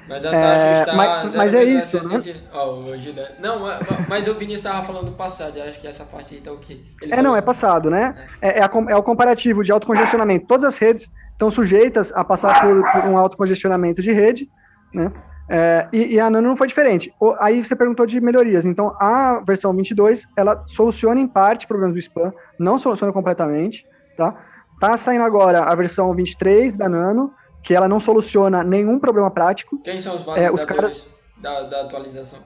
[0.09, 0.95] Mas a taxa é, está.
[0.95, 2.33] Mas, mas é isso, 70...
[2.33, 2.41] né?
[2.53, 3.29] Oh, hoje, né?
[3.39, 3.61] Não,
[4.09, 5.57] mas o Vinícius estava falando do passado.
[5.57, 6.81] Eu acho que essa parte aí tá o quê?
[7.01, 7.31] Ele é, falou...
[7.31, 8.15] não, é passado, né?
[8.41, 8.49] É.
[8.49, 10.47] É, é, a, é, o comparativo de autocongestionamento.
[10.47, 14.51] Todas as redes estão sujeitas a passar por, por um autocongestionamento de rede,
[14.93, 15.13] né?
[15.49, 17.13] É, e, e, a Nano não foi diferente.
[17.21, 18.65] O, aí você perguntou de melhorias.
[18.65, 24.35] Então, a versão 22, ela soluciona em parte problemas do spam, não soluciona completamente, tá?
[24.81, 27.33] Tá saindo agora a versão 23 da Nano,
[27.63, 29.79] que ela não soluciona nenhum problema prático.
[29.83, 31.09] Quem são os validadores é, os caras,
[31.39, 32.41] da, da atualização?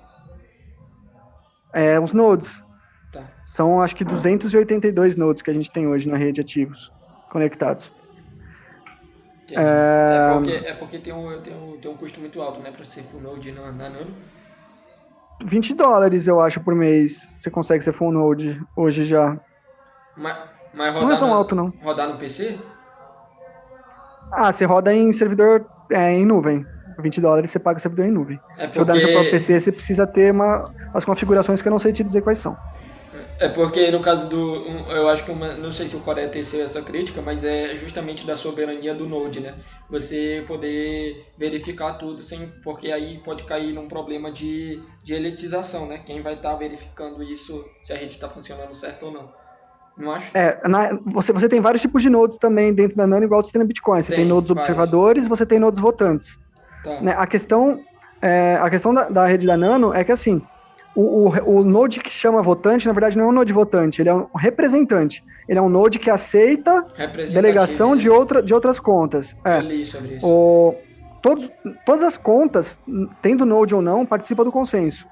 [1.72, 2.62] É, os nodes.
[3.12, 3.22] Tá.
[3.42, 6.92] São, acho que, 282 nodes que a gente tem hoje na rede ativos,
[7.30, 7.90] conectados.
[9.52, 9.54] É...
[9.54, 10.32] é...
[10.34, 13.02] porque, é porque tem, um, tem, um, tem um custo muito alto, né, para ser
[13.02, 14.14] full node na, na Nano.
[15.44, 17.34] 20 dólares, eu acho, por mês.
[17.38, 19.38] Você consegue ser full node hoje já.
[20.16, 20.36] Mas,
[20.72, 21.72] mas rodar não é tão no, alto, não.
[21.82, 22.58] Rodar no PC?
[24.30, 26.64] Ah, você roda em servidor é, em nuvem.
[26.98, 28.40] 20 dólares você paga o servidor em nuvem.
[28.56, 28.72] É porque...
[28.72, 31.92] Se rodar no próprio PC, você precisa ter uma, as configurações que eu não sei
[31.92, 32.56] te dizer quais são.
[33.38, 34.66] É porque no caso do.
[34.66, 37.76] um, eu acho que uma, não sei se o Coreia teceu essa crítica, mas é
[37.76, 39.54] justamente da soberania do Node, né?
[39.90, 42.48] Você poder verificar tudo sem.
[42.64, 45.98] Porque aí pode cair num problema de, de elitização, né?
[45.98, 49.30] Quem vai estar verificando isso, se a rede está funcionando certo ou não.
[49.96, 50.30] Não acho?
[50.36, 53.50] É, na- você, você tem vários tipos de nodes também dentro da Nano, igual você
[53.52, 54.02] tem no Bitcoin.
[54.02, 54.62] Você tem, Tem, nodes vários.
[54.68, 56.38] observadores, você tem nodes votantes.
[56.84, 57.00] Tá.
[57.00, 57.14] né?
[57.16, 57.80] A questão,
[58.20, 60.42] é, a questão da, da rede da Nano é que assim,
[60.94, 64.08] o, o, o node que chama votante, na verdade, não é um node votante, ele
[64.08, 65.24] é um representante.
[65.48, 66.84] Ele é um node que aceita
[67.32, 68.00] delegação né?
[68.00, 69.36] de, outra, de outras contas.
[69.44, 69.58] É.
[69.58, 70.26] Eu li sobre isso.
[70.26, 70.74] O,
[71.22, 71.50] todos,
[71.84, 72.78] todas as contas,
[73.22, 75.06] tendo Node ou não, participam do consenso.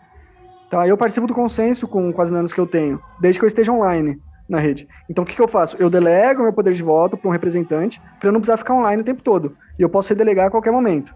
[0.70, 0.88] Tá?
[0.88, 3.72] Eu participo do consenso com, com as nanos que eu tenho, desde que eu esteja
[3.72, 4.86] online na rede.
[5.08, 5.76] Então, o que, que eu faço?
[5.78, 9.02] Eu delego meu poder de voto para um representante, para eu não precisar ficar online
[9.02, 9.56] o tempo todo.
[9.78, 11.14] E eu posso redelegar a qualquer momento.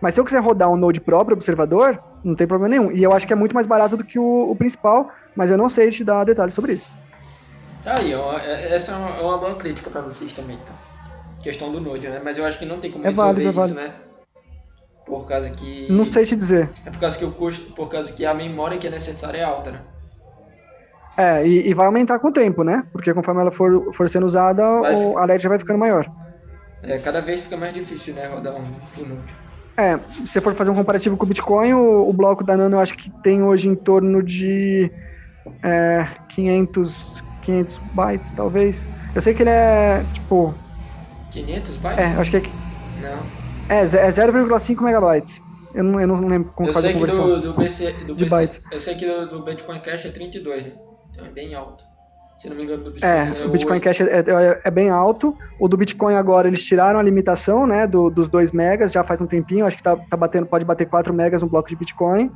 [0.00, 2.90] Mas se eu quiser rodar um Node próprio, observador, não tem problema nenhum.
[2.90, 5.58] E eu acho que é muito mais barato do que o, o principal, mas eu
[5.58, 6.88] não sei te dar detalhes sobre isso.
[7.84, 10.72] Tá aí, ó, é- essa é uma, é uma boa crítica pra vocês também, tá?
[11.42, 12.20] Questão do Node, né?
[12.22, 13.94] Mas eu acho que não tem como É resolver válido, é isso, né?
[15.06, 15.86] Por causa que.
[15.90, 16.68] Não sei te dizer.
[16.84, 17.72] É por causa que o custo.
[17.72, 19.80] Por causa que a memória que é necessária é alta, né?
[21.20, 22.84] É, e, e vai aumentar com o tempo, né?
[22.92, 24.94] Porque conforme ela for, for sendo usada, Vai.
[24.94, 26.10] o, a LED já vai ficando maior.
[26.82, 28.26] É, cada vez fica mais difícil, né?
[28.26, 29.34] Rodar um full node.
[29.76, 32.76] É, se você for fazer um comparativo com o Bitcoin, o, o bloco da Nano
[32.76, 34.90] eu acho que tem hoje em torno de
[35.62, 38.86] é, 500, 500 bytes, talvez.
[39.14, 40.54] Eu sei que ele é, tipo,
[41.30, 41.98] 500 bytes?
[41.98, 42.42] é, acho que é,
[43.02, 43.18] Não.
[43.68, 45.40] é, é 0,5 megabytes.
[45.74, 47.26] Eu não, eu não lembro como Eu fazer a conversão.
[47.26, 47.92] do, do BC.
[48.04, 48.60] Do BC bytes.
[48.72, 50.72] Eu sei que do, do Bitcoin Cash é 32, né?
[51.10, 51.84] Então é bem alto.
[52.38, 53.82] Se não me engano, do Bitcoin É, é, o Bitcoin 8.
[53.84, 55.36] Cash é, é- é bem alto.
[55.58, 59.20] O do Bitcoin agora, eles tiraram a limitação, né, do- dos 2 megas, já faz
[59.20, 62.30] um tempinho, acho que tá, tá batendo, pode bater 4 megas no bloco de Bitcoin.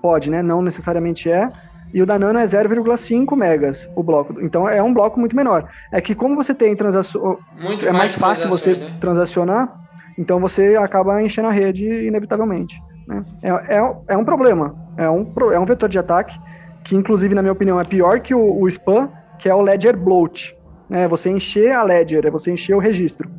[0.00, 1.48] Pode, né, não necessariamente é.
[1.92, 4.40] E o da Nano é 0,5 megas o bloco.
[4.40, 5.68] Então é um bloco muito menor.
[5.90, 8.90] É que como você tem transação, Muito é mais fácil você né?
[9.00, 9.76] transacionar,
[10.16, 12.80] então você acaba enchendo a rede inevitavelmente.
[13.08, 13.24] Né?
[13.42, 16.38] É, é, é um problema, é um, é um vetor de ataque
[16.84, 19.96] que, inclusive, na minha opinião, é pior que o, o spam, que é o ledger
[19.96, 20.56] bloat.
[20.88, 21.08] Né?
[21.08, 23.30] Você encher a ledger, é você encher o registro.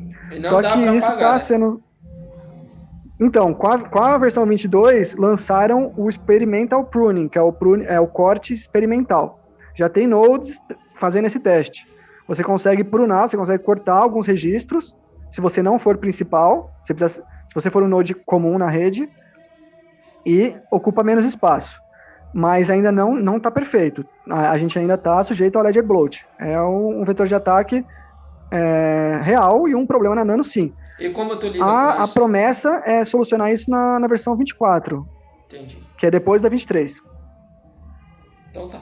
[0.41, 1.40] Só que isso está né?
[1.40, 1.84] sendo.
[3.20, 7.86] Então, com a, com a versão 22, lançaram o Experimental Pruning, que é o, prune,
[7.86, 9.40] é o corte experimental.
[9.76, 10.60] Já tem nodes
[10.95, 11.88] fazendo esse teste.
[12.28, 14.95] Você consegue prunar, você consegue cortar alguns registros,
[15.30, 19.10] se você não for principal, você precisa, se você for um node comum na rede,
[20.26, 21.82] e ocupa menos espaço.
[22.34, 24.05] Mas ainda não não está perfeito.
[24.30, 26.26] A, a gente ainda está sujeito ao ledger bloat.
[26.39, 27.85] É um, um vetor de ataque
[28.51, 30.73] é, real e um problema na Nano, sim.
[30.99, 32.14] E como tu lida A, com a isso?
[32.14, 35.07] promessa é solucionar isso na, na versão 24,
[35.45, 35.77] Entendi.
[35.97, 37.01] que é depois da 23.
[38.51, 38.80] Então tá.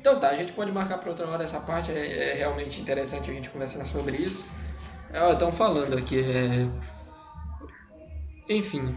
[0.00, 3.30] Então tá, a gente pode marcar para outra hora essa parte, é, é realmente interessante
[3.30, 4.48] a gente conversar sobre isso.
[5.30, 6.20] Estão falando aqui.
[6.20, 6.66] é,
[8.48, 8.94] Enfim.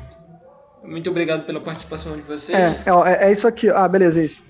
[0.88, 2.88] Muito obrigado pela participação de É, vocês.
[2.88, 3.70] é, ó, é, é isso aqui.
[3.70, 4.44] Ah, beleza, é isso.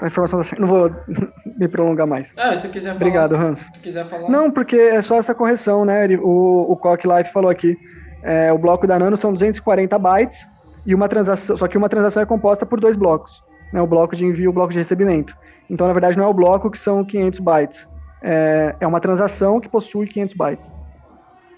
[0.00, 0.60] A informação tá certa.
[0.60, 0.90] Não vou
[1.58, 2.32] me prolongar mais.
[2.36, 2.96] Ah, se tu quiser falar.
[2.96, 3.60] Obrigado, Hans.
[3.60, 4.28] Se tu quiser falar.
[4.28, 6.04] Não, porque é só essa correção, né?
[6.04, 7.76] Ele- o, o Cock Life falou aqui.
[8.22, 10.46] é, o bloco da Nano são 240 bytes
[10.86, 11.56] e uma transação.
[11.56, 13.42] Só que uma transação é composta por dois blocos.
[13.72, 15.36] Né, o bloco de envio e o bloco de recebimento.
[15.68, 17.88] Então, na verdade, não é o bloco que são 500 bytes.
[18.22, 20.74] É, é uma transação que possui 500 bytes.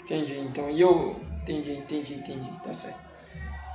[0.02, 0.70] Entendi, então.
[0.70, 1.16] E eu.
[1.42, 2.48] Entendi, entendi, entendi.
[2.64, 2.98] Tá certo.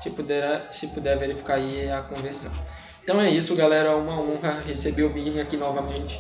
[0.02, 2.52] Se puder, se puder verificar aí a conversão.
[3.04, 3.90] Então é isso, galera.
[3.90, 6.20] É uma honra receber o Mini aqui novamente.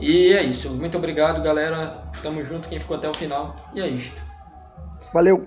[0.00, 0.70] E é isso.
[0.74, 2.02] Muito obrigado, galera.
[2.22, 3.56] Tamo junto, quem ficou até o final.
[3.74, 4.20] E é isto.
[5.12, 5.46] Valeu!